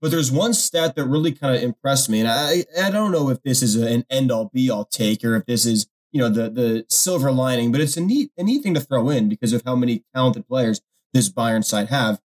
But 0.00 0.10
there's 0.10 0.30
one 0.30 0.52
stat 0.52 0.94
that 0.96 1.06
really 1.06 1.32
kind 1.32 1.56
of 1.56 1.62
impressed 1.62 2.10
me, 2.10 2.20
and 2.20 2.28
I 2.28 2.64
I 2.78 2.90
don't 2.90 3.12
know 3.12 3.30
if 3.30 3.42
this 3.42 3.62
is 3.62 3.76
an 3.76 4.04
end 4.10 4.30
all 4.30 4.50
be 4.52 4.68
all 4.68 4.84
take 4.84 5.24
or 5.24 5.36
if 5.36 5.46
this 5.46 5.64
is 5.64 5.86
you 6.12 6.20
know 6.20 6.28
the 6.28 6.50
the 6.50 6.86
silver 6.88 7.32
lining, 7.32 7.72
but 7.72 7.80
it's 7.80 7.96
a 7.96 8.00
neat 8.00 8.30
a 8.36 8.42
neat 8.42 8.62
thing 8.62 8.74
to 8.74 8.80
throw 8.80 9.08
in 9.08 9.28
because 9.28 9.54
of 9.54 9.62
how 9.64 9.74
many 9.74 10.04
talented 10.14 10.46
players 10.46 10.82
this 11.14 11.32
Bayern 11.32 11.64
side 11.64 11.88
have, 11.88 12.20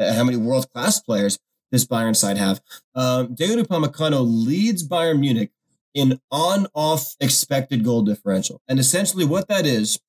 uh, 0.00 0.12
how 0.14 0.24
many 0.24 0.36
world 0.36 0.72
class 0.72 1.00
players 1.00 1.38
this 1.70 1.86
Bayern 1.86 2.16
side 2.16 2.38
have. 2.38 2.60
Um, 2.94 3.36
Dayot 3.36 3.62
Upamecano 3.62 4.20
leads 4.20 4.86
Bayern 4.86 5.20
Munich 5.20 5.52
in 5.94 6.20
on 6.30 6.66
off 6.74 7.14
expected 7.20 7.84
goal 7.84 8.02
differential, 8.02 8.60
and 8.66 8.80
essentially 8.80 9.24
what 9.24 9.46
that 9.46 9.64
is 9.64 10.00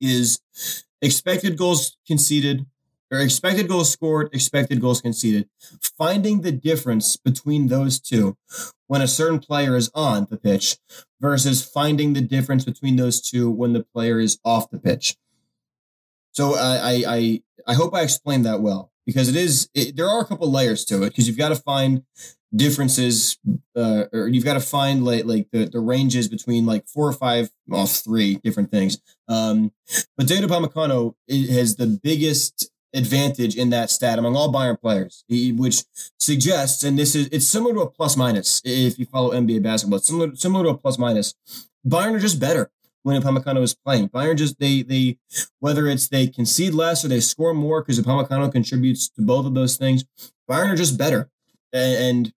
is 0.00 0.40
expected 1.02 1.56
goals 1.56 1.96
conceded 2.06 2.66
or 3.10 3.20
expected 3.20 3.68
goals 3.68 3.90
scored, 3.90 4.28
expected 4.32 4.80
goals 4.80 5.00
conceded. 5.00 5.48
Finding 5.96 6.40
the 6.40 6.52
difference 6.52 7.16
between 7.16 7.68
those 7.68 8.00
two 8.00 8.36
when 8.86 9.00
a 9.00 9.08
certain 9.08 9.38
player 9.38 9.76
is 9.76 9.90
on 9.94 10.26
the 10.30 10.36
pitch 10.36 10.78
versus 11.20 11.64
finding 11.64 12.12
the 12.12 12.20
difference 12.20 12.64
between 12.64 12.96
those 12.96 13.20
two 13.20 13.50
when 13.50 13.72
the 13.72 13.84
player 13.84 14.20
is 14.20 14.38
off 14.44 14.70
the 14.70 14.78
pitch. 14.78 15.16
So 16.32 16.54
I 16.54 17.04
I 17.06 17.42
I, 17.66 17.74
hope 17.74 17.94
I 17.94 18.02
explained 18.02 18.44
that 18.44 18.60
well 18.60 18.92
because 19.06 19.28
it 19.28 19.36
is 19.36 19.70
it, 19.74 19.96
there 19.96 20.08
are 20.08 20.20
a 20.20 20.26
couple 20.26 20.50
layers 20.50 20.84
to 20.86 21.02
it 21.02 21.10
because 21.10 21.26
you've 21.26 21.38
got 21.38 21.48
to 21.48 21.56
find 21.56 22.02
differences 22.56 23.38
uh, 23.76 24.04
or 24.12 24.28
you've 24.28 24.44
got 24.44 24.54
to 24.54 24.60
find 24.60 25.04
like 25.04 25.24
like 25.24 25.48
the, 25.52 25.66
the 25.66 25.80
ranges 25.80 26.28
between 26.28 26.66
like 26.66 26.86
four 26.88 27.08
or 27.08 27.12
five 27.12 27.50
well 27.66 27.86
three 27.86 28.36
different 28.36 28.70
things 28.70 28.98
um 29.28 29.72
but 30.16 30.26
Dayot 30.26 30.46
Upamecano 30.46 31.14
has 31.28 31.76
the 31.76 31.86
biggest 31.86 32.70
advantage 32.96 33.56
in 33.56 33.70
that 33.70 33.90
stat 33.90 34.18
among 34.18 34.34
all 34.34 34.52
Bayern 34.52 34.80
players, 34.80 35.24
which 35.28 35.84
suggests, 36.18 36.82
and 36.82 36.98
this 36.98 37.14
is 37.14 37.28
it's 37.30 37.46
similar 37.46 37.74
to 37.74 37.80
a 37.80 37.90
plus 37.90 38.16
minus 38.16 38.62
if 38.64 38.98
you 38.98 39.04
follow 39.04 39.32
NBA 39.32 39.62
basketball. 39.62 39.98
It's 39.98 40.08
similar 40.08 40.34
similar 40.34 40.64
to 40.64 40.70
a 40.70 40.78
plus 40.78 40.98
minus. 40.98 41.34
Bayern 41.86 42.14
are 42.14 42.18
just 42.18 42.40
better 42.40 42.70
when 43.02 43.20
Upamecano 43.20 43.62
is 43.62 43.74
playing. 43.74 44.08
Bayern 44.08 44.36
just 44.36 44.58
they 44.58 44.82
they 44.82 45.18
whether 45.60 45.86
it's 45.86 46.08
they 46.08 46.26
concede 46.26 46.74
less 46.74 47.04
or 47.04 47.08
they 47.08 47.20
score 47.20 47.54
more 47.54 47.82
because 47.82 48.00
Upamecano 48.00 48.50
contributes 48.50 49.08
to 49.10 49.22
both 49.22 49.46
of 49.46 49.54
those 49.54 49.76
things. 49.76 50.04
Bayern 50.50 50.72
are 50.72 50.76
just 50.76 50.96
better, 50.96 51.30
and 51.72 52.32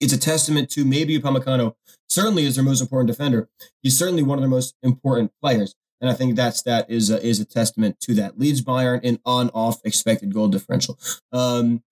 it's 0.00 0.12
a 0.12 0.18
testament 0.18 0.70
to 0.70 0.84
maybe 0.84 1.18
Upamecano 1.18 1.74
certainly 2.08 2.44
is 2.44 2.56
their 2.56 2.64
most 2.64 2.80
important 2.80 3.08
defender. 3.08 3.48
He's 3.82 3.98
certainly 3.98 4.22
one 4.22 4.38
of 4.38 4.42
their 4.42 4.50
most 4.50 4.74
important 4.82 5.32
players. 5.42 5.74
And 6.00 6.10
I 6.10 6.14
think 6.14 6.36
that 6.36 6.56
stat 6.56 6.86
is 6.88 7.10
a, 7.10 7.24
is 7.24 7.40
a 7.40 7.44
testament 7.44 8.00
to 8.00 8.14
that. 8.14 8.38
Leads 8.38 8.62
Bayern 8.62 9.00
in 9.02 9.18
on 9.24 9.48
off 9.50 9.80
expected 9.84 10.34
goal 10.34 10.48
differential. 10.48 10.98
Um, 11.32 11.82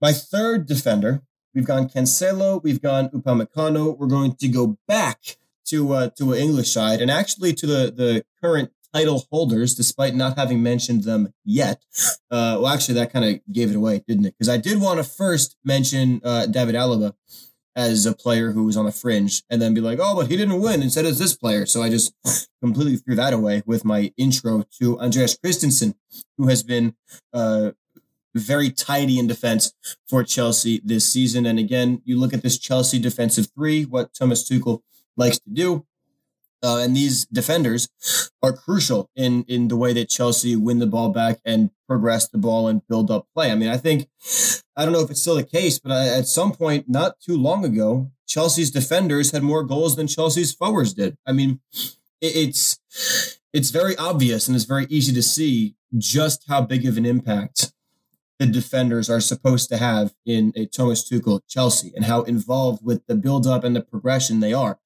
my 0.00 0.12
third 0.12 0.66
defender, 0.66 1.22
we've 1.54 1.66
gone 1.66 1.88
Cancelo, 1.88 2.62
we've 2.62 2.82
gone 2.82 3.08
Upamecano. 3.10 3.96
We're 3.96 4.06
going 4.08 4.34
to 4.36 4.48
go 4.48 4.78
back 4.86 5.38
to 5.66 5.92
uh, 5.92 6.10
to 6.18 6.32
an 6.32 6.38
English 6.38 6.72
side 6.72 7.00
and 7.00 7.10
actually 7.10 7.54
to 7.54 7.66
the 7.66 7.90
the 7.90 8.24
current 8.42 8.72
title 8.94 9.26
holders, 9.30 9.74
despite 9.74 10.14
not 10.14 10.36
having 10.36 10.62
mentioned 10.62 11.04
them 11.04 11.32
yet. 11.44 11.82
Uh, 12.30 12.58
well, 12.60 12.68
actually, 12.68 12.94
that 12.94 13.12
kind 13.12 13.24
of 13.24 13.40
gave 13.52 13.70
it 13.70 13.76
away, 13.76 14.02
didn't 14.06 14.26
it? 14.26 14.34
Because 14.38 14.48
I 14.48 14.56
did 14.56 14.80
want 14.80 14.98
to 14.98 15.04
first 15.04 15.56
mention 15.64 16.20
uh, 16.24 16.46
David 16.46 16.74
Alaba 16.74 17.14
as 17.76 18.04
a 18.04 18.12
player 18.12 18.52
who 18.52 18.64
was 18.64 18.76
on 18.76 18.84
the 18.84 18.92
fringe 18.92 19.42
and 19.48 19.62
then 19.62 19.74
be 19.74 19.80
like, 19.80 19.98
oh, 20.00 20.14
but 20.14 20.26
he 20.26 20.36
didn't 20.36 20.60
win. 20.60 20.82
Instead, 20.82 21.06
it's 21.06 21.18
this 21.18 21.36
player. 21.36 21.66
So 21.66 21.82
I 21.82 21.88
just 21.88 22.12
completely 22.62 22.96
threw 22.96 23.14
that 23.14 23.32
away 23.32 23.62
with 23.64 23.84
my 23.84 24.12
intro 24.16 24.64
to 24.80 24.98
Andreas 25.00 25.36
Christensen, 25.36 25.94
who 26.36 26.48
has 26.48 26.62
been 26.62 26.94
uh, 27.32 27.70
very 28.34 28.70
tidy 28.70 29.18
in 29.18 29.26
defense 29.26 29.72
for 30.08 30.24
Chelsea 30.24 30.80
this 30.84 31.10
season. 31.10 31.46
And 31.46 31.58
again, 31.58 32.02
you 32.04 32.18
look 32.18 32.34
at 32.34 32.42
this 32.42 32.58
Chelsea 32.58 32.98
defensive 32.98 33.48
three, 33.54 33.84
what 33.84 34.14
Thomas 34.14 34.48
Tuchel 34.48 34.82
likes 35.16 35.38
to 35.38 35.50
do. 35.50 35.86
Uh, 36.62 36.78
and 36.78 36.94
these 36.94 37.24
defenders 37.26 37.88
are 38.42 38.52
crucial 38.52 39.10
in 39.16 39.44
in 39.48 39.68
the 39.68 39.76
way 39.76 39.92
that 39.92 40.08
Chelsea 40.08 40.56
win 40.56 40.78
the 40.78 40.86
ball 40.86 41.10
back 41.10 41.38
and 41.44 41.70
progress 41.88 42.28
the 42.28 42.38
ball 42.38 42.68
and 42.68 42.86
build 42.86 43.10
up 43.10 43.26
play. 43.34 43.50
I 43.50 43.54
mean, 43.54 43.68
I 43.68 43.76
think 43.76 44.08
I 44.76 44.84
don't 44.84 44.92
know 44.92 45.00
if 45.00 45.10
it's 45.10 45.22
still 45.22 45.36
the 45.36 45.44
case, 45.44 45.78
but 45.78 45.92
I, 45.92 46.08
at 46.08 46.26
some 46.26 46.52
point, 46.52 46.88
not 46.88 47.18
too 47.20 47.36
long 47.36 47.64
ago, 47.64 48.10
Chelsea's 48.26 48.70
defenders 48.70 49.32
had 49.32 49.42
more 49.42 49.64
goals 49.64 49.96
than 49.96 50.06
Chelsea's 50.06 50.54
forwards 50.54 50.94
did. 50.94 51.16
I 51.26 51.32
mean, 51.32 51.60
it, 52.20 52.36
it's 52.36 52.78
it's 53.52 53.70
very 53.70 53.96
obvious 53.96 54.46
and 54.46 54.54
it's 54.54 54.64
very 54.64 54.86
easy 54.88 55.12
to 55.12 55.22
see 55.22 55.74
just 55.96 56.44
how 56.46 56.60
big 56.62 56.86
of 56.86 56.96
an 56.96 57.06
impact 57.06 57.72
the 58.38 58.46
defenders 58.46 59.10
are 59.10 59.20
supposed 59.20 59.68
to 59.68 59.76
have 59.76 60.14
in 60.24 60.52
a 60.56 60.66
Thomas 60.66 61.08
Tuchel 61.08 61.40
Chelsea 61.48 61.92
and 61.94 62.04
how 62.04 62.22
involved 62.22 62.84
with 62.84 63.06
the 63.06 63.14
build 63.14 63.46
up 63.46 63.64
and 63.64 63.74
the 63.74 63.82
progression 63.82 64.40
they 64.40 64.52
are 64.52 64.78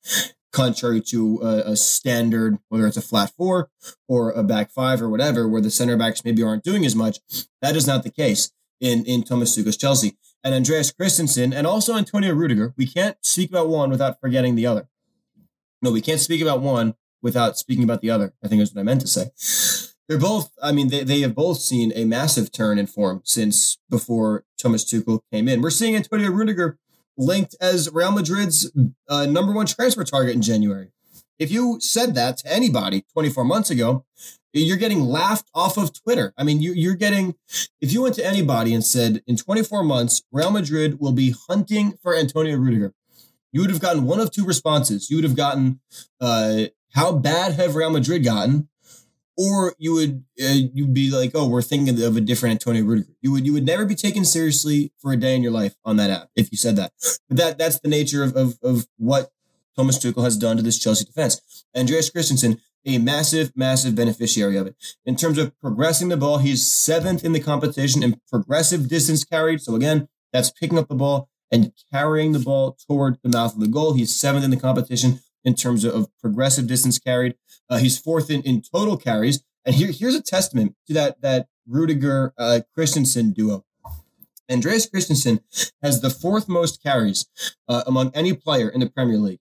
contrary 0.54 1.00
to 1.00 1.40
a, 1.42 1.72
a, 1.72 1.76
standard, 1.76 2.58
whether 2.68 2.86
it's 2.86 2.96
a 2.96 3.02
flat 3.02 3.30
four 3.36 3.68
or 4.08 4.30
a 4.30 4.42
back 4.42 4.70
five 4.70 5.02
or 5.02 5.08
whatever, 5.10 5.48
where 5.48 5.60
the 5.60 5.70
center 5.70 5.96
backs 5.96 6.24
maybe 6.24 6.42
aren't 6.42 6.62
doing 6.62 6.86
as 6.86 6.94
much. 6.94 7.18
That 7.60 7.76
is 7.76 7.86
not 7.86 8.04
the 8.04 8.10
case 8.10 8.50
in, 8.80 9.04
in 9.04 9.24
Thomas 9.24 9.56
Tuchel's 9.56 9.76
Chelsea. 9.76 10.16
And 10.42 10.54
Andreas 10.54 10.92
Christensen 10.92 11.52
and 11.52 11.66
also 11.66 11.96
Antonio 11.96 12.32
Rudiger, 12.34 12.72
we 12.76 12.86
can't 12.86 13.16
speak 13.22 13.50
about 13.50 13.68
one 13.68 13.90
without 13.90 14.20
forgetting 14.20 14.54
the 14.54 14.66
other. 14.66 14.88
No, 15.82 15.90
we 15.90 16.00
can't 16.00 16.20
speak 16.20 16.40
about 16.40 16.60
one 16.60 16.94
without 17.20 17.58
speaking 17.58 17.84
about 17.84 18.00
the 18.00 18.10
other, 18.10 18.34
I 18.42 18.48
think 18.48 18.62
is 18.62 18.72
what 18.72 18.80
I 18.80 18.84
meant 18.84 19.00
to 19.00 19.06
say. 19.06 19.30
They're 20.08 20.18
both, 20.18 20.52
I 20.62 20.72
mean, 20.72 20.88
they, 20.88 21.02
they 21.02 21.20
have 21.20 21.34
both 21.34 21.58
seen 21.58 21.92
a 21.94 22.04
massive 22.04 22.52
turn 22.52 22.78
in 22.78 22.86
form 22.86 23.22
since 23.24 23.78
before 23.88 24.44
Thomas 24.58 24.84
Tuchel 24.84 25.20
came 25.32 25.48
in. 25.48 25.62
We're 25.62 25.70
seeing 25.70 25.96
Antonio 25.96 26.30
Rudiger 26.30 26.78
linked 27.16 27.54
as 27.60 27.90
Real 27.92 28.12
Madrid's 28.12 28.70
uh, 29.08 29.26
number 29.26 29.52
one 29.52 29.66
transfer 29.66 30.04
target 30.04 30.34
in 30.34 30.42
January. 30.42 30.90
If 31.38 31.50
you 31.50 31.78
said 31.80 32.14
that 32.14 32.38
to 32.38 32.52
anybody 32.52 33.04
24 33.12 33.44
months 33.44 33.70
ago, 33.70 34.04
you're 34.52 34.76
getting 34.76 35.00
laughed 35.00 35.50
off 35.52 35.76
of 35.76 35.92
Twitter. 35.92 36.32
I 36.38 36.44
mean, 36.44 36.60
you, 36.60 36.92
are 36.92 36.94
getting, 36.94 37.34
if 37.80 37.92
you 37.92 38.02
went 38.02 38.14
to 38.16 38.26
anybody 38.26 38.72
and 38.72 38.84
said 38.84 39.22
in 39.26 39.36
24 39.36 39.82
months, 39.82 40.22
Real 40.30 40.50
Madrid 40.50 41.00
will 41.00 41.12
be 41.12 41.34
hunting 41.48 41.94
for 42.00 42.14
Antonio 42.14 42.56
Rudiger, 42.56 42.94
you 43.52 43.60
would 43.60 43.70
have 43.70 43.80
gotten 43.80 44.04
one 44.04 44.20
of 44.20 44.30
two 44.30 44.44
responses. 44.44 45.10
You 45.10 45.16
would 45.16 45.24
have 45.24 45.36
gotten, 45.36 45.80
uh, 46.20 46.66
how 46.92 47.12
bad 47.12 47.54
have 47.54 47.74
Real 47.74 47.90
Madrid 47.90 48.24
gotten? 48.24 48.68
Or 49.36 49.74
you 49.78 49.94
would 49.94 50.24
uh, 50.42 50.54
you'd 50.72 50.94
be 50.94 51.10
like, 51.10 51.32
oh, 51.34 51.48
we're 51.48 51.62
thinking 51.62 52.00
of 52.02 52.16
a 52.16 52.20
different 52.20 52.52
Antonio 52.52 52.84
Rudiger. 52.84 53.10
You 53.20 53.32
would 53.32 53.46
you 53.46 53.52
would 53.52 53.66
never 53.66 53.84
be 53.84 53.94
taken 53.94 54.24
seriously 54.24 54.92
for 54.98 55.12
a 55.12 55.16
day 55.16 55.34
in 55.34 55.42
your 55.42 55.52
life 55.52 55.74
on 55.84 55.96
that 55.96 56.10
app 56.10 56.28
if 56.36 56.52
you 56.52 56.58
said 56.58 56.76
that. 56.76 56.92
But 57.28 57.36
that 57.38 57.58
that's 57.58 57.80
the 57.80 57.88
nature 57.88 58.22
of 58.22 58.36
of, 58.36 58.58
of 58.62 58.86
what 58.96 59.30
Thomas 59.76 59.98
Tuchel 59.98 60.24
has 60.24 60.36
done 60.36 60.56
to 60.56 60.62
this 60.62 60.78
Chelsea 60.78 61.04
defense. 61.04 61.64
Andreas 61.76 62.10
Christensen, 62.10 62.60
a 62.86 62.98
massive, 62.98 63.52
massive 63.56 63.94
beneficiary 63.94 64.56
of 64.56 64.66
it. 64.66 64.76
In 65.04 65.16
terms 65.16 65.38
of 65.38 65.58
progressing 65.60 66.08
the 66.08 66.16
ball, 66.16 66.38
he's 66.38 66.66
seventh 66.66 67.24
in 67.24 67.32
the 67.32 67.40
competition 67.40 68.02
in 68.02 68.20
progressive 68.30 68.88
distance 68.88 69.24
carried. 69.24 69.60
So 69.60 69.74
again, 69.74 70.08
that's 70.32 70.50
picking 70.50 70.78
up 70.78 70.88
the 70.88 70.94
ball 70.94 71.28
and 71.50 71.72
carrying 71.92 72.32
the 72.32 72.38
ball 72.38 72.76
toward 72.86 73.18
the 73.22 73.28
mouth 73.28 73.54
of 73.54 73.60
the 73.60 73.68
goal. 73.68 73.94
He's 73.94 74.14
seventh 74.14 74.44
in 74.44 74.50
the 74.50 74.56
competition 74.56 75.20
in 75.44 75.54
terms 75.54 75.84
of 75.84 76.08
progressive 76.20 76.66
distance 76.66 76.98
carried. 76.98 77.34
Uh, 77.68 77.78
he's 77.78 77.98
fourth 77.98 78.30
in, 78.30 78.42
in 78.42 78.62
total 78.62 78.96
carries. 78.96 79.42
And 79.64 79.74
here, 79.74 79.90
here's 79.92 80.14
a 80.14 80.22
testament 80.22 80.74
to 80.86 80.94
that, 80.94 81.20
that 81.22 81.48
Rudiger 81.66 82.32
uh, 82.38 82.60
Christensen 82.74 83.32
duo. 83.32 83.64
Andreas 84.50 84.86
Christensen 84.86 85.40
has 85.82 86.00
the 86.00 86.10
fourth 86.10 86.48
most 86.48 86.82
carries 86.82 87.26
uh, 87.68 87.82
among 87.86 88.10
any 88.14 88.34
player 88.34 88.68
in 88.68 88.80
the 88.80 88.88
Premier 88.88 89.16
League. 89.16 89.40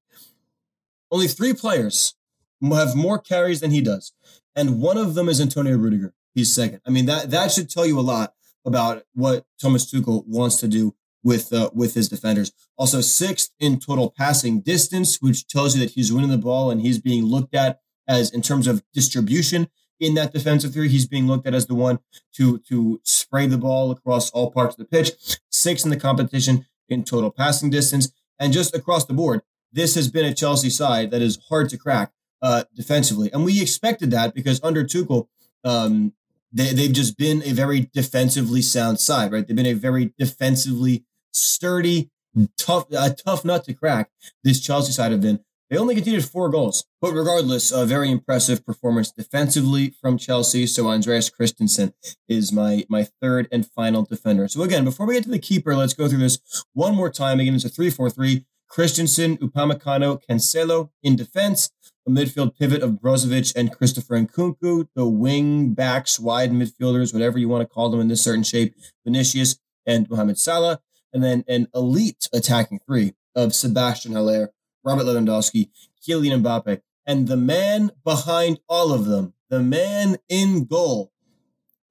Only 1.11 1.27
three 1.27 1.53
players 1.53 2.15
have 2.61 2.95
more 2.95 3.19
carries 3.19 3.59
than 3.59 3.71
he 3.71 3.81
does, 3.81 4.13
and 4.55 4.81
one 4.81 4.97
of 4.97 5.13
them 5.13 5.27
is 5.27 5.41
Antonio 5.41 5.77
Rudiger. 5.77 6.13
He's 6.33 6.55
second. 6.55 6.79
I 6.87 6.89
mean 6.89 7.05
that 7.05 7.29
that 7.31 7.51
should 7.51 7.69
tell 7.69 7.85
you 7.85 7.99
a 7.99 8.01
lot 8.01 8.33
about 8.65 9.03
what 9.13 9.45
Thomas 9.61 9.91
Tuchel 9.91 10.25
wants 10.25 10.55
to 10.57 10.67
do 10.67 10.95
with 11.23 11.53
uh, 11.53 11.69
with 11.73 11.93
his 11.93 12.09
defenders. 12.09 12.51
Also 12.77 13.01
sixth 13.01 13.51
in 13.59 13.79
total 13.79 14.13
passing 14.15 14.61
distance, 14.61 15.21
which 15.21 15.47
tells 15.47 15.75
you 15.75 15.81
that 15.81 15.91
he's 15.91 16.11
winning 16.11 16.29
the 16.29 16.37
ball 16.37 16.69
and 16.69 16.81
he's 16.81 16.99
being 16.99 17.23
looked 17.23 17.55
at 17.55 17.79
as 18.07 18.31
in 18.31 18.41
terms 18.41 18.67
of 18.67 18.83
distribution 18.93 19.69
in 19.99 20.13
that 20.15 20.33
defensive 20.33 20.73
three. 20.73 20.89
He's 20.89 21.07
being 21.07 21.27
looked 21.27 21.47
at 21.47 21.53
as 21.53 21.67
the 21.67 21.75
one 21.75 21.99
to 22.35 22.59
to 22.69 22.99
spray 23.03 23.47
the 23.47 23.57
ball 23.57 23.91
across 23.91 24.29
all 24.31 24.51
parts 24.51 24.75
of 24.75 24.79
the 24.79 24.85
pitch. 24.85 25.11
Sixth 25.49 25.85
in 25.85 25.91
the 25.91 25.97
competition 25.97 26.65
in 26.89 27.03
total 27.03 27.31
passing 27.31 27.69
distance, 27.69 28.11
and 28.37 28.51
just 28.51 28.75
across 28.75 29.05
the 29.05 29.13
board, 29.13 29.41
this 29.71 29.95
has 29.95 30.11
been 30.11 30.25
a 30.25 30.33
Chelsea 30.33 30.69
side 30.69 31.11
that 31.11 31.21
is 31.21 31.39
hard 31.49 31.69
to 31.69 31.77
crack 31.77 32.11
uh, 32.41 32.65
defensively, 32.75 33.31
and 33.31 33.45
we 33.45 33.61
expected 33.61 34.11
that 34.11 34.33
because 34.33 34.61
under 34.63 34.83
Tuchel. 34.83 35.27
Um, 35.65 36.13
they, 36.55 36.71
they've 36.71 36.93
just 36.93 37.17
been 37.17 37.41
a 37.43 37.51
very 37.51 37.89
defensively 37.93 38.61
sound 38.61 38.99
side, 38.99 39.31
right? 39.31 39.47
They've 39.47 39.57
been 39.57 39.65
a 39.65 39.73
very 39.73 40.13
defensively 40.19 41.03
sturdy, 41.33 42.09
tough, 42.57 42.85
a 42.91 43.09
tough 43.13 43.43
nut 43.43 43.65
to 43.65 43.73
crack. 43.73 44.09
This 44.43 44.61
Chelsea 44.61 44.93
side 44.93 45.11
have 45.11 45.21
been. 45.21 45.41
They 45.69 45.79
only 45.79 45.95
conceded 45.95 46.23
four 46.25 46.49
goals, 46.49 46.85
but 47.01 47.13
regardless, 47.13 47.71
a 47.71 47.83
very 47.85 48.11
impressive 48.11 48.63
performance 48.63 49.11
defensively 49.11 49.95
from 49.99 50.19
Chelsea. 50.19 50.67
So 50.67 50.87
Andreas 50.87 51.31
Christensen 51.31 51.93
is 52.27 52.51
my 52.51 52.85
my 52.89 53.07
third 53.21 53.47
and 53.51 53.65
final 53.65 54.03
defender. 54.03 54.47
So 54.47 54.61
again, 54.61 54.83
before 54.83 55.07
we 55.07 55.15
get 55.15 55.23
to 55.23 55.31
the 55.31 55.39
keeper, 55.39 55.75
let's 55.75 55.95
go 55.95 56.07
through 56.07 56.19
this 56.19 56.37
one 56.73 56.93
more 56.93 57.09
time. 57.09 57.39
Again, 57.39 57.55
it's 57.55 57.65
a 57.65 57.69
three-four-three. 57.69 58.45
Christensen, 58.69 59.37
Upamecano, 59.37 60.19
Cancelo 60.27 60.89
in 61.01 61.15
defense, 61.15 61.71
a 62.07 62.09
midfield 62.09 62.55
pivot 62.55 62.81
of 62.81 62.93
Brozovic 62.93 63.55
and 63.55 63.71
Christopher 63.71 64.19
Nkunku, 64.19 64.87
the 64.95 65.07
wing 65.07 65.73
backs, 65.73 66.19
wide 66.19 66.51
midfielders, 66.51 67.13
whatever 67.13 67.37
you 67.37 67.47
want 67.47 67.61
to 67.61 67.71
call 67.71 67.89
them 67.89 67.99
in 67.99 68.07
this 68.07 68.23
certain 68.23 68.43
shape, 68.43 68.73
Vinicius 69.05 69.59
and 69.85 70.09
Mohamed 70.09 70.39
Salah, 70.39 70.81
and 71.13 71.23
then 71.23 71.43
an 71.47 71.67
elite 71.73 72.27
attacking 72.33 72.79
three 72.85 73.13
of 73.35 73.53
Sebastian 73.53 74.13
Haller, 74.13 74.51
Robert 74.83 75.03
Lewandowski, 75.03 75.69
Kylian 76.05 76.41
Mbappe, 76.43 76.81
and 77.05 77.27
the 77.27 77.37
man 77.37 77.91
behind 78.03 78.59
all 78.67 78.91
of 78.91 79.05
them, 79.05 79.33
the 79.49 79.61
man 79.61 80.17
in 80.29 80.65
goal, 80.65 81.11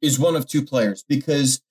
is 0.01 0.19
one 0.19 0.35
of 0.35 0.47
two 0.49 0.65
players. 0.65 1.05
Because 1.09 1.63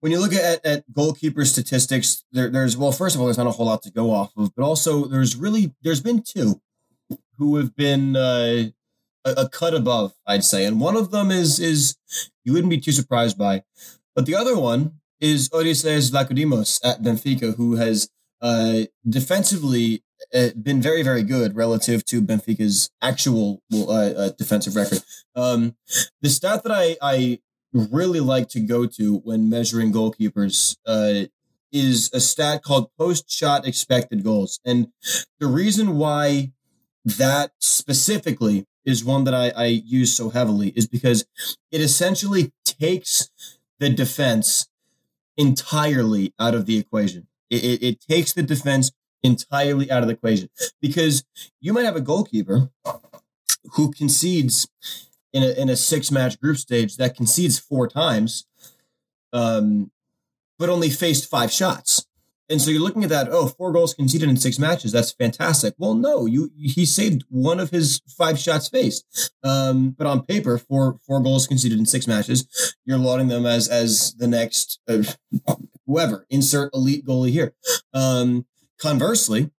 when 0.00 0.12
you 0.12 0.20
look 0.20 0.32
at, 0.32 0.64
at 0.64 0.92
goalkeeper 0.92 1.44
statistics, 1.44 2.24
there, 2.32 2.50
there's 2.50 2.76
well, 2.76 2.92
first 2.92 3.14
of 3.14 3.20
all, 3.20 3.26
there's 3.26 3.38
not 3.38 3.46
a 3.46 3.52
whole 3.52 3.66
lot 3.66 3.82
to 3.82 3.90
go 3.90 4.10
off 4.10 4.32
of, 4.36 4.54
but 4.54 4.64
also 4.64 5.04
there's 5.06 5.36
really 5.36 5.74
there's 5.82 6.00
been 6.00 6.22
two 6.22 6.60
who 7.38 7.56
have 7.56 7.76
been 7.76 8.16
uh, 8.16 8.64
a, 9.24 9.30
a, 9.30 9.48
cut 9.48 9.74
above, 9.74 10.14
I'd 10.26 10.44
say, 10.44 10.64
and 10.64 10.80
one 10.80 10.96
of 10.96 11.10
them 11.10 11.30
is 11.30 11.60
is 11.60 11.96
you 12.44 12.52
wouldn't 12.52 12.70
be 12.70 12.80
too 12.80 12.92
surprised 12.92 13.38
by, 13.38 13.62
but 14.14 14.26
the 14.26 14.34
other 14.34 14.58
one 14.58 15.00
is 15.20 15.48
Odysseas 15.50 16.10
Vlachodimos 16.10 16.80
at 16.84 17.02
Benfica, 17.02 17.56
who 17.56 17.76
has 17.76 18.10
uh, 18.40 18.82
defensively 19.08 20.02
uh, 20.34 20.48
been 20.60 20.80
very 20.80 21.02
very 21.02 21.22
good 21.22 21.56
relative 21.56 22.04
to 22.06 22.22
Benfica's 22.22 22.90
actual 23.00 23.62
uh, 23.72 23.92
uh, 23.92 24.30
defensive 24.38 24.76
record. 24.76 25.02
Um, 25.34 25.76
the 26.22 26.30
stat 26.30 26.62
that 26.64 26.72
I 26.72 26.96
I 27.02 27.40
really 27.72 28.20
like 28.20 28.48
to 28.50 28.60
go 28.60 28.86
to 28.86 29.18
when 29.18 29.48
measuring 29.50 29.92
goalkeepers 29.92 30.76
uh, 30.86 31.28
is 31.72 32.10
a 32.12 32.20
stat 32.20 32.62
called 32.62 32.90
post 32.98 33.30
shot 33.30 33.66
expected 33.66 34.24
goals. 34.24 34.60
And 34.64 34.88
the 35.38 35.46
reason 35.46 35.96
why 35.96 36.52
that 37.04 37.52
specifically 37.60 38.66
is 38.84 39.04
one 39.04 39.24
that 39.24 39.34
I, 39.34 39.50
I 39.50 39.66
use 39.66 40.16
so 40.16 40.30
heavily 40.30 40.68
is 40.76 40.86
because 40.86 41.26
it 41.70 41.80
essentially 41.80 42.52
takes 42.64 43.30
the 43.78 43.90
defense 43.90 44.68
entirely 45.36 46.32
out 46.38 46.54
of 46.54 46.66
the 46.66 46.78
equation. 46.78 47.26
It, 47.50 47.64
it, 47.64 47.82
it 47.82 48.00
takes 48.00 48.32
the 48.32 48.42
defense 48.42 48.92
entirely 49.22 49.90
out 49.90 50.02
of 50.02 50.08
the 50.08 50.14
equation 50.14 50.48
because 50.80 51.24
you 51.60 51.72
might 51.72 51.84
have 51.84 51.96
a 51.96 52.00
goalkeeper 52.00 52.70
who 53.72 53.90
concedes 53.90 54.68
in 55.32 55.42
a, 55.42 55.50
in 55.60 55.68
a 55.68 55.76
six 55.76 56.10
match 56.10 56.40
group 56.40 56.56
stage 56.56 56.96
that 56.96 57.16
concedes 57.16 57.58
four 57.58 57.88
times, 57.88 58.46
um, 59.32 59.90
but 60.58 60.68
only 60.68 60.90
faced 60.90 61.28
five 61.28 61.52
shots. 61.52 62.06
And 62.48 62.60
so 62.60 62.70
you're 62.70 62.82
looking 62.82 63.02
at 63.02 63.10
that. 63.10 63.28
Oh, 63.30 63.48
four 63.48 63.72
goals 63.72 63.94
conceded 63.94 64.28
in 64.28 64.36
six 64.36 64.58
matches. 64.58 64.92
That's 64.92 65.12
fantastic. 65.12 65.74
Well, 65.78 65.94
no, 65.94 66.26
you 66.26 66.50
he 66.56 66.86
saved 66.86 67.24
one 67.28 67.58
of 67.58 67.70
his 67.70 68.00
five 68.08 68.38
shots 68.38 68.68
faced. 68.68 69.32
Um, 69.42 69.90
but 69.90 70.06
on 70.06 70.24
paper, 70.24 70.56
four 70.58 70.98
four 71.06 71.20
goals 71.20 71.46
conceded 71.46 71.78
in 71.78 71.86
six 71.86 72.06
matches. 72.06 72.76
You're 72.84 72.98
lauding 72.98 73.28
them 73.28 73.46
as 73.46 73.68
as 73.68 74.14
the 74.18 74.28
next 74.28 74.80
uh, 74.88 75.02
whoever 75.86 76.26
insert 76.30 76.72
elite 76.74 77.04
goalie 77.04 77.32
here. 77.32 77.54
Um, 77.92 78.46
conversely, 78.78 79.50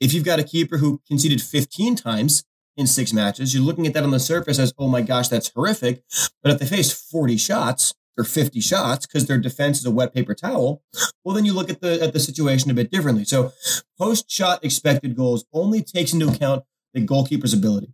if 0.00 0.14
you've 0.14 0.24
got 0.24 0.38
a 0.38 0.44
keeper 0.44 0.78
who 0.78 1.00
conceded 1.08 1.42
15 1.42 1.96
times 1.96 2.44
in 2.76 2.86
six 2.86 3.12
matches. 3.12 3.54
You're 3.54 3.62
looking 3.62 3.86
at 3.86 3.94
that 3.94 4.04
on 4.04 4.10
the 4.10 4.20
surface 4.20 4.58
as, 4.58 4.72
oh 4.78 4.88
my 4.88 5.00
gosh, 5.00 5.28
that's 5.28 5.50
horrific. 5.54 6.02
But 6.42 6.52
if 6.52 6.58
they 6.58 6.66
face 6.66 6.92
40 6.92 7.36
shots 7.38 7.94
or 8.18 8.24
50 8.24 8.60
shots 8.60 9.06
because 9.06 9.26
their 9.26 9.38
defense 9.38 9.78
is 9.78 9.86
a 9.86 9.90
wet 9.90 10.14
paper 10.14 10.34
towel, 10.34 10.82
well, 11.24 11.34
then 11.34 11.44
you 11.44 11.52
look 11.52 11.70
at 11.70 11.80
the 11.80 12.02
at 12.02 12.12
the 12.12 12.20
situation 12.20 12.70
a 12.70 12.74
bit 12.74 12.90
differently. 12.90 13.24
So 13.24 13.52
post 13.98 14.30
shot 14.30 14.64
expected 14.64 15.16
goals 15.16 15.44
only 15.52 15.82
takes 15.82 16.12
into 16.12 16.28
account 16.28 16.64
the 16.94 17.00
goalkeeper's 17.00 17.52
ability. 17.52 17.92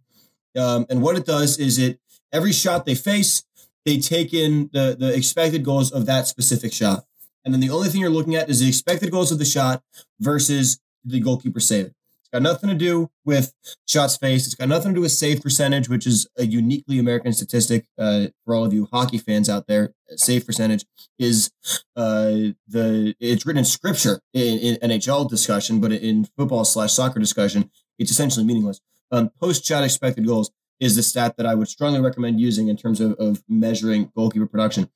Um, 0.56 0.86
and 0.88 1.02
what 1.02 1.16
it 1.16 1.26
does 1.26 1.58
is 1.58 1.78
it 1.78 1.98
every 2.32 2.52
shot 2.52 2.86
they 2.86 2.94
face, 2.94 3.44
they 3.84 3.98
take 3.98 4.32
in 4.32 4.70
the, 4.72 4.96
the 4.98 5.14
expected 5.14 5.64
goals 5.64 5.90
of 5.90 6.06
that 6.06 6.26
specific 6.26 6.72
shot. 6.72 7.04
And 7.44 7.52
then 7.52 7.60
the 7.60 7.70
only 7.70 7.88
thing 7.88 8.00
you're 8.00 8.10
looking 8.10 8.36
at 8.36 8.48
is 8.48 8.60
the 8.60 8.68
expected 8.68 9.10
goals 9.10 9.32
of 9.32 9.38
the 9.38 9.44
shot 9.44 9.82
versus 10.20 10.80
the 11.04 11.20
goalkeeper 11.20 11.58
save 11.58 11.92
got 12.32 12.42
nothing 12.42 12.70
to 12.70 12.74
do 12.74 13.10
with 13.24 13.54
shots 13.86 14.16
faced. 14.16 14.46
It's 14.46 14.54
got 14.54 14.68
nothing 14.68 14.92
to 14.92 14.94
do 14.96 15.00
with 15.02 15.12
save 15.12 15.42
percentage, 15.42 15.88
which 15.88 16.06
is 16.06 16.26
a 16.38 16.46
uniquely 16.46 16.98
American 16.98 17.32
statistic 17.32 17.86
uh, 17.98 18.26
for 18.44 18.54
all 18.54 18.64
of 18.64 18.72
you 18.72 18.88
hockey 18.90 19.18
fans 19.18 19.48
out 19.48 19.66
there. 19.66 19.94
Save 20.16 20.46
percentage 20.46 20.84
is 21.18 21.50
uh, 21.96 22.52
the 22.66 23.14
it's 23.20 23.46
written 23.46 23.58
in 23.58 23.64
scripture 23.64 24.20
in, 24.32 24.76
in, 24.80 24.90
NHL 24.90 25.28
discussion, 25.28 25.80
but 25.80 25.92
in 25.92 26.24
football 26.36 26.64
slash 26.64 26.92
soccer 26.92 27.18
discussion, 27.18 27.70
it's 27.98 28.10
essentially 28.10 28.44
meaningless. 28.44 28.80
Um, 29.10 29.30
Post 29.40 29.64
shot 29.64 29.84
expected 29.84 30.26
goals 30.26 30.50
is 30.80 30.96
the 30.96 31.02
stat 31.02 31.36
that 31.36 31.46
I 31.46 31.54
would 31.54 31.68
strongly 31.68 32.00
recommend 32.00 32.40
using 32.40 32.68
in 32.68 32.76
terms 32.76 33.00
of, 33.00 33.12
of 33.12 33.42
measuring 33.48 34.10
goalkeeper 34.16 34.46
production. 34.46 34.90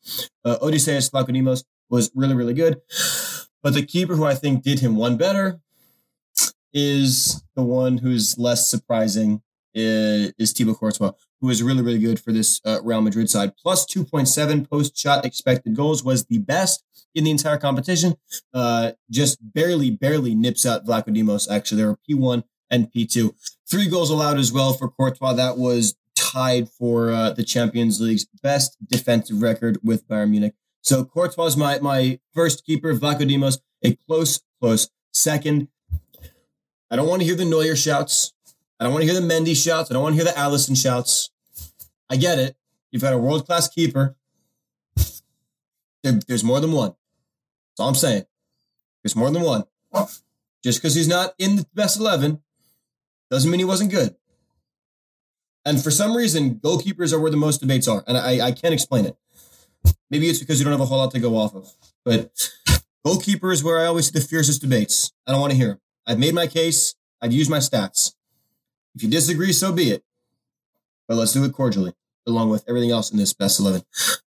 Uh, 0.45 0.57
Odysseas 0.61 1.11
Vlachodimos 1.11 1.65
was 1.89 2.11
really, 2.15 2.35
really 2.35 2.55
good. 2.55 2.81
But 3.63 3.75
the 3.75 3.85
keeper 3.85 4.17
who 4.17 4.25
I 4.25 4.35
think 4.35 4.63
did 4.63 4.81
him 4.81 4.97
one 4.97 5.17
better 5.17 5.61
is 6.77 7.43
the 7.55 7.63
one 7.63 7.97
who's 7.97 8.37
less 8.37 8.71
surprising 8.71 9.41
is, 9.73 10.35
is 10.39 10.53
Thibaut 10.53 10.77
Courtois, 10.77 11.13
who 11.41 11.49
is 11.49 11.63
really, 11.63 11.81
really 11.81 11.99
good 11.99 12.21
for 12.21 12.33
this 12.33 12.61
uh, 12.67 12.81
Real 12.85 13.01
Madrid 13.01 13.31
side. 13.31 13.57
Plus 13.57 13.87
2.7 13.87 14.69
post 14.69 14.97
shot 14.97 15.25
expected 15.25 15.75
goals 15.75 16.05
was 16.05 16.27
the 16.27 16.37
best 16.37 16.85
in 17.15 17.25
the 17.25 17.31
entire 17.31 17.57
competition. 17.57 18.17
Uh, 18.53 18.93
just 19.11 19.39
barely, 19.41 19.91
barely 19.91 20.35
nips 20.35 20.67
out 20.67 20.85
Vlachodimos. 20.85 21.51
Actually, 21.51 21.79
there 21.79 21.89
were 21.89 21.99
P1 22.09 22.45
and 22.71 22.93
P2. 22.93 23.35
Three 23.71 23.89
goals 23.89 24.11
allowed 24.11 24.39
as 24.39 24.53
well 24.53 24.75
for 24.75 24.91
Courtois. 24.91 25.33
That 25.33 25.57
was 25.57 25.97
tied 26.15 26.69
for 26.69 27.11
uh, 27.11 27.31
the 27.31 27.43
Champions 27.43 28.03
League's 28.03 28.27
best 28.43 28.77
defensive 28.87 29.41
record 29.41 29.79
with 29.83 30.07
Bayern 30.07 30.31
Munich. 30.31 30.55
So 30.83 31.05
Courtois 31.05 31.45
was 31.45 31.57
my, 31.57 31.79
my 31.79 32.21
first 32.35 32.67
keeper, 32.67 32.95
Vlachodimos, 32.95 33.61
a 33.83 33.95
close, 34.07 34.43
close 34.61 34.91
second. 35.13 35.69
I 36.91 36.97
don't 36.97 37.09
want 37.09 37.23
to 37.23 37.27
hear 37.27 37.35
the 37.35 37.45
Neuer 37.45 37.77
shouts. 37.77 38.33
I 38.79 38.85
don't 38.85 38.93
want 38.93 39.05
to 39.05 39.11
hear 39.11 39.21
the 39.21 39.27
Mendy 39.27 39.57
shouts. 39.57 39.91
I 39.91 39.95
don't 39.95 40.03
want 40.03 40.17
to 40.17 40.23
hear 40.23 40.33
the 40.33 40.39
Alisson 40.39 40.81
shouts. 40.81 41.31
I 42.09 42.17
get 42.17 42.39
it. 42.39 42.57
You've 42.91 43.03
got 43.03 43.13
a 43.13 43.19
world 43.19 43.47
class 43.47 43.69
keeper. 43.69 44.17
There, 46.03 46.21
there's 46.29 46.45
more 46.45 46.61
than 46.61 46.73
one. 46.73 46.91
That's 46.91 47.81
all 47.81 47.89
I'm 47.89 47.95
saying. 47.95 48.25
There's 49.03 49.17
more 49.17 49.31
than 49.31 49.43
one. 49.43 49.65
Just 50.63 50.81
because 50.81 50.95
he's 50.95 51.09
not 51.09 51.35
in 51.39 51.57
the 51.57 51.67
best 51.75 51.99
11 51.99 52.43
doesn't 53.31 53.51
mean 53.51 53.61
he 53.61 53.65
wasn't 53.65 53.91
good. 53.91 54.15
And 55.65 55.83
for 55.83 55.91
some 55.91 56.17
reason, 56.17 56.57
goalkeepers 56.57 57.13
are 57.13 57.19
where 57.19 57.31
the 57.31 57.37
most 57.37 57.61
debates 57.61 57.89
are. 57.89 58.05
And 58.07 58.17
I, 58.17 58.47
I 58.47 58.53
can't 58.53 58.75
explain 58.75 59.07
it. 59.07 59.17
Maybe 60.11 60.29
it's 60.29 60.39
because 60.39 60.61
you 60.61 60.65
don't 60.65 60.73
have 60.73 60.81
a 60.81 60.87
whole 60.87 60.99
lot 60.99 61.11
to 61.13 61.19
go 61.19 61.37
off 61.37 61.55
of. 61.55 61.73
But 62.05 62.31
Goalkeeper 63.07 63.53
is 63.53 63.63
where 63.63 63.79
I 63.79 63.85
always 63.85 64.07
see 64.07 64.19
the 64.19 64.21
fiercest 64.21 64.61
debates. 64.61 65.13
I 65.29 65.31
don't 65.31 65.41
want 65.41 65.53
to 65.53 65.57
hear 65.57 65.69
them. 65.69 65.81
I've 66.07 66.19
made 66.19 66.35
my 66.35 66.47
case. 66.47 66.95
I've 67.21 67.33
used 67.33 67.51
my 67.51 67.59
stats. 67.59 68.15
If 68.95 69.03
you 69.03 69.11
disagree, 69.11 69.53
so 69.53 69.73
be 69.73 69.91
it. 69.91 70.05
But 71.09 71.17
let's 71.17 71.33
do 71.33 71.45
it 71.45 71.53
cordially, 71.53 71.93
along 72.27 72.51
with 72.51 72.65
everything 72.69 72.91
else 72.91 73.11
in 73.11 73.19
this 73.19 73.33
best 73.33 73.61
11. 73.61 73.83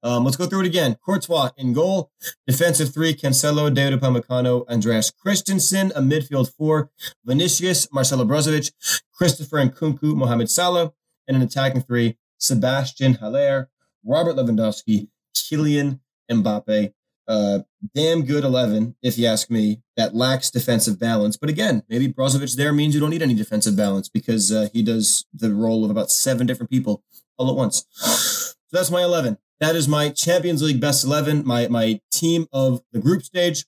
Um, 0.02 0.24
let's 0.26 0.38
go 0.38 0.46
through 0.46 0.62
it 0.62 0.68
again. 0.68 0.98
Courtois 1.04 1.52
in 1.58 1.74
goal. 1.74 2.12
Defensive 2.46 2.94
three, 2.94 3.14
Cancelo, 3.14 3.74
David 3.74 4.00
Upamecano, 4.00 4.68
Andreas 4.68 5.12
Christensen. 5.12 5.92
A 5.96 6.02
midfield 6.02 6.52
four, 6.54 6.92
Vinicius, 7.26 7.92
Marcelo 7.92 8.26
Brozovic, 8.26 8.72
Christopher 9.14 9.60
and 9.60 9.74
Nkunku, 9.74 10.16
Mohamed 10.16 10.50
Salah. 10.50 10.94
And 11.28 11.38
an 11.38 11.44
attacking 11.44 11.82
three, 11.84 12.18
Sebastian 12.38 13.16
Haller, 13.16 13.70
Robert 14.04 14.36
Lewandowski, 14.36 15.08
Kylian 15.36 16.00
Mbappe. 16.30 16.94
Uh, 17.28 17.60
damn 17.96 18.26
good 18.26 18.44
11, 18.44 18.96
if 19.02 19.18
you 19.18 19.26
ask 19.26 19.50
me, 19.50 19.82
that 19.96 20.14
lacks 20.14 20.52
defensive 20.52 21.00
balance. 21.00 21.38
But 21.38 21.50
again, 21.50 21.84
maybe 21.88 22.08
Brozovic 22.08 22.56
there 22.56 22.74
means 22.74 22.94
you 22.94 23.00
don't 23.00 23.12
need 23.12 23.22
any 23.22 23.34
defensive 23.34 23.78
balance 23.78 24.10
because 24.10 24.52
uh, 24.52 24.68
he 24.74 24.82
does 24.82 25.26
the 25.34 25.54
role 25.54 25.86
of 25.86 25.92
about 25.92 26.12
seven 26.12 26.46
different 26.46 26.70
people 26.70 27.04
all 27.38 27.50
at 27.50 27.56
once. 27.56 27.86
So 27.94 28.78
that's 28.78 28.92
my 28.92 29.04
11. 29.04 29.38
That 29.60 29.76
is 29.76 29.88
my 29.88 30.10
Champions 30.10 30.62
League 30.62 30.82
best 30.82 31.06
11, 31.06 31.46
my, 31.46 31.68
my 31.68 32.02
team 32.12 32.48
of 32.52 32.82
the 32.92 33.00
group 33.00 33.24
stage. 33.24 33.66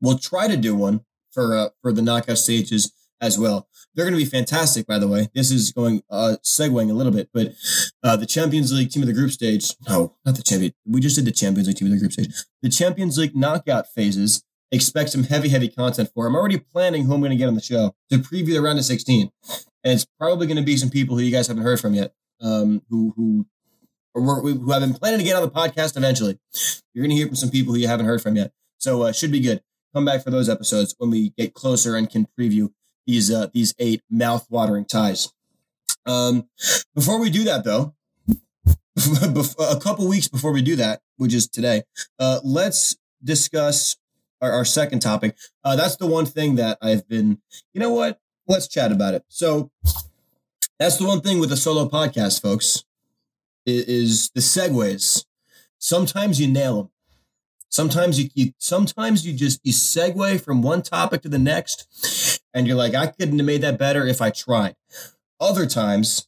We'll 0.00 0.18
try 0.18 0.48
to 0.48 0.56
do 0.56 0.74
one 0.74 1.04
for, 1.30 1.56
uh, 1.56 1.68
for 1.82 1.92
the 1.92 2.02
knockout 2.02 2.38
stages 2.38 2.92
as 3.20 3.38
well. 3.38 3.68
They're 3.96 4.04
going 4.04 4.18
to 4.18 4.22
be 4.22 4.30
fantastic, 4.30 4.86
by 4.86 4.98
the 4.98 5.08
way. 5.08 5.28
This 5.34 5.50
is 5.50 5.72
going 5.72 6.02
uh 6.10 6.36
segueing 6.44 6.90
a 6.90 6.94
little 6.94 7.12
bit, 7.12 7.30
but 7.32 7.54
uh 8.02 8.16
the 8.16 8.26
Champions 8.26 8.72
League 8.72 8.90
team 8.90 9.02
of 9.02 9.06
the 9.08 9.14
group 9.14 9.30
stage. 9.30 9.74
No, 9.88 10.14
not 10.24 10.36
the 10.36 10.42
champion. 10.42 10.72
We 10.86 11.00
just 11.00 11.16
did 11.16 11.24
the 11.24 11.32
Champions 11.32 11.66
League 11.66 11.78
team 11.78 11.88
of 11.88 11.92
the 11.92 11.98
group 11.98 12.12
stage. 12.12 12.28
The 12.62 12.68
Champions 12.68 13.16
League 13.18 13.34
knockout 13.34 13.88
phases. 13.88 14.44
Expect 14.72 15.10
some 15.10 15.22
heavy, 15.22 15.48
heavy 15.48 15.68
content 15.68 16.10
for. 16.12 16.26
I'm 16.26 16.34
already 16.34 16.58
planning 16.58 17.04
who 17.04 17.14
I'm 17.14 17.20
going 17.20 17.30
to 17.30 17.36
get 17.36 17.46
on 17.46 17.54
the 17.54 17.62
show 17.62 17.94
to 18.10 18.18
preview 18.18 18.54
the 18.54 18.58
round 18.58 18.80
of 18.80 18.84
16, 18.84 19.30
and 19.84 19.92
it's 19.92 20.04
probably 20.18 20.48
going 20.48 20.56
to 20.56 20.62
be 20.64 20.76
some 20.76 20.90
people 20.90 21.16
who 21.16 21.22
you 21.22 21.30
guys 21.30 21.46
haven't 21.46 21.62
heard 21.62 21.78
from 21.78 21.94
yet, 21.94 22.14
um, 22.40 22.82
who 22.90 23.14
who 23.16 23.46
or 24.12 24.40
who 24.40 24.72
have 24.72 24.82
been 24.82 24.92
planning 24.92 25.20
to 25.20 25.24
get 25.24 25.36
on 25.36 25.42
the 25.42 25.50
podcast 25.50 25.96
eventually. 25.96 26.40
You're 26.92 27.04
going 27.04 27.10
to 27.10 27.16
hear 27.16 27.28
from 27.28 27.36
some 27.36 27.50
people 27.50 27.74
who 27.74 27.78
you 27.78 27.86
haven't 27.86 28.06
heard 28.06 28.20
from 28.20 28.34
yet, 28.34 28.52
so 28.78 29.02
uh, 29.02 29.12
should 29.12 29.30
be 29.30 29.40
good. 29.40 29.62
Come 29.94 30.04
back 30.04 30.24
for 30.24 30.30
those 30.30 30.48
episodes 30.48 30.96
when 30.98 31.10
we 31.10 31.30
get 31.38 31.54
closer 31.54 31.94
and 31.94 32.10
can 32.10 32.26
preview 32.38 32.72
these 33.06 33.30
uh, 33.30 33.48
these 33.52 33.74
eight 33.78 34.02
mouth-watering 34.10 34.84
ties. 34.84 35.32
Um, 36.04 36.48
before 36.94 37.20
we 37.20 37.30
do 37.30 37.44
that, 37.44 37.64
though, 37.64 37.94
a 39.58 39.80
couple 39.80 40.08
weeks 40.08 40.28
before 40.28 40.52
we 40.52 40.62
do 40.62 40.76
that, 40.76 41.00
which 41.16 41.34
is 41.34 41.48
today, 41.48 41.82
uh, 42.18 42.40
let's 42.44 42.96
discuss 43.22 43.96
our, 44.40 44.52
our 44.52 44.64
second 44.64 45.00
topic. 45.00 45.36
Uh, 45.64 45.76
that's 45.76 45.96
the 45.96 46.06
one 46.06 46.26
thing 46.26 46.56
that 46.56 46.78
I've 46.80 47.08
been. 47.08 47.38
You 47.72 47.80
know 47.80 47.92
what? 47.92 48.20
Let's 48.48 48.68
chat 48.68 48.92
about 48.92 49.14
it. 49.14 49.24
So 49.28 49.70
that's 50.78 50.96
the 50.98 51.06
one 51.06 51.20
thing 51.20 51.40
with 51.40 51.52
a 51.52 51.56
solo 51.56 51.88
podcast, 51.88 52.40
folks, 52.40 52.84
is, 53.64 53.84
is 53.84 54.30
the 54.30 54.40
segues. 54.40 55.24
Sometimes 55.78 56.40
you 56.40 56.48
nail 56.48 56.76
them. 56.76 56.90
Sometimes 57.68 58.20
you, 58.20 58.30
you 58.34 58.52
sometimes 58.58 59.26
you 59.26 59.32
just 59.32 59.60
you 59.64 59.72
segue 59.72 60.40
from 60.40 60.62
one 60.62 60.82
topic 60.82 61.22
to 61.22 61.28
the 61.28 61.38
next, 61.38 62.40
and 62.54 62.66
you're 62.66 62.76
like, 62.76 62.94
I 62.94 63.08
couldn't 63.08 63.38
have 63.38 63.46
made 63.46 63.62
that 63.62 63.78
better 63.78 64.06
if 64.06 64.22
I 64.22 64.30
tried. 64.30 64.76
Other 65.40 65.66
times, 65.66 66.26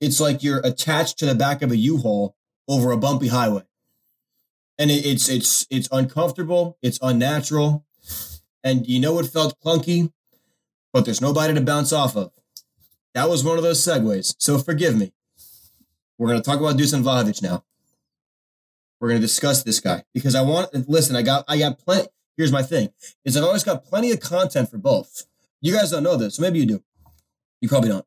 it's 0.00 0.20
like 0.20 0.42
you're 0.42 0.60
attached 0.64 1.18
to 1.18 1.26
the 1.26 1.34
back 1.34 1.62
of 1.62 1.70
a 1.70 1.76
U-Haul 1.76 2.34
over 2.68 2.90
a 2.90 2.96
bumpy 2.96 3.28
highway, 3.28 3.64
and 4.78 4.90
it, 4.90 5.06
it's 5.06 5.28
it's 5.28 5.66
it's 5.70 5.88
uncomfortable, 5.92 6.78
it's 6.82 6.98
unnatural, 7.02 7.84
and 8.64 8.86
you 8.86 9.00
know 9.00 9.18
it 9.18 9.26
felt 9.26 9.60
clunky, 9.60 10.12
but 10.92 11.04
there's 11.04 11.20
nobody 11.20 11.54
to 11.54 11.60
bounce 11.60 11.92
off 11.92 12.16
of. 12.16 12.32
That 13.14 13.28
was 13.28 13.44
one 13.44 13.58
of 13.58 13.64
those 13.64 13.84
segues, 13.84 14.34
so 14.38 14.58
forgive 14.58 14.96
me. 14.96 15.12
We're 16.18 16.28
going 16.28 16.42
to 16.42 16.44
talk 16.44 16.60
about 16.60 16.76
Dusan 16.76 17.02
Vlahovic 17.02 17.42
now. 17.42 17.64
We're 19.00 19.08
going 19.08 19.20
to 19.20 19.26
discuss 19.26 19.62
this 19.62 19.80
guy 19.80 20.04
because 20.12 20.34
I 20.34 20.42
want 20.42 20.88
listen. 20.88 21.16
I 21.16 21.22
got 21.22 21.44
I 21.48 21.58
got 21.58 21.78
plenty. 21.78 22.08
Here's 22.36 22.52
my 22.52 22.62
thing: 22.62 22.90
is 23.24 23.36
I've 23.36 23.44
always 23.44 23.64
got 23.64 23.84
plenty 23.84 24.12
of 24.12 24.20
content 24.20 24.70
for 24.70 24.78
both. 24.78 25.24
You 25.60 25.74
guys 25.74 25.90
don't 25.90 26.02
know 26.02 26.16
this, 26.16 26.36
so 26.36 26.42
maybe 26.42 26.58
you 26.58 26.66
do. 26.66 26.82
You 27.60 27.68
probably 27.68 27.90
don't. 27.90 28.06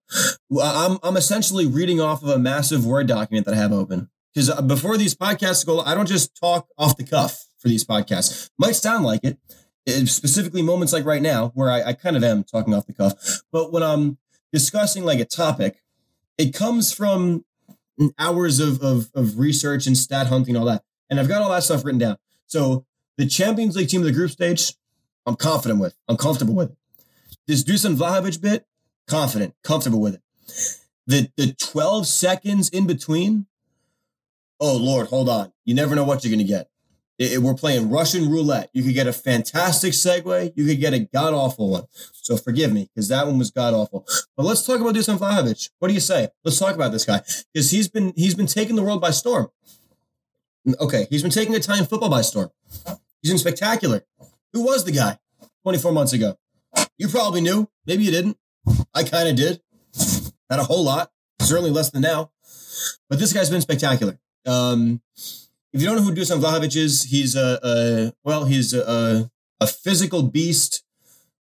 I'm 0.61 0.97
I'm 1.03 1.17
essentially 1.17 1.65
reading 1.65 1.99
off 1.99 2.23
of 2.23 2.29
a 2.29 2.39
massive 2.39 2.85
Word 2.85 3.07
document 3.07 3.45
that 3.45 3.55
I 3.55 3.57
have 3.57 3.71
open 3.71 4.09
because 4.33 4.49
uh, 4.49 4.61
before 4.61 4.97
these 4.97 5.15
podcasts 5.15 5.65
go, 5.65 5.79
I 5.81 5.95
don't 5.95 6.07
just 6.07 6.35
talk 6.39 6.67
off 6.77 6.97
the 6.97 7.03
cuff 7.03 7.47
for 7.57 7.67
these 7.67 7.85
podcasts. 7.85 8.49
Might 8.57 8.75
sound 8.75 9.05
like 9.05 9.23
it, 9.23 9.37
it 9.85 10.07
specifically 10.07 10.61
moments 10.61 10.93
like 10.93 11.05
right 11.05 11.21
now 11.21 11.51
where 11.55 11.69
I, 11.69 11.89
I 11.89 11.93
kind 11.93 12.15
of 12.17 12.23
am 12.23 12.43
talking 12.43 12.73
off 12.73 12.87
the 12.87 12.93
cuff. 12.93 13.41
But 13.51 13.71
when 13.71 13.83
I'm 13.83 14.17
discussing 14.51 15.05
like 15.05 15.19
a 15.19 15.25
topic, 15.25 15.81
it 16.37 16.53
comes 16.53 16.91
from 16.93 17.45
hours 18.17 18.59
of, 18.59 18.81
of, 18.81 19.09
of 19.13 19.39
research 19.39 19.87
and 19.87 19.97
stat 19.97 20.27
hunting, 20.27 20.55
all 20.55 20.65
that. 20.65 20.83
And 21.09 21.19
I've 21.19 21.27
got 21.27 21.41
all 21.41 21.51
that 21.51 21.63
stuff 21.63 21.85
written 21.85 21.99
down. 21.99 22.17
So 22.47 22.85
the 23.17 23.27
Champions 23.27 23.75
League 23.75 23.89
team 23.89 24.01
of 24.01 24.05
the 24.05 24.11
group 24.11 24.31
stage, 24.31 24.73
I'm 25.25 25.35
confident 25.35 25.79
with. 25.79 25.95
I'm 26.07 26.17
comfortable 26.17 26.55
with. 26.55 26.75
This 27.47 27.63
Dusan 27.63 27.95
Vlahovic 27.95 28.41
bit, 28.41 28.65
confident, 29.07 29.53
comfortable 29.63 30.01
with 30.01 30.15
it. 30.15 30.21
The 31.05 31.29
the 31.35 31.53
12 31.53 32.07
seconds 32.07 32.69
in 32.69 32.87
between, 32.87 33.47
oh 34.59 34.77
Lord, 34.77 35.07
hold 35.07 35.27
on. 35.27 35.51
You 35.65 35.75
never 35.75 35.95
know 35.95 36.05
what 36.05 36.23
you're 36.23 36.31
gonna 36.31 36.47
get. 36.47 36.69
We're 37.19 37.53
playing 37.53 37.89
Russian 37.89 38.29
roulette. 38.29 38.69
You 38.73 38.83
could 38.83 38.93
get 38.93 39.07
a 39.07 39.13
fantastic 39.13 39.93
segue. 39.93 40.53
You 40.55 40.65
could 40.65 40.79
get 40.79 40.93
a 40.93 40.99
god 40.99 41.33
awful 41.33 41.69
one. 41.69 41.83
So 42.11 42.37
forgive 42.37 42.73
me 42.73 42.89
because 42.93 43.07
that 43.09 43.27
one 43.27 43.37
was 43.37 43.51
god 43.51 43.73
awful. 43.73 44.05
But 44.35 44.45
let's 44.45 44.65
talk 44.65 44.81
about 44.81 44.95
Dusan 44.95 45.17
Vlahovic. 45.17 45.69
What 45.79 45.89
do 45.89 45.93
you 45.93 45.99
say? 45.99 46.29
Let's 46.43 46.57
talk 46.57 46.73
about 46.75 46.91
this 46.91 47.05
guy 47.05 47.21
because 47.53 47.71
he's 47.71 47.87
been 47.87 48.13
he's 48.15 48.35
been 48.35 48.47
taking 48.47 48.75
the 48.75 48.83
world 48.83 49.01
by 49.01 49.11
storm. 49.11 49.49
Okay, 50.79 51.07
he's 51.09 51.21
been 51.21 51.31
taking 51.31 51.53
Italian 51.53 51.85
football 51.85 52.09
by 52.09 52.21
storm. 52.21 52.49
He's 53.21 53.31
been 53.31 53.37
spectacular. 53.37 54.05
Who 54.53 54.63
was 54.63 54.85
the 54.85 54.91
guy 54.91 55.19
24 55.63 55.91
months 55.91 56.13
ago? 56.13 56.37
You 56.97 57.07
probably 57.09 57.41
knew. 57.41 57.69
Maybe 57.85 58.03
you 58.03 58.11
didn't. 58.11 58.37
I 58.93 59.03
kind 59.03 59.27
of 59.27 59.35
did. 59.35 59.61
Not 60.49 60.59
a 60.59 60.63
whole 60.63 60.83
lot. 60.83 61.11
Certainly 61.41 61.71
less 61.71 61.89
than 61.89 62.01
now. 62.01 62.31
But 63.09 63.19
this 63.19 63.33
guy's 63.33 63.49
been 63.49 63.61
spectacular. 63.61 64.19
Um, 64.45 65.01
if 65.73 65.81
you 65.81 65.87
don't 65.87 65.97
know 65.97 66.03
who 66.03 66.13
Dusan 66.13 66.39
Vlahovic 66.39 66.75
is, 66.75 67.03
he's 67.05 67.35
a, 67.35 67.59
a 67.63 68.13
well, 68.23 68.45
he's 68.45 68.73
a, 68.73 69.29
a 69.59 69.67
physical 69.67 70.21
beast 70.21 70.83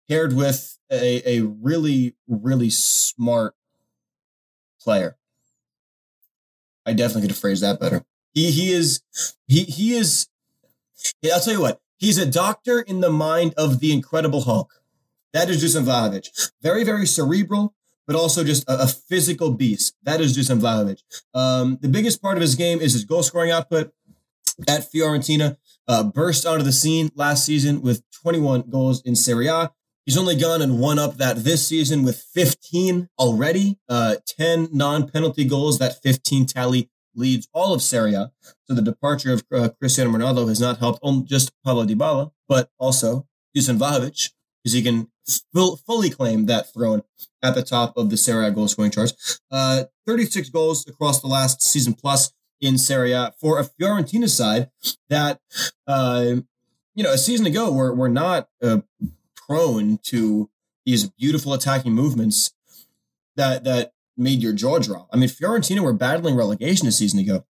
paired 0.08 0.34
with 0.34 0.78
a, 0.90 1.22
a 1.28 1.40
really, 1.42 2.14
really 2.26 2.70
smart 2.70 3.54
player. 4.80 5.16
I 6.84 6.92
definitely 6.92 7.22
could 7.22 7.30
have 7.30 7.38
phrased 7.38 7.62
that 7.62 7.80
better. 7.80 8.04
He 8.34 8.50
he 8.50 8.72
is 8.72 9.02
he 9.46 9.64
he 9.64 9.94
is. 9.94 10.28
I'll 11.32 11.40
tell 11.40 11.54
you 11.54 11.60
what. 11.60 11.80
He's 11.96 12.18
a 12.18 12.26
doctor 12.26 12.80
in 12.80 13.00
the 13.00 13.10
mind 13.10 13.54
of 13.56 13.80
the 13.80 13.92
Incredible 13.92 14.42
Hulk. 14.42 14.82
That 15.32 15.50
is 15.50 15.62
Dusan 15.62 15.84
Vlahovic. 15.84 16.52
Very 16.62 16.84
very 16.84 17.06
cerebral, 17.06 17.74
but 18.06 18.16
also 18.16 18.44
just 18.44 18.68
a, 18.68 18.82
a 18.82 18.86
physical 18.86 19.52
beast. 19.52 19.96
That 20.02 20.20
is 20.20 20.36
Dusan 20.36 20.60
Vlahovic. 20.60 21.02
Um, 21.34 21.78
the 21.80 21.88
biggest 21.88 22.22
part 22.22 22.36
of 22.36 22.42
his 22.42 22.54
game 22.54 22.80
is 22.80 22.92
his 22.92 23.04
goal 23.04 23.22
scoring 23.22 23.50
output 23.50 23.92
at 24.66 24.90
Fiorentina. 24.92 25.56
Uh, 25.86 26.02
burst 26.02 26.44
onto 26.44 26.64
the 26.64 26.72
scene 26.72 27.10
last 27.14 27.46
season 27.46 27.80
with 27.80 28.02
21 28.22 28.68
goals 28.68 29.02
in 29.02 29.14
Serie 29.14 29.46
A. 29.46 29.72
He's 30.04 30.18
only 30.18 30.36
gone 30.36 30.62
and 30.62 30.78
won 30.78 30.98
up 30.98 31.16
that 31.18 31.44
this 31.44 31.66
season 31.68 32.02
with 32.02 32.16
15 32.34 33.08
already, 33.18 33.78
uh, 33.88 34.16
10 34.26 34.68
non-penalty 34.72 35.44
goals. 35.44 35.78
That 35.78 36.02
15 36.02 36.46
tally 36.46 36.90
leads 37.14 37.48
all 37.52 37.74
of 37.74 37.82
Serie 37.82 38.14
A. 38.14 38.32
So 38.64 38.74
the 38.74 38.82
departure 38.82 39.32
of 39.34 39.44
uh, 39.52 39.68
Cristiano 39.78 40.10
Ronaldo 40.10 40.48
has 40.48 40.60
not 40.60 40.78
helped 40.78 41.00
only 41.02 41.26
just 41.26 41.52
Paulo 41.64 41.84
Dybala, 41.84 42.32
but 42.48 42.70
also 42.78 43.26
Dusan 43.56 43.78
Vlahovic, 43.78 44.32
because 44.62 44.72
he 44.72 44.82
can 44.82 45.08
full, 45.52 45.76
fully 45.76 46.10
claim 46.10 46.46
that 46.46 46.72
throne 46.72 47.02
at 47.42 47.54
the 47.54 47.62
top 47.62 47.96
of 47.96 48.10
the 48.10 48.16
Serie 48.16 48.46
A 48.46 48.50
goal 48.50 48.68
scoring 48.68 48.90
charts. 48.90 49.40
Uh, 49.50 49.84
36 50.06 50.48
goals 50.50 50.86
across 50.88 51.20
the 51.20 51.28
last 51.28 51.62
season 51.62 51.92
plus 51.92 52.32
in 52.60 52.78
Serie 52.78 53.12
A 53.12 53.32
for 53.40 53.58
a 53.58 53.64
Fiorentina 53.64 54.28
side 54.28 54.70
that, 55.08 55.40
uh, 55.86 56.36
you 56.94 57.04
know, 57.04 57.12
a 57.12 57.18
season 57.18 57.46
ago 57.46 57.72
were, 57.72 57.94
were 57.94 58.08
not 58.08 58.48
uh, 58.62 58.80
prone 59.34 59.98
to 60.04 60.50
these 60.84 61.08
beautiful 61.08 61.52
attacking 61.52 61.92
movements 61.92 62.52
that, 63.36 63.64
that 63.64 63.92
made 64.16 64.42
your 64.42 64.52
jaw 64.52 64.78
drop. 64.78 65.08
I 65.12 65.16
mean, 65.16 65.28
Fiorentina 65.28 65.80
were 65.80 65.92
battling 65.92 66.34
relegation 66.34 66.88
a 66.88 66.92
season 66.92 67.20
ago, 67.20 67.44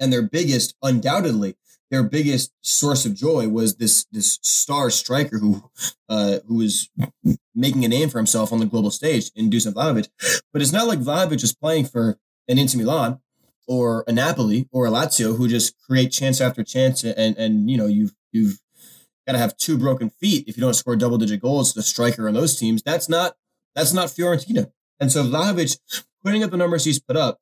and 0.00 0.12
their 0.12 0.22
biggest, 0.22 0.74
undoubtedly, 0.82 1.56
their 1.90 2.02
biggest 2.02 2.52
source 2.60 3.06
of 3.06 3.14
joy 3.14 3.46
was 3.46 3.76
this 3.76 4.06
this 4.10 4.40
star 4.42 4.90
striker 4.90 5.38
who 5.38 5.70
uh, 6.08 6.38
who 6.48 6.56
was 6.56 6.90
making 7.54 7.84
a 7.84 7.88
name 7.88 8.08
for 8.08 8.18
himself 8.18 8.52
on 8.52 8.58
the 8.58 8.66
global 8.66 8.90
stage 8.90 9.30
in 9.36 9.48
Dusan 9.48 9.74
Vlahovic. 9.74 10.08
But 10.52 10.62
it's 10.62 10.72
not 10.72 10.88
like 10.88 10.98
Vlahovic 10.98 11.44
is 11.44 11.54
playing 11.54 11.84
for 11.84 12.18
an 12.48 12.58
Inter 12.58 12.78
Milan 12.78 13.20
or 13.66 14.04
a 14.06 14.12
Napoli 14.12 14.68
or 14.72 14.86
a 14.86 14.90
Lazio 14.90 15.36
who 15.36 15.48
just 15.48 15.74
create 15.78 16.12
chance 16.12 16.40
after 16.40 16.62
chance 16.62 17.04
and 17.04 17.36
and 17.36 17.70
you 17.70 17.76
know 17.76 17.86
you've 17.86 18.14
you've 18.32 18.60
got 19.26 19.32
to 19.32 19.38
have 19.38 19.56
two 19.56 19.78
broken 19.78 20.10
feet 20.10 20.46
if 20.46 20.56
you 20.56 20.60
don't 20.60 20.74
score 20.74 20.96
double 20.96 21.18
digit 21.18 21.40
goals. 21.40 21.72
The 21.74 21.82
striker 21.82 22.28
on 22.28 22.34
those 22.34 22.56
teams. 22.56 22.82
That's 22.82 23.08
not 23.08 23.36
that's 23.74 23.92
not 23.92 24.08
Fiorentina. 24.08 24.70
And 25.00 25.10
so 25.10 25.24
Vlahovic 25.24 25.78
putting 26.24 26.42
up 26.42 26.50
the 26.50 26.56
numbers 26.56 26.84
he's 26.84 27.00
put 27.00 27.16
up 27.16 27.40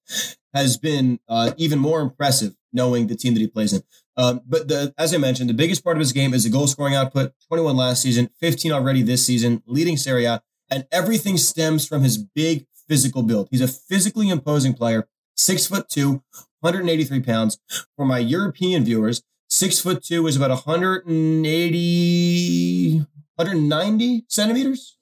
has 0.55 0.77
been 0.77 1.21
uh, 1.29 1.53
even 1.57 1.79
more 1.79 2.01
impressive 2.01 2.55
knowing 2.73 3.07
the 3.07 3.17
team 3.17 3.35
that 3.35 3.41
he 3.41 3.47
plays 3.47 3.73
in. 3.73 3.83
Um, 4.17 4.43
but 4.47 4.69
the, 4.69 4.95
as 4.99 5.15
I 5.15 5.19
mentioned, 5.19 5.49
the 5.49 5.55
biggest 5.55 5.85
part 5.85 5.97
of 5.97 6.01
his 6.01 6.13
game 6.13 6.35
is 6.35 6.45
the 6.45 6.51
goal 6.51 6.67
scoring 6.67 6.95
output 6.95 7.33
21 7.49 7.77
last 7.77 8.03
season, 8.03 8.31
15 8.41 8.73
already 8.73 9.03
this 9.03 9.27
season, 9.27 9.63
leading 9.67 9.97
Serie 9.97 10.25
A, 10.25 10.43
and 10.71 10.87
everything 10.91 11.37
stems 11.37 11.87
from 11.87 12.03
his 12.03 12.19
big 12.19 12.67
physical 12.89 13.23
build. 13.23 13.49
He's 13.51 13.61
a 13.61 13.69
physically 13.69 14.29
imposing 14.29 14.75
player, 14.75 15.09
six 15.37 15.67
foot 15.67 15.89
two, 15.89 16.23
183 16.61 17.21
pounds. 17.21 17.59
For 17.97 18.05
my 18.05 18.19
European 18.19 18.85
viewers, 18.85 19.23
six 19.49 19.81
foot 19.81 20.03
two 20.03 20.27
is 20.27 20.37
about 20.37 20.51
180, 20.51 22.99
190 23.37 24.25
centimeters. 24.29 24.99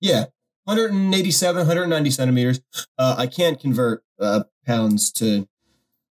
Yeah, 0.00 0.26
187, 0.64 1.60
190 1.60 2.10
centimeters. 2.10 2.60
Uh, 2.98 3.14
I 3.18 3.26
can't 3.26 3.58
convert 3.58 4.04
uh, 4.20 4.44
pounds 4.66 5.10
to 5.12 5.48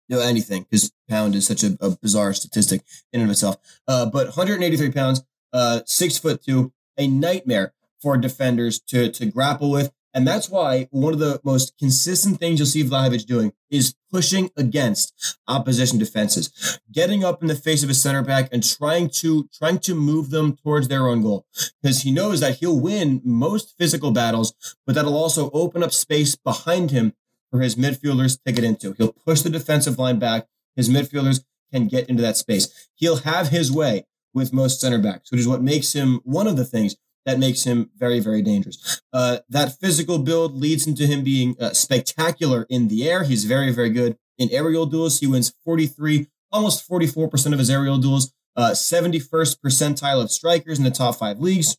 you 0.08 0.18
know, 0.18 0.22
anything 0.22 0.66
because 0.70 0.91
pound 1.10 1.36
is 1.36 1.48
such 1.48 1.64
a, 1.64 1.78
a, 1.82 1.91
bizarre 1.91 2.34
statistic 2.34 2.84
in 3.12 3.22
and 3.22 3.30
of 3.30 3.34
itself. 3.34 3.58
Uh, 3.88 4.06
but 4.06 4.28
183 4.28 4.91
pounds, 4.91 5.24
uh, 5.54 5.82
six 5.86 6.18
foot 6.18 6.44
two, 6.44 6.72
a 6.98 7.08
nightmare 7.08 7.74
for 8.02 8.18
defenders 8.18 8.80
to 8.80 9.12
to 9.12 9.26
grapple 9.26 9.72
with. 9.72 9.91
And 10.14 10.28
that's 10.28 10.49
why 10.49 10.88
one 10.91 11.14
of 11.14 11.20
the 11.20 11.41
most 11.43 11.78
consistent 11.80 12.39
things 12.39 12.59
you'll 12.59 12.68
see 12.68 12.84
Vlahovic 12.84 13.26
doing 13.26 13.51
is 13.72 13.95
pushing 14.11 14.51
against 14.55 15.38
opposition 15.47 15.97
defenses, 15.97 16.80
getting 16.91 17.24
up 17.24 17.41
in 17.41 17.47
the 17.47 17.55
face 17.55 17.84
of 17.84 17.89
a 17.89 17.95
center 17.95 18.22
back 18.22 18.47
and 18.51 18.64
trying 18.64 19.09
to 19.09 19.49
trying 19.57 19.80
to 19.80 19.95
move 19.95 20.30
them 20.30 20.55
towards 20.55 20.88
their 20.88 21.07
own 21.07 21.24
goal. 21.24 21.47
Because 21.82 22.03
he 22.03 22.11
knows 22.11 22.41
that 22.41 22.57
he'll 22.57 22.80
win 22.80 23.22
most 23.24 23.76
physical 23.78 24.11
battles, 24.11 24.53
but 24.86 24.93
that'll 24.93 25.18
also 25.18 25.49
open 25.51 25.82
up 25.82 25.91
space 25.91 26.36
behind 26.36 26.91
him 26.91 27.14
for 27.49 27.61
his 27.61 27.76
midfielders 27.76 28.39
to 28.45 28.51
get 28.51 28.64
into. 28.64 28.93
He'll 28.93 29.14
push 29.14 29.41
the 29.41 29.49
defensive 29.49 29.97
line 29.97 30.20
back. 30.20 30.47
His 30.76 30.89
midfielders 30.89 31.43
can 31.72 31.88
get 31.88 32.07
into 32.07 32.22
that 32.22 32.38
space. 32.38 32.89
He'll 32.93 33.18
have 33.18 33.49
his 33.49 33.72
way 33.72 34.05
with 34.34 34.53
most 34.53 34.80
center 34.80 34.99
backs, 34.99 35.32
which 35.32 35.39
is 35.39 35.47
what 35.47 35.61
makes 35.61 35.93
him 35.93 36.20
one 36.24 36.47
of 36.47 36.57
the 36.57 36.66
things 36.66 36.95
that 37.26 37.39
makes 37.39 37.63
him 37.63 37.89
very, 37.97 38.19
very 38.19 38.41
dangerous. 38.41 39.01
Uh, 39.11 39.39
that 39.49 39.80
physical 39.80 40.19
build 40.19 40.55
leads 40.55 40.88
into 40.88 41.05
him 41.05 41.24
being 41.24 41.55
uh, 41.59 41.74
spectacular 41.74 42.65
in 42.69 42.88
the 42.88 43.09
air. 43.09 43.24
He's 43.24 43.45
very, 43.45 43.71
very 43.71 43.89
good 43.89 44.17
in 44.38 44.49
aerial 44.51 44.86
duels. 44.86 45.19
He 45.19 45.28
wins 45.28 45.53
43, 45.63 46.28
almost 46.51 46.88
44% 46.88 47.53
of 47.53 47.59
his 47.59 47.69
aerial 47.69 47.97
duels, 47.97 48.34
uh, 48.55 48.71
71st 48.71 49.57
percentile 49.65 50.21
of 50.21 50.32
strikers 50.32 50.78
in 50.78 50.84
the 50.84 50.91
top 50.91 51.15
five 51.15 51.39
leagues. 51.39 51.78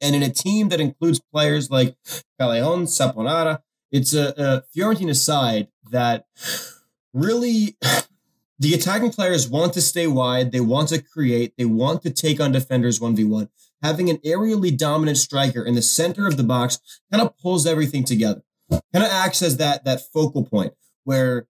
And 0.00 0.16
in 0.16 0.22
a 0.22 0.30
team 0.30 0.68
that 0.70 0.80
includes 0.80 1.20
players 1.32 1.70
like 1.70 1.96
Callejon, 2.40 2.84
Saponara, 2.84 3.60
it's 3.92 4.14
a, 4.14 4.28
a 4.36 4.62
Fiorentina 4.76 5.14
side 5.14 5.68
that 5.90 6.26
really 7.12 7.76
the 8.58 8.74
attacking 8.74 9.12
players 9.12 9.48
want 9.48 9.74
to 9.74 9.82
stay 9.82 10.06
wide. 10.06 10.50
They 10.50 10.60
want 10.60 10.88
to 10.88 11.02
create. 11.02 11.54
They 11.56 11.66
want 11.66 12.02
to 12.02 12.10
take 12.10 12.40
on 12.40 12.52
defenders 12.52 12.98
1v1 13.00 13.48
having 13.86 14.10
an 14.10 14.18
aerially 14.18 14.76
dominant 14.76 15.16
striker 15.16 15.64
in 15.64 15.74
the 15.74 15.82
center 15.82 16.26
of 16.26 16.36
the 16.36 16.42
box 16.42 16.80
kind 17.10 17.22
of 17.22 17.38
pulls 17.38 17.66
everything 17.66 18.04
together. 18.04 18.42
Kind 18.70 19.04
of 19.04 19.10
acts 19.10 19.42
as 19.42 19.58
that 19.58 19.84
that 19.84 20.12
focal 20.12 20.44
point 20.44 20.74
where 21.04 21.46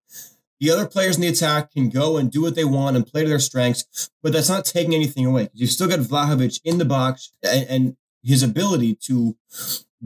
the 0.61 0.71
other 0.71 0.87
players 0.87 1.17
in 1.17 1.23
the 1.23 1.29
attack 1.29 1.73
can 1.73 1.89
go 1.89 2.19
and 2.19 2.31
do 2.31 2.43
what 2.43 2.55
they 2.55 2.65
want 2.65 2.97
and 2.97 3.07
play 3.07 3.23
to 3.23 3.29
their 3.29 3.39
strengths, 3.39 4.11
but 4.23 4.33
that's 4.33 4.49
not 4.51 4.67
taking 4.67 4.95
anything 4.95 5.25
away. 5.25 5.49
You've 5.55 5.71
still 5.71 5.89
got 5.89 6.01
Vlahovic 6.01 6.61
in 6.65 6.79
the 6.79 6.85
box 6.85 7.33
and, 7.43 7.67
and 7.69 7.97
his 8.23 8.43
ability 8.43 8.97
to 9.03 9.37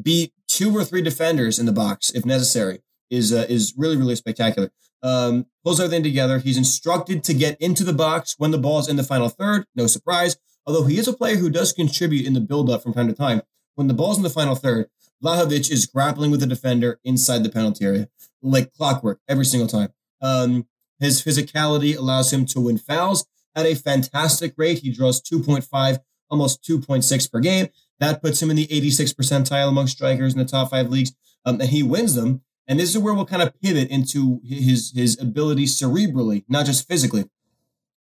beat 0.01 0.33
two 0.47 0.77
or 0.77 0.85
three 0.85 1.03
defenders 1.03 1.59
in 1.59 1.67
the 1.67 1.73
box 1.73 2.11
if 2.11 2.25
necessary 2.25 2.81
is 3.11 3.33
uh, 3.33 3.47
is 3.49 3.75
really 3.77 3.97
really 3.97 4.17
spectacular. 4.17 4.71
Um, 5.03 5.47
pulls 5.65 5.81
everything 5.81 6.05
together. 6.05 6.39
He's 6.39 6.59
instructed 6.59 7.25
to 7.25 7.35
get 7.35 7.61
into 7.61 7.83
the 7.83 7.95
box 7.95 8.37
when 8.39 8.51
the 8.51 8.59
ball 8.59 8.79
is 8.79 8.89
in 8.89 8.97
the 8.97 9.03
final 9.03 9.31
third. 9.31 9.65
No 9.75 9.87
surprise 9.89 10.37
although 10.67 10.85
he 10.85 10.99
is 10.99 11.09
a 11.09 11.13
player 11.13 11.37
who 11.37 11.51
does 11.51 11.73
contribute 11.73 12.27
in 12.27 12.35
the 12.35 12.41
build-up 12.41 12.83
from 12.83 12.93
time 12.93 13.09
to 13.09 13.15
time. 13.15 13.43
When 13.75 13.87
the 13.87 13.95
ball's 13.95 14.17
in 14.17 14.23
the 14.23 14.31
final 14.31 14.55
third, 14.55 14.89
Vlahovic 15.23 15.71
is 15.71 15.87
grappling 15.87 16.31
with 16.31 16.41
the 16.41 16.47
defender 16.47 16.99
inside 17.05 17.43
the 17.43 17.51
penalty 17.51 17.85
area, 17.85 18.09
like 18.43 18.73
clockwork, 18.73 19.21
every 19.29 19.45
single 19.45 19.69
time. 19.69 19.93
Um, 20.23 20.67
his 20.99 21.23
physicality 21.23 21.97
allows 21.97 22.33
him 22.33 22.47
to 22.47 22.61
win 22.61 22.79
fouls 22.79 23.27
at 23.55 23.67
a 23.67 23.75
fantastic 23.75 24.55
rate. 24.57 24.79
He 24.79 24.93
draws 24.93 25.21
2.5, 25.21 25.99
almost 26.31 26.63
2.6 26.63 27.33
per 27.33 27.41
game. 27.41 27.69
That 27.99 28.23
puts 28.23 28.41
him 28.41 28.51
in 28.51 28.57
the 28.57 28.67
86th 28.67 29.15
percentile 29.15 29.69
among 29.69 29.89
strikers 29.89 30.33
in 30.33 30.39
the 30.39 30.45
top 30.45 30.71
five 30.71 30.89
leagues. 30.89 31.13
Um, 31.45 31.61
and 31.61 31.71
he 31.71 31.83
wins 31.83 32.15
them. 32.15 32.43
And 32.67 32.79
this 32.79 32.91
is 32.91 32.99
where 32.99 33.15
we'll 33.15 33.27
kind 33.27 33.43
of 33.43 33.59
pivot 33.61 33.91
into 33.91 34.41
his 34.45 34.93
his 34.95 35.21
ability 35.21 35.65
cerebrally, 35.65 36.45
not 36.49 36.67
just 36.67 36.87
physically. 36.87 37.29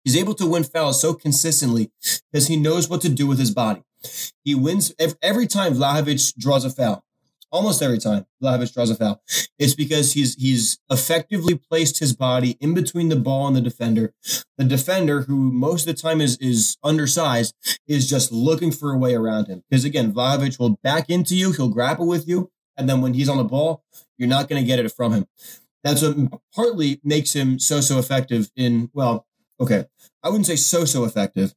He's 0.05 0.16
able 0.16 0.34
to 0.34 0.46
win 0.46 0.64
fouls 0.64 1.00
so 1.00 1.14
consistently 1.14 1.90
because 2.30 2.48
he 2.48 2.57
knows 2.57 2.88
what 2.88 3.00
to 3.02 3.09
do 3.09 3.26
with 3.26 3.38
his 3.38 3.50
body. 3.50 3.82
He 4.44 4.55
wins 4.55 4.94
every 5.22 5.46
time 5.46 5.74
Vlahovic 5.74 6.36
draws 6.36 6.64
a 6.64 6.70
foul. 6.70 7.02
Almost 7.50 7.82
every 7.82 7.98
time 7.98 8.26
Vlahovic 8.42 8.74
draws 8.74 8.90
a 8.90 8.96
foul, 8.96 9.22
it's 9.59 9.74
because 9.74 10.12
he's 10.12 10.34
he's 10.34 10.78
effectively 10.90 11.55
placed 11.57 12.00
his 12.00 12.12
body 12.12 12.59
in 12.61 12.74
between 12.74 13.09
the 13.11 13.16
ball 13.16 13.46
and 13.46 13.55
the 13.55 13.61
defender. 13.61 14.12
The 14.59 14.64
defender, 14.64 15.22
who 15.22 15.36
most 15.36 15.86
of 15.86 15.94
the 15.94 16.02
time 16.02 16.20
is 16.20 16.36
is 16.38 16.76
undersized, 16.82 17.55
is 17.86 18.11
just 18.11 18.32
looking 18.32 18.72
for 18.72 18.92
a 18.92 18.98
way 18.98 19.14
around 19.14 19.46
him. 19.46 19.62
Because 19.70 19.84
again, 19.84 20.12
Vlahovic 20.12 20.59
will 20.59 20.78
back 20.82 21.09
into 21.09 21.36
you, 21.36 21.52
he'll 21.52 21.68
grapple 21.68 22.09
with 22.09 22.26
you, 22.26 22.50
and 22.76 22.88
then 22.88 23.00
when 23.00 23.14
he's 23.14 23.28
on 23.28 23.38
the 23.38 23.44
ball, 23.44 23.84
you're 24.18 24.28
not 24.28 24.48
going 24.48 24.61
to 24.61 24.66
get 24.66 24.80
it 24.80 24.90
from 24.90 25.12
him. 25.12 25.26
That's 25.84 26.02
what 26.02 26.40
partly 26.55 27.00
makes 27.05 27.34
him 27.34 27.61
so 27.61 27.80
so 27.80 27.98
effective 28.00 28.50
in 28.57 28.90
well, 28.92 29.26
okay, 29.61 29.86
I 30.22 30.28
wouldn't 30.28 30.46
say 30.46 30.57
so 30.57 30.84
so 30.84 31.05
effective, 31.05 31.55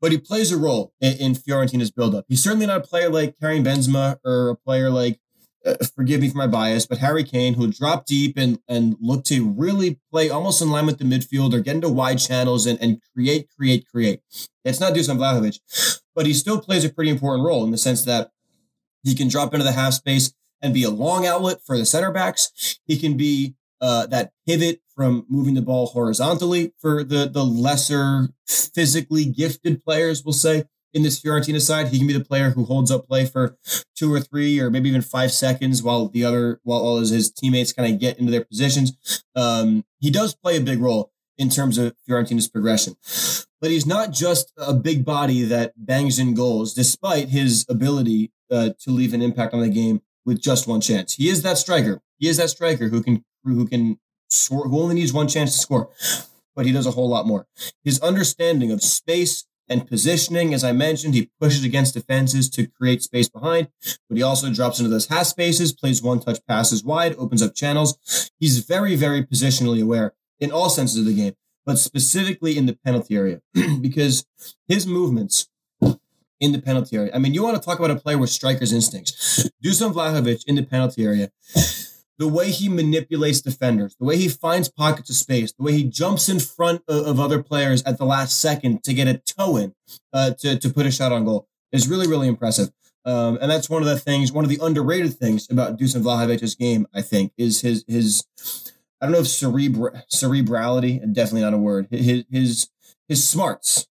but 0.00 0.12
he 0.12 0.18
plays 0.18 0.52
a 0.52 0.56
role 0.56 0.92
in, 1.00 1.16
in 1.18 1.34
Fiorentina's 1.34 1.90
buildup. 1.90 2.24
He's 2.28 2.42
certainly 2.42 2.66
not 2.66 2.78
a 2.78 2.86
player 2.86 3.08
like 3.08 3.38
Karim 3.38 3.64
Benzema 3.64 4.18
or 4.24 4.50
a 4.50 4.56
player 4.56 4.90
like, 4.90 5.20
uh, 5.64 5.74
forgive 5.94 6.20
me 6.20 6.28
for 6.28 6.38
my 6.38 6.46
bias, 6.46 6.86
but 6.86 6.98
Harry 6.98 7.24
Kane, 7.24 7.54
who 7.54 7.72
drop 7.72 8.06
deep 8.06 8.36
and 8.36 8.60
and 8.68 8.96
look 9.00 9.24
to 9.24 9.48
really 9.48 9.98
play 10.12 10.30
almost 10.30 10.62
in 10.62 10.70
line 10.70 10.86
with 10.86 10.98
the 10.98 11.04
midfield 11.04 11.52
or 11.54 11.60
get 11.60 11.74
into 11.76 11.88
wide 11.88 12.18
channels 12.18 12.66
and, 12.66 12.80
and 12.80 13.00
create, 13.14 13.48
create, 13.56 13.86
create. 13.88 14.20
It's 14.64 14.80
not 14.80 14.94
Dusan 14.94 15.16
Vlahovic, 15.18 15.60
but 16.14 16.26
he 16.26 16.34
still 16.34 16.60
plays 16.60 16.84
a 16.84 16.88
pretty 16.88 17.10
important 17.10 17.44
role 17.44 17.64
in 17.64 17.70
the 17.70 17.78
sense 17.78 18.04
that 18.04 18.30
he 19.02 19.14
can 19.14 19.28
drop 19.28 19.54
into 19.54 19.64
the 19.64 19.72
half 19.72 19.94
space 19.94 20.32
and 20.60 20.74
be 20.74 20.82
a 20.82 20.90
long 20.90 21.26
outlet 21.26 21.58
for 21.64 21.78
the 21.78 21.86
center 21.86 22.10
backs. 22.10 22.78
He 22.86 22.98
can 22.98 23.16
be 23.16 23.54
uh, 23.80 24.06
that 24.06 24.32
pivot 24.46 24.80
from 24.96 25.26
moving 25.28 25.54
the 25.54 25.62
ball 25.62 25.86
horizontally 25.86 26.72
for 26.80 27.04
the 27.04 27.28
the 27.28 27.44
lesser 27.44 28.30
physically 28.48 29.24
gifted 29.24 29.84
players, 29.84 30.24
we'll 30.24 30.32
say. 30.32 30.64
In 30.94 31.02
this 31.02 31.20
Fiorentina 31.20 31.60
side, 31.60 31.88
he 31.88 31.98
can 31.98 32.06
be 32.06 32.14
the 32.14 32.24
player 32.24 32.50
who 32.50 32.64
holds 32.64 32.90
up 32.90 33.06
play 33.06 33.26
for 33.26 33.58
two 33.94 34.10
or 34.10 34.18
three 34.18 34.58
or 34.58 34.70
maybe 34.70 34.88
even 34.88 35.02
five 35.02 35.30
seconds 35.30 35.82
while 35.82 36.08
the 36.08 36.24
other 36.24 36.58
while 36.62 36.80
all 36.80 36.98
his, 36.98 37.30
teammates 37.30 37.74
kind 37.74 37.92
of 37.92 38.00
get 38.00 38.18
into 38.18 38.32
their 38.32 38.44
positions. 38.44 39.22
Um, 39.34 39.84
he 40.00 40.10
does 40.10 40.34
play 40.34 40.56
a 40.56 40.60
big 40.60 40.80
role 40.80 41.12
in 41.36 41.50
terms 41.50 41.76
of 41.76 41.94
Fiorentina's 42.08 42.48
progression. 42.48 42.96
But 43.60 43.70
he's 43.70 43.84
not 43.84 44.12
just 44.12 44.52
a 44.56 44.72
big 44.72 45.04
body 45.04 45.42
that 45.42 45.74
bangs 45.76 46.18
in 46.18 46.32
goals, 46.32 46.72
despite 46.72 47.28
his 47.28 47.66
ability 47.68 48.32
uh, 48.50 48.70
to 48.80 48.90
leave 48.90 49.12
an 49.12 49.20
impact 49.20 49.52
on 49.52 49.60
the 49.60 49.68
game 49.68 50.00
with 50.24 50.40
just 50.40 50.66
one 50.66 50.80
chance. 50.80 51.14
He 51.14 51.28
is 51.28 51.42
that 51.42 51.58
striker. 51.58 52.00
He 52.18 52.28
is 52.28 52.38
that 52.38 52.50
striker 52.50 52.88
who 52.88 53.02
can 53.02 53.24
who 53.44 53.66
can 53.66 53.98
score, 54.28 54.68
who 54.68 54.80
only 54.80 54.94
needs 54.94 55.12
one 55.12 55.28
chance 55.28 55.52
to 55.52 55.58
score, 55.58 55.90
but 56.54 56.66
he 56.66 56.72
does 56.72 56.86
a 56.86 56.92
whole 56.92 57.08
lot 57.08 57.26
more. 57.26 57.46
His 57.84 58.00
understanding 58.00 58.70
of 58.70 58.82
space 58.82 59.44
and 59.68 59.86
positioning, 59.86 60.54
as 60.54 60.62
I 60.62 60.72
mentioned, 60.72 61.14
he 61.14 61.30
pushes 61.40 61.64
against 61.64 61.94
defenses 61.94 62.48
to 62.50 62.66
create 62.66 63.02
space 63.02 63.28
behind, 63.28 63.68
but 64.08 64.16
he 64.16 64.22
also 64.22 64.52
drops 64.52 64.78
into 64.78 64.90
those 64.90 65.08
half 65.08 65.26
spaces, 65.26 65.72
plays 65.72 66.02
one 66.02 66.20
touch 66.20 66.38
passes 66.46 66.84
wide, 66.84 67.16
opens 67.16 67.42
up 67.42 67.54
channels. 67.54 68.30
He's 68.38 68.58
very, 68.60 68.94
very 68.96 69.24
positionally 69.24 69.82
aware 69.82 70.14
in 70.38 70.52
all 70.52 70.68
senses 70.68 71.00
of 71.00 71.06
the 71.06 71.14
game, 71.14 71.34
but 71.64 71.78
specifically 71.78 72.56
in 72.56 72.66
the 72.66 72.78
penalty 72.84 73.16
area 73.16 73.40
because 73.80 74.24
his 74.68 74.86
movements 74.86 75.48
in 76.40 76.52
the 76.52 76.60
penalty 76.60 76.96
area. 76.96 77.10
I 77.14 77.18
mean, 77.18 77.34
you 77.34 77.42
want 77.42 77.56
to 77.56 77.62
talk 77.62 77.78
about 77.78 77.90
a 77.90 77.96
player 77.96 78.18
with 78.18 78.30
striker's 78.30 78.72
instincts. 78.72 79.48
Dusan 79.64 79.92
Vlahovic 79.92 80.44
in 80.46 80.54
the 80.54 80.62
penalty 80.62 81.04
area 81.04 81.30
the 82.18 82.28
way 82.28 82.50
he 82.50 82.68
manipulates 82.68 83.40
defenders, 83.40 83.94
the 83.98 84.06
way 84.06 84.16
he 84.16 84.28
finds 84.28 84.68
pockets 84.68 85.10
of 85.10 85.16
space, 85.16 85.52
the 85.52 85.62
way 85.62 85.72
he 85.72 85.84
jumps 85.84 86.28
in 86.28 86.40
front 86.40 86.82
of, 86.88 87.06
of 87.06 87.20
other 87.20 87.42
players 87.42 87.82
at 87.82 87.98
the 87.98 88.06
last 88.06 88.40
second 88.40 88.82
to 88.84 88.94
get 88.94 89.08
a 89.08 89.18
toe 89.18 89.56
in 89.56 89.74
uh, 90.12 90.30
to, 90.32 90.58
to 90.58 90.70
put 90.70 90.86
a 90.86 90.90
shot 90.90 91.12
on 91.12 91.24
goal 91.24 91.48
is 91.72 91.88
really, 91.88 92.06
really 92.06 92.28
impressive. 92.28 92.70
Um, 93.04 93.38
and 93.40 93.50
that's 93.50 93.70
one 93.70 93.82
of 93.82 93.88
the 93.88 93.98
things, 93.98 94.32
one 94.32 94.44
of 94.44 94.50
the 94.50 94.58
underrated 94.60 95.14
things 95.14 95.48
about 95.50 95.78
Dusan 95.78 96.02
Vlahovic's 96.02 96.54
game, 96.54 96.86
I 96.92 97.02
think, 97.02 97.32
is 97.38 97.60
his, 97.60 97.84
his, 97.86 98.24
I 99.00 99.06
don't 99.06 99.12
know 99.12 99.20
if 99.20 99.26
cerebra- 99.26 100.02
cerebrality, 100.12 101.00
definitely 101.12 101.42
not 101.42 101.54
a 101.54 101.58
word, 101.58 101.88
his, 101.90 102.24
his, 102.30 102.70
his 103.08 103.28
smarts, 103.28 103.86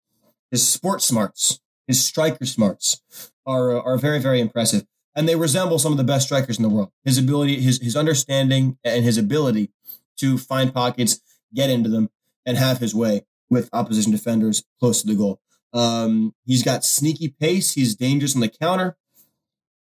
his 0.50 0.68
sports 0.68 1.06
smarts, 1.06 1.60
his 1.88 2.04
striker 2.04 2.46
smarts 2.46 3.02
are 3.46 3.82
are 3.82 3.98
very 3.98 4.20
very 4.20 4.40
impressive, 4.40 4.86
and 5.16 5.28
they 5.28 5.36
resemble 5.36 5.80
some 5.80 5.92
of 5.92 5.98
the 5.98 6.04
best 6.04 6.26
strikers 6.26 6.58
in 6.58 6.64
the 6.64 6.70
world. 6.70 6.92
His 7.04 7.18
ability, 7.18 7.62
his 7.62 7.82
his 7.82 7.96
understanding, 7.96 8.78
and 8.84 9.04
his 9.04 9.18
ability 9.18 9.72
to 10.18 10.38
find 10.38 10.74
pockets, 10.74 11.20
get 11.54 11.70
into 11.70 11.90
them, 11.90 12.10
and 12.46 12.58
have 12.58 12.80
his 12.80 12.94
way 12.94 13.26
with 13.50 13.70
opposition 13.74 14.12
defenders 14.12 14.64
close 14.80 15.02
to 15.02 15.08
the 15.08 15.16
goal. 15.16 15.40
Um, 15.74 16.34
he's 16.46 16.64
got 16.64 16.86
sneaky 16.86 17.36
pace. 17.40 17.74
He's 17.74 17.96
dangerous 17.96 18.36
on 18.36 18.42
the 18.42 18.50
counter. 18.50 18.98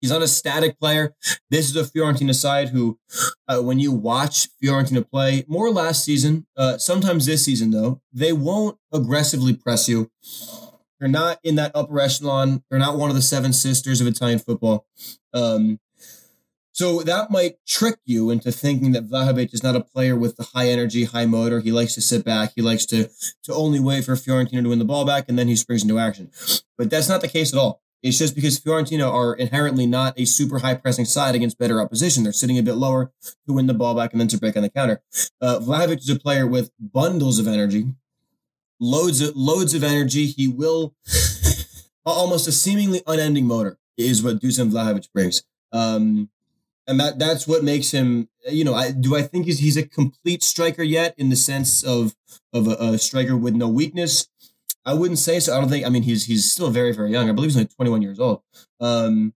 He's 0.00 0.10
not 0.10 0.22
a 0.22 0.28
static 0.28 0.80
player. 0.80 1.14
This 1.48 1.70
is 1.70 1.76
a 1.76 1.84
Fiorentina 1.84 2.34
side 2.34 2.70
who, 2.70 2.98
uh, 3.46 3.60
when 3.60 3.78
you 3.78 3.92
watch 3.92 4.48
Fiorentina 4.60 5.08
play, 5.08 5.44
more 5.46 5.70
last 5.70 6.04
season, 6.04 6.46
uh, 6.56 6.76
sometimes 6.78 7.26
this 7.26 7.44
season 7.44 7.70
though, 7.70 8.00
they 8.12 8.32
won't 8.32 8.78
aggressively 8.92 9.54
press 9.54 9.88
you. 9.88 10.10
They're 11.02 11.10
not 11.10 11.40
in 11.42 11.56
that 11.56 11.72
upper 11.74 11.98
echelon. 11.98 12.62
They're 12.70 12.78
not 12.78 12.96
one 12.96 13.10
of 13.10 13.16
the 13.16 13.22
seven 13.22 13.52
sisters 13.52 14.00
of 14.00 14.06
Italian 14.06 14.38
football. 14.38 14.86
Um, 15.34 15.80
so 16.70 17.02
that 17.02 17.28
might 17.28 17.56
trick 17.66 17.96
you 18.04 18.30
into 18.30 18.52
thinking 18.52 18.92
that 18.92 19.08
Vlahovic 19.08 19.52
is 19.52 19.64
not 19.64 19.74
a 19.74 19.80
player 19.80 20.14
with 20.14 20.36
the 20.36 20.44
high 20.54 20.68
energy, 20.68 21.02
high 21.02 21.26
motor. 21.26 21.58
He 21.58 21.72
likes 21.72 21.96
to 21.96 22.00
sit 22.00 22.24
back. 22.24 22.52
He 22.54 22.62
likes 22.62 22.86
to 22.86 23.10
to 23.42 23.52
only 23.52 23.80
wait 23.80 24.04
for 24.04 24.12
Fiorentina 24.12 24.62
to 24.62 24.68
win 24.68 24.78
the 24.78 24.84
ball 24.84 25.04
back, 25.04 25.24
and 25.28 25.36
then 25.36 25.48
he 25.48 25.56
springs 25.56 25.82
into 25.82 25.98
action. 25.98 26.30
But 26.78 26.88
that's 26.88 27.08
not 27.08 27.20
the 27.20 27.26
case 27.26 27.52
at 27.52 27.58
all. 27.58 27.82
It's 28.00 28.18
just 28.18 28.36
because 28.36 28.60
Fiorentina 28.60 29.12
are 29.12 29.34
inherently 29.34 29.86
not 29.86 30.14
a 30.16 30.24
super 30.24 30.60
high 30.60 30.74
pressing 30.74 31.04
side 31.04 31.34
against 31.34 31.58
better 31.58 31.80
opposition. 31.80 32.22
They're 32.22 32.32
sitting 32.32 32.58
a 32.58 32.62
bit 32.62 32.74
lower 32.74 33.10
to 33.48 33.52
win 33.52 33.66
the 33.66 33.74
ball 33.74 33.96
back 33.96 34.12
and 34.12 34.20
then 34.20 34.28
to 34.28 34.38
break 34.38 34.56
on 34.56 34.62
the 34.62 34.70
counter. 34.70 35.02
Uh, 35.40 35.58
Vlahovic 35.58 35.98
is 35.98 36.08
a 36.10 36.18
player 36.18 36.46
with 36.46 36.70
bundles 36.78 37.40
of 37.40 37.48
energy, 37.48 37.86
loads 38.82 39.20
of 39.20 39.34
loads 39.36 39.72
of 39.72 39.84
energy. 39.84 40.26
He 40.26 40.48
will 40.48 40.94
almost 42.04 42.48
a 42.48 42.52
seemingly 42.52 43.02
unending 43.06 43.46
motor 43.46 43.78
is 43.96 44.22
what 44.22 44.40
Dusan 44.40 44.70
Vlahovic 44.70 45.10
brings. 45.12 45.44
Um, 45.72 46.28
and 46.86 46.98
that 46.98 47.18
that's 47.18 47.46
what 47.46 47.62
makes 47.62 47.92
him. 47.92 48.28
You 48.50 48.64
know, 48.64 48.74
I, 48.74 48.90
do 48.90 49.16
I 49.16 49.22
think 49.22 49.46
he's 49.46 49.60
he's 49.60 49.76
a 49.76 49.86
complete 49.86 50.42
striker 50.42 50.82
yet 50.82 51.14
in 51.16 51.30
the 51.30 51.36
sense 51.36 51.84
of 51.84 52.14
of 52.52 52.66
a, 52.66 52.72
a, 52.72 52.98
striker 52.98 53.36
with 53.36 53.54
no 53.54 53.68
weakness? 53.68 54.28
I 54.84 54.94
wouldn't 54.94 55.20
say 55.20 55.38
so. 55.38 55.56
I 55.56 55.60
don't 55.60 55.70
think. 55.70 55.86
I 55.86 55.90
mean, 55.90 56.02
he's 56.02 56.26
he's 56.26 56.50
still 56.50 56.70
very 56.70 56.92
very 56.92 57.12
young. 57.12 57.30
I 57.30 57.32
believe 57.32 57.50
he's 57.50 57.56
only 57.56 57.68
21 57.68 58.02
years 58.02 58.18
old. 58.18 58.42
Um, 58.80 59.32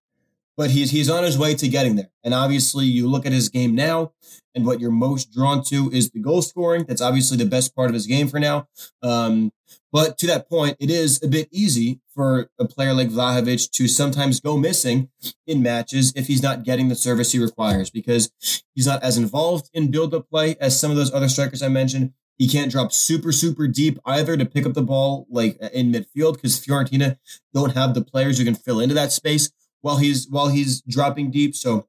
but 0.57 0.71
he's 0.71 0.91
he's 0.91 1.11
on 1.11 1.25
his 1.25 1.39
way 1.39 1.55
to 1.55 1.69
getting 1.69 1.97
there. 1.97 2.11
And 2.25 2.35
obviously, 2.35 2.87
you 2.87 3.09
look 3.09 3.27
at 3.27 3.33
his 3.33 3.49
game 3.49 3.75
now, 3.75 4.13
and 4.55 4.65
what 4.67 4.81
you're 4.81 4.91
most 4.91 5.33
drawn 5.33 5.63
to 5.65 5.91
is 5.91 6.11
the 6.11 6.21
goal 6.21 6.43
scoring. 6.43 6.85
That's 6.89 7.03
obviously 7.03 7.37
the 7.37 7.47
best 7.47 7.75
part 7.75 7.89
of 7.89 7.95
his 7.95 8.07
game 8.07 8.29
for 8.29 8.41
now. 8.41 8.69
Um, 9.03 9.53
but 9.93 10.19
to 10.19 10.27
that 10.27 10.49
point, 10.49 10.77
it 10.81 10.91
is 10.91 11.23
a 11.23 11.29
bit 11.29 11.49
easy 11.51 12.01
for 12.15 12.51
a 12.59 12.67
player 12.67 12.93
like 12.93 13.09
Vlahovic 13.09 13.71
to 13.73 13.89
sometimes 13.89 14.41
go 14.41 14.57
missing 14.57 15.11
in 15.47 15.63
matches 15.63 16.13
if 16.17 16.27
he's 16.27 16.43
not 16.43 16.65
getting 16.65 16.89
the 16.89 16.95
service 16.95 17.33
he 17.33 17.39
requires 17.39 17.91
because 17.91 18.31
he's 18.75 18.87
not 18.87 19.03
as 19.03 19.17
involved 19.17 19.71
in 19.73 19.91
build 19.91 20.15
up 20.15 20.29
play 20.29 20.57
as 20.61 20.79
some 20.79 20.91
of 20.91 20.97
those 20.97 21.13
other 21.13 21.29
strikers 21.29 21.63
I 21.63 21.69
mentioned. 21.69 22.13
He 22.39 22.49
can't 22.49 22.71
drop 22.71 22.93
super, 22.93 23.33
super 23.33 23.67
deep 23.67 23.99
either 24.05 24.37
to 24.37 24.45
pick 24.45 24.67
up 24.67 24.75
the 24.75 24.83
ball 24.83 25.27
like 25.31 25.57
in 25.73 25.93
midfield 25.93 26.35
because 26.35 26.61
Fiorentina 26.61 27.19
don't 27.55 27.75
have 27.75 27.95
the 27.95 28.05
players 28.05 28.39
who 28.39 28.45
can 28.45 28.55
fill 28.55 28.81
into 28.81 28.95
that 28.95 29.13
space 29.13 29.51
while 29.81 29.99
he's 29.99 30.29
while 30.29 30.49
he's 30.49 30.81
dropping 30.83 31.31
deep. 31.31 31.55
So 31.55 31.87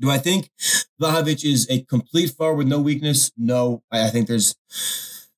do 0.00 0.10
I 0.10 0.18
think 0.18 0.50
Vlahovic 1.00 1.44
is 1.44 1.66
a 1.70 1.82
complete 1.82 2.30
forward 2.30 2.56
with 2.56 2.68
no 2.68 2.80
weakness? 2.80 3.30
No. 3.36 3.82
I, 3.90 4.06
I 4.06 4.10
think 4.10 4.26
there's 4.26 4.56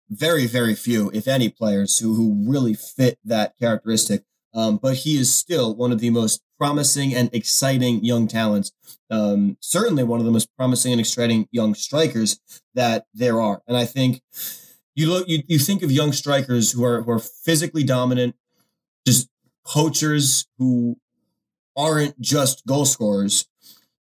very, 0.08 0.46
very 0.46 0.74
few, 0.74 1.10
if 1.12 1.28
any, 1.28 1.48
players 1.50 1.98
who, 1.98 2.14
who 2.14 2.50
really 2.50 2.74
fit 2.74 3.18
that 3.24 3.58
characteristic. 3.58 4.24
Um, 4.54 4.78
but 4.78 4.98
he 4.98 5.16
is 5.18 5.34
still 5.34 5.74
one 5.74 5.92
of 5.92 5.98
the 5.98 6.10
most 6.10 6.40
promising 6.58 7.14
and 7.14 7.28
exciting 7.34 8.04
young 8.04 8.28
talents. 8.28 8.72
Um, 9.10 9.58
certainly 9.60 10.04
one 10.04 10.20
of 10.20 10.24
the 10.24 10.32
most 10.32 10.48
promising 10.56 10.92
and 10.92 11.00
exciting 11.00 11.48
young 11.50 11.74
strikers 11.74 12.40
that 12.74 13.06
there 13.12 13.40
are. 13.40 13.62
And 13.66 13.76
I 13.76 13.84
think 13.84 14.22
you 14.94 15.10
look, 15.10 15.28
you, 15.28 15.42
you 15.46 15.58
think 15.58 15.82
of 15.82 15.90
young 15.90 16.12
strikers 16.12 16.72
who 16.72 16.84
are 16.84 17.02
who 17.02 17.10
are 17.10 17.18
physically 17.18 17.82
dominant, 17.82 18.36
just 19.06 19.28
poachers 19.66 20.46
who 20.58 20.96
aren't 21.76 22.20
just 22.20 22.66
goal 22.66 22.84
scorers. 22.84 23.48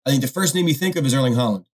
I 0.04 0.10
think 0.10 0.22
the 0.22 0.28
first 0.28 0.54
name 0.54 0.68
you 0.68 0.74
think 0.74 0.96
of 0.96 1.04
is 1.04 1.14
Erling 1.14 1.34
Haaland. 1.34 1.66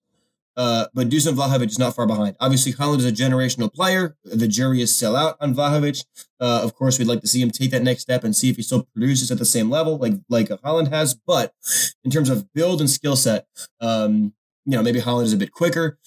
Uh, 0.54 0.86
but 0.92 1.08
Dusan 1.08 1.34
Vlahovic 1.34 1.68
is 1.68 1.78
not 1.78 1.94
far 1.94 2.06
behind. 2.06 2.36
Obviously, 2.38 2.72
Haaland 2.72 2.98
is 2.98 3.06
a 3.06 3.12
generational 3.12 3.72
player. 3.72 4.16
The 4.24 4.48
jury 4.48 4.82
is 4.82 4.94
still 4.94 5.16
out 5.16 5.36
on 5.40 5.54
Vlahovic. 5.54 6.04
Uh, 6.40 6.60
of 6.62 6.74
course, 6.74 6.98
we'd 6.98 7.08
like 7.08 7.22
to 7.22 7.26
see 7.26 7.40
him 7.40 7.50
take 7.50 7.70
that 7.70 7.82
next 7.82 8.02
step 8.02 8.22
and 8.22 8.36
see 8.36 8.50
if 8.50 8.56
he 8.56 8.62
still 8.62 8.86
produces 8.94 9.30
at 9.30 9.38
the 9.38 9.46
same 9.46 9.70
level 9.70 9.96
like 9.96 10.14
like 10.28 10.48
Haaland 10.48 10.88
has. 10.88 11.14
But 11.14 11.54
in 12.04 12.10
terms 12.10 12.28
of 12.28 12.52
build 12.52 12.80
and 12.80 12.90
skill 12.90 13.16
set, 13.16 13.46
um, 13.80 14.34
you 14.66 14.76
know, 14.76 14.82
maybe 14.82 15.00
Haaland 15.00 15.24
is 15.24 15.32
a 15.32 15.38
bit 15.38 15.52
quicker, 15.52 15.98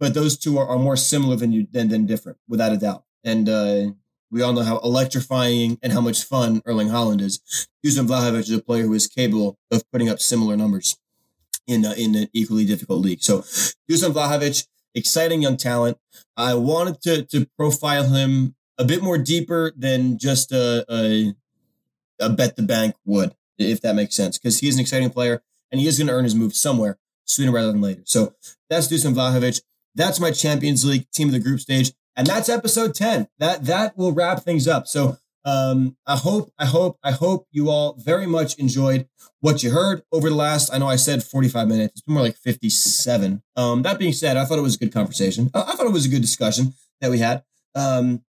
but 0.00 0.14
those 0.14 0.36
two 0.36 0.58
are, 0.58 0.66
are 0.66 0.78
more 0.78 0.96
similar 0.96 1.36
than 1.36 1.52
you 1.52 1.68
than, 1.70 1.88
than 1.88 2.06
different, 2.06 2.38
without 2.48 2.72
a 2.72 2.76
doubt. 2.76 3.04
And 3.24 3.48
uh, 3.48 3.92
we 4.32 4.42
all 4.42 4.54
know 4.54 4.62
how 4.62 4.78
electrifying 4.78 5.78
and 5.82 5.92
how 5.92 6.00
much 6.00 6.24
fun 6.24 6.62
Erling 6.64 6.88
Haaland 6.88 7.20
is. 7.20 7.68
Dusan 7.84 8.08
Vlahovic 8.08 8.40
is 8.40 8.50
a 8.50 8.62
player 8.62 8.84
who 8.84 8.94
is 8.94 9.06
capable 9.06 9.58
of 9.70 9.88
putting 9.92 10.08
up 10.08 10.18
similar 10.18 10.56
numbers 10.56 10.96
in 11.66 11.84
a, 11.84 11.92
in 11.92 12.16
an 12.16 12.28
equally 12.32 12.64
difficult 12.64 13.00
league. 13.00 13.22
So 13.22 13.40
Dusan 13.90 14.12
Vlahovic, 14.12 14.66
exciting 14.94 15.42
young 15.42 15.56
talent. 15.56 15.98
I 16.36 16.54
wanted 16.54 17.02
to 17.02 17.24
to 17.26 17.46
profile 17.58 18.08
him 18.08 18.56
a 18.78 18.84
bit 18.84 19.02
more 19.02 19.18
deeper 19.18 19.72
than 19.76 20.18
just 20.18 20.50
a 20.50 20.84
a, 20.88 21.34
a 22.18 22.30
bet 22.30 22.56
the 22.56 22.62
bank 22.62 22.96
would, 23.04 23.34
if 23.58 23.80
that 23.82 23.94
makes 23.94 24.16
sense, 24.16 24.38
because 24.38 24.60
he 24.60 24.68
is 24.68 24.76
an 24.76 24.80
exciting 24.80 25.10
player 25.10 25.42
and 25.70 25.80
he 25.80 25.86
is 25.86 25.98
going 25.98 26.08
to 26.08 26.14
earn 26.14 26.24
his 26.24 26.34
move 26.34 26.54
somewhere 26.54 26.98
sooner 27.24 27.52
rather 27.52 27.72
than 27.72 27.80
later. 27.80 28.02
So 28.04 28.34
that's 28.70 28.88
Dusan 28.88 29.14
Vlahovic. 29.14 29.60
That's 29.94 30.20
my 30.20 30.30
Champions 30.30 30.84
League 30.84 31.10
team 31.10 31.28
of 31.28 31.32
the 31.32 31.38
group 31.38 31.60
stage, 31.60 31.92
and 32.16 32.26
that's 32.26 32.48
episode 32.48 32.94
ten. 32.94 33.28
That 33.38 33.64
that 33.66 33.96
will 33.96 34.12
wrap 34.12 34.42
things 34.42 34.68
up. 34.68 34.86
So 34.86 35.18
um, 35.44 35.96
I 36.06 36.16
hope, 36.16 36.52
I 36.58 36.66
hope, 36.66 36.98
I 37.02 37.10
hope 37.10 37.46
you 37.50 37.68
all 37.68 37.94
very 37.98 38.26
much 38.26 38.58
enjoyed 38.58 39.08
what 39.40 39.62
you 39.62 39.70
heard 39.70 40.02
over 40.12 40.28
the 40.28 40.36
last. 40.36 40.72
I 40.72 40.78
know 40.78 40.86
I 40.86 40.96
said 40.96 41.22
45 41.24 41.66
minutes. 41.66 42.00
It's 42.00 42.08
more 42.08 42.22
like 42.22 42.36
57. 42.36 43.42
Um, 43.56 43.82
that 43.82 43.98
being 43.98 44.12
said, 44.12 44.36
I 44.36 44.44
thought 44.44 44.58
it 44.58 44.62
was 44.62 44.76
a 44.76 44.78
good 44.78 44.92
conversation. 44.92 45.50
I, 45.52 45.74
thought 45.74 45.86
it 45.86 45.92
was 45.92 46.06
a 46.06 46.08
good 46.08 46.20
discussion 46.20 46.74
that 47.00 47.10
we 47.10 47.18
had. 47.18 47.42
Um, 47.74 48.22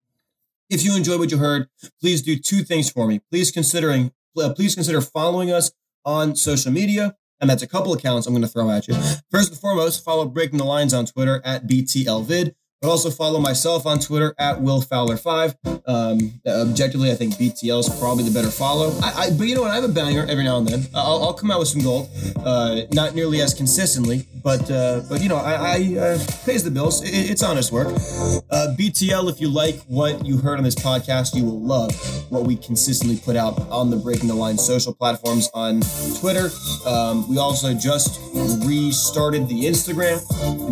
if 0.69 0.85
you 0.85 0.95
enjoyed 0.95 1.19
what 1.19 1.31
you 1.31 1.37
heard, 1.37 1.67
please 1.99 2.21
do 2.21 2.37
two 2.37 2.63
things 2.63 2.89
for 2.89 3.07
me. 3.07 3.19
Please 3.29 3.51
considering, 3.51 4.13
please 4.55 4.73
consider 4.73 5.01
following 5.01 5.51
us 5.51 5.71
on 6.05 6.35
social 6.35 6.71
media. 6.71 7.17
And 7.41 7.49
that's 7.49 7.63
a 7.63 7.67
couple 7.67 7.91
accounts 7.91 8.27
I'm 8.27 8.33
going 8.33 8.43
to 8.43 8.47
throw 8.47 8.69
at 8.69 8.87
you. 8.87 8.93
First 9.31 9.49
and 9.49 9.59
foremost, 9.59 10.05
follow 10.05 10.25
Breaking 10.25 10.59
the 10.59 10.63
Lines 10.63 10.93
on 10.93 11.07
Twitter 11.07 11.41
at 11.43 11.67
BTLVid. 11.67 12.53
But 12.81 12.89
also 12.89 13.11
follow 13.11 13.39
myself 13.39 13.85
on 13.85 13.99
Twitter 13.99 14.33
at 14.39 14.59
Will 14.59 14.81
Fowler5. 14.81 15.55
Um, 15.87 16.41
objectively, 16.47 17.11
I 17.11 17.15
think 17.15 17.35
BTL 17.35 17.79
is 17.79 17.99
probably 17.99 18.23
the 18.23 18.31
better 18.31 18.49
follow. 18.49 18.91
I, 19.03 19.25
I, 19.25 19.29
but 19.37 19.47
you 19.47 19.53
know 19.53 19.61
what? 19.61 19.69
I 19.69 19.75
have 19.75 19.83
a 19.83 19.87
banger 19.87 20.25
every 20.27 20.43
now 20.43 20.57
and 20.57 20.67
then. 20.67 20.87
I'll, 20.95 21.23
I'll 21.25 21.33
come 21.33 21.51
out 21.51 21.59
with 21.59 21.67
some 21.67 21.81
gold. 21.81 22.09
Uh, 22.43 22.81
not 22.91 23.13
nearly 23.13 23.39
as 23.39 23.53
consistently, 23.53 24.25
but 24.43 24.69
uh, 24.71 25.01
but 25.07 25.21
you 25.21 25.29
know, 25.29 25.35
I, 25.35 25.53
I 25.53 25.99
uh, 25.99 26.19
pays 26.43 26.63
the 26.63 26.71
bills. 26.71 27.03
It, 27.03 27.29
it's 27.29 27.43
honest 27.43 27.71
work. 27.71 27.87
Uh, 27.87 28.73
BTL, 28.79 29.29
if 29.29 29.39
you 29.39 29.49
like 29.49 29.79
what 29.81 30.25
you 30.25 30.37
heard 30.37 30.57
on 30.57 30.63
this 30.63 30.73
podcast, 30.73 31.35
you 31.35 31.45
will 31.45 31.61
love 31.61 31.93
what 32.31 32.45
we 32.45 32.55
consistently 32.55 33.17
put 33.17 33.35
out 33.35 33.59
on 33.69 33.91
the 33.91 33.97
Breaking 33.97 34.27
the 34.27 34.33
Line 34.33 34.57
social 34.57 34.93
platforms 34.93 35.51
on 35.53 35.81
Twitter. 36.19 36.49
Um, 36.87 37.29
we 37.29 37.37
also 37.37 37.75
just 37.75 38.19
restarted 38.65 39.47
the 39.47 39.65
Instagram, 39.65 40.19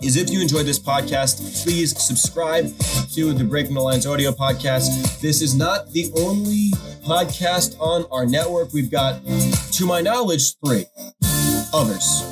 is 0.00 0.16
if 0.16 0.30
you 0.30 0.40
enjoyed 0.40 0.66
this 0.66 0.78
podcast, 0.78 1.64
please 1.64 2.00
subscribe 2.00 2.66
to 3.14 3.32
the 3.32 3.42
Breaking 3.42 3.74
the 3.74 3.80
Lines 3.80 4.06
audio 4.06 4.30
podcast. 4.30 5.20
This 5.20 5.42
is 5.42 5.56
not 5.56 5.90
the 5.90 6.12
only 6.18 6.70
podcast 7.04 7.76
on 7.80 8.04
our 8.12 8.24
network. 8.24 8.72
We've 8.72 8.92
got, 8.92 9.20
to 9.72 9.86
my 9.86 10.02
knowledge, 10.02 10.54
three 10.64 10.86
others, 11.72 12.24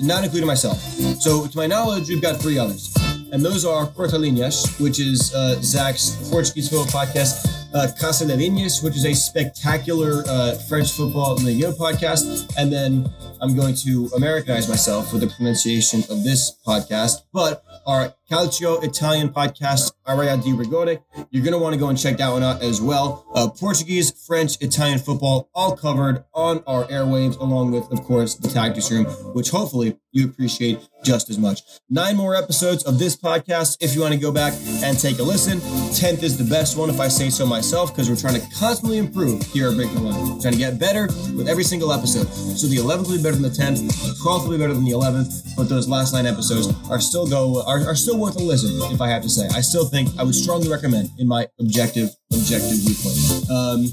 not 0.00 0.24
including 0.24 0.46
myself. 0.46 0.80
So, 1.20 1.46
to 1.46 1.56
my 1.56 1.66
knowledge, 1.66 2.08
we've 2.08 2.22
got 2.22 2.40
three 2.40 2.58
others. 2.58 2.94
And 3.30 3.44
those 3.44 3.64
are 3.64 3.86
Cortalinhas, 3.86 4.80
which 4.80 4.98
is 4.98 5.34
uh, 5.34 5.60
Zach's 5.60 6.16
Portuguese 6.30 6.70
football 6.70 6.86
podcast, 6.86 7.46
uh, 7.74 7.88
Casa 8.00 8.26
de 8.26 8.34
Linhas, 8.34 8.82
which 8.82 8.96
is 8.96 9.04
a 9.04 9.14
spectacular 9.14 10.24
uh, 10.26 10.54
French 10.68 10.92
football 10.92 11.36
Ligue 11.36 11.74
podcast. 11.76 12.50
And 12.56 12.72
then 12.72 13.12
I'm 13.42 13.54
going 13.54 13.74
to 13.86 14.08
Americanize 14.16 14.68
myself 14.68 15.12
with 15.12 15.20
the 15.20 15.28
pronunciation 15.28 16.00
of 16.08 16.24
this 16.24 16.56
podcast. 16.66 17.22
But 17.32 17.62
our 17.86 18.14
Calcio 18.30 18.84
Italian 18.84 19.30
podcast, 19.30 19.92
Area 20.06 20.36
di 20.36 20.52
Rigore. 20.52 21.02
You're 21.30 21.42
going 21.42 21.54
to 21.54 21.58
want 21.58 21.72
to 21.72 21.80
go 21.80 21.88
and 21.88 21.98
check 21.98 22.18
that 22.18 22.28
one 22.30 22.42
out 22.42 22.62
as 22.62 22.78
well. 22.78 23.26
Uh, 23.34 23.48
Portuguese, 23.48 24.10
French, 24.26 24.60
Italian 24.60 24.98
football, 24.98 25.48
all 25.54 25.74
covered 25.74 26.24
on 26.34 26.62
our 26.66 26.84
airwaves, 26.84 27.40
along 27.40 27.72
with, 27.72 27.90
of 27.90 28.04
course, 28.04 28.34
the 28.34 28.48
Tactics 28.48 28.90
Room, 28.90 29.06
which 29.32 29.48
hopefully 29.48 29.98
you 30.12 30.26
appreciate 30.26 30.86
just 31.04 31.30
as 31.30 31.38
much. 31.38 31.62
Nine 31.88 32.16
more 32.16 32.34
episodes 32.34 32.84
of 32.84 32.98
this 32.98 33.16
podcast 33.16 33.78
if 33.80 33.94
you 33.94 34.02
want 34.02 34.12
to 34.12 34.20
go 34.20 34.32
back 34.32 34.52
and 34.82 34.98
take 34.98 35.18
a 35.20 35.22
listen. 35.22 35.58
10th 35.58 36.22
is 36.22 36.36
the 36.36 36.44
best 36.44 36.76
one, 36.76 36.90
if 36.90 37.00
I 37.00 37.08
say 37.08 37.30
so 37.30 37.46
myself, 37.46 37.94
because 37.94 38.10
we're 38.10 38.16
trying 38.16 38.40
to 38.40 38.46
constantly 38.54 38.98
improve 38.98 39.42
here 39.52 39.68
at 39.68 39.76
Breaking 39.76 40.04
Line. 40.04 40.34
We're 40.34 40.40
trying 40.40 40.54
to 40.54 40.58
get 40.58 40.78
better 40.78 41.06
with 41.34 41.48
every 41.48 41.64
single 41.64 41.92
episode. 41.92 42.26
So 42.26 42.66
the 42.66 42.76
11th 42.76 43.08
will 43.08 43.16
be 43.16 43.22
better 43.22 43.36
than 43.36 43.42
the 43.42 43.48
10th, 43.48 43.86
the 43.86 44.18
12th 44.22 44.44
will 44.44 44.50
be 44.50 44.58
better 44.58 44.74
than 44.74 44.84
the 44.84 44.92
11th, 44.92 45.56
but 45.56 45.68
those 45.68 45.88
last 45.88 46.12
nine 46.12 46.26
episodes 46.26 46.68
are 46.90 47.00
still 47.00 47.26
go 47.26 47.62
are, 47.64 47.86
are 47.86 47.96
still 47.96 48.17
still 48.18 48.26
worth 48.26 48.36
a 48.36 48.42
listen, 48.42 48.70
if 48.92 49.00
I 49.00 49.08
have 49.08 49.22
to 49.22 49.28
say. 49.28 49.46
I 49.54 49.60
still 49.60 49.84
think 49.84 50.08
I 50.18 50.24
would 50.24 50.34
strongly 50.34 50.68
recommend, 50.68 51.10
in 51.18 51.28
my 51.28 51.46
objective, 51.60 52.10
objective 52.32 52.78
viewpoint. 52.78 53.50
Um, 53.50 53.86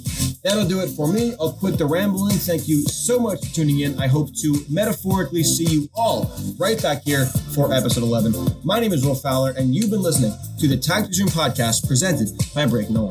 that'll 0.43 0.67
do 0.67 0.79
it 0.81 0.89
for 0.89 1.07
me. 1.11 1.35
I'll 1.39 1.51
quit 1.53 1.77
the 1.77 1.85
rambling. 1.85 2.37
Thank 2.37 2.67
you 2.67 2.81
so 2.83 3.19
much 3.19 3.45
for 3.45 3.55
tuning 3.55 3.81
in. 3.81 3.99
I 3.99 4.07
hope 4.07 4.33
to 4.41 4.65
metaphorically 4.69 5.43
see 5.43 5.65
you 5.65 5.89
all 5.95 6.31
right 6.57 6.81
back 6.81 7.03
here 7.03 7.25
for 7.53 7.71
episode 7.73 8.03
11. 8.03 8.33
My 8.63 8.79
name 8.79 8.93
is 8.93 9.05
Will 9.05 9.15
Fowler, 9.15 9.51
and 9.51 9.75
you've 9.75 9.91
been 9.91 10.01
listening 10.01 10.33
to 10.59 10.67
the 10.67 10.77
Tactics 10.77 11.19
Room 11.19 11.29
podcast 11.29 11.87
presented 11.87 12.29
by 12.53 12.65
Breaking 12.65 12.95
the 12.95 13.01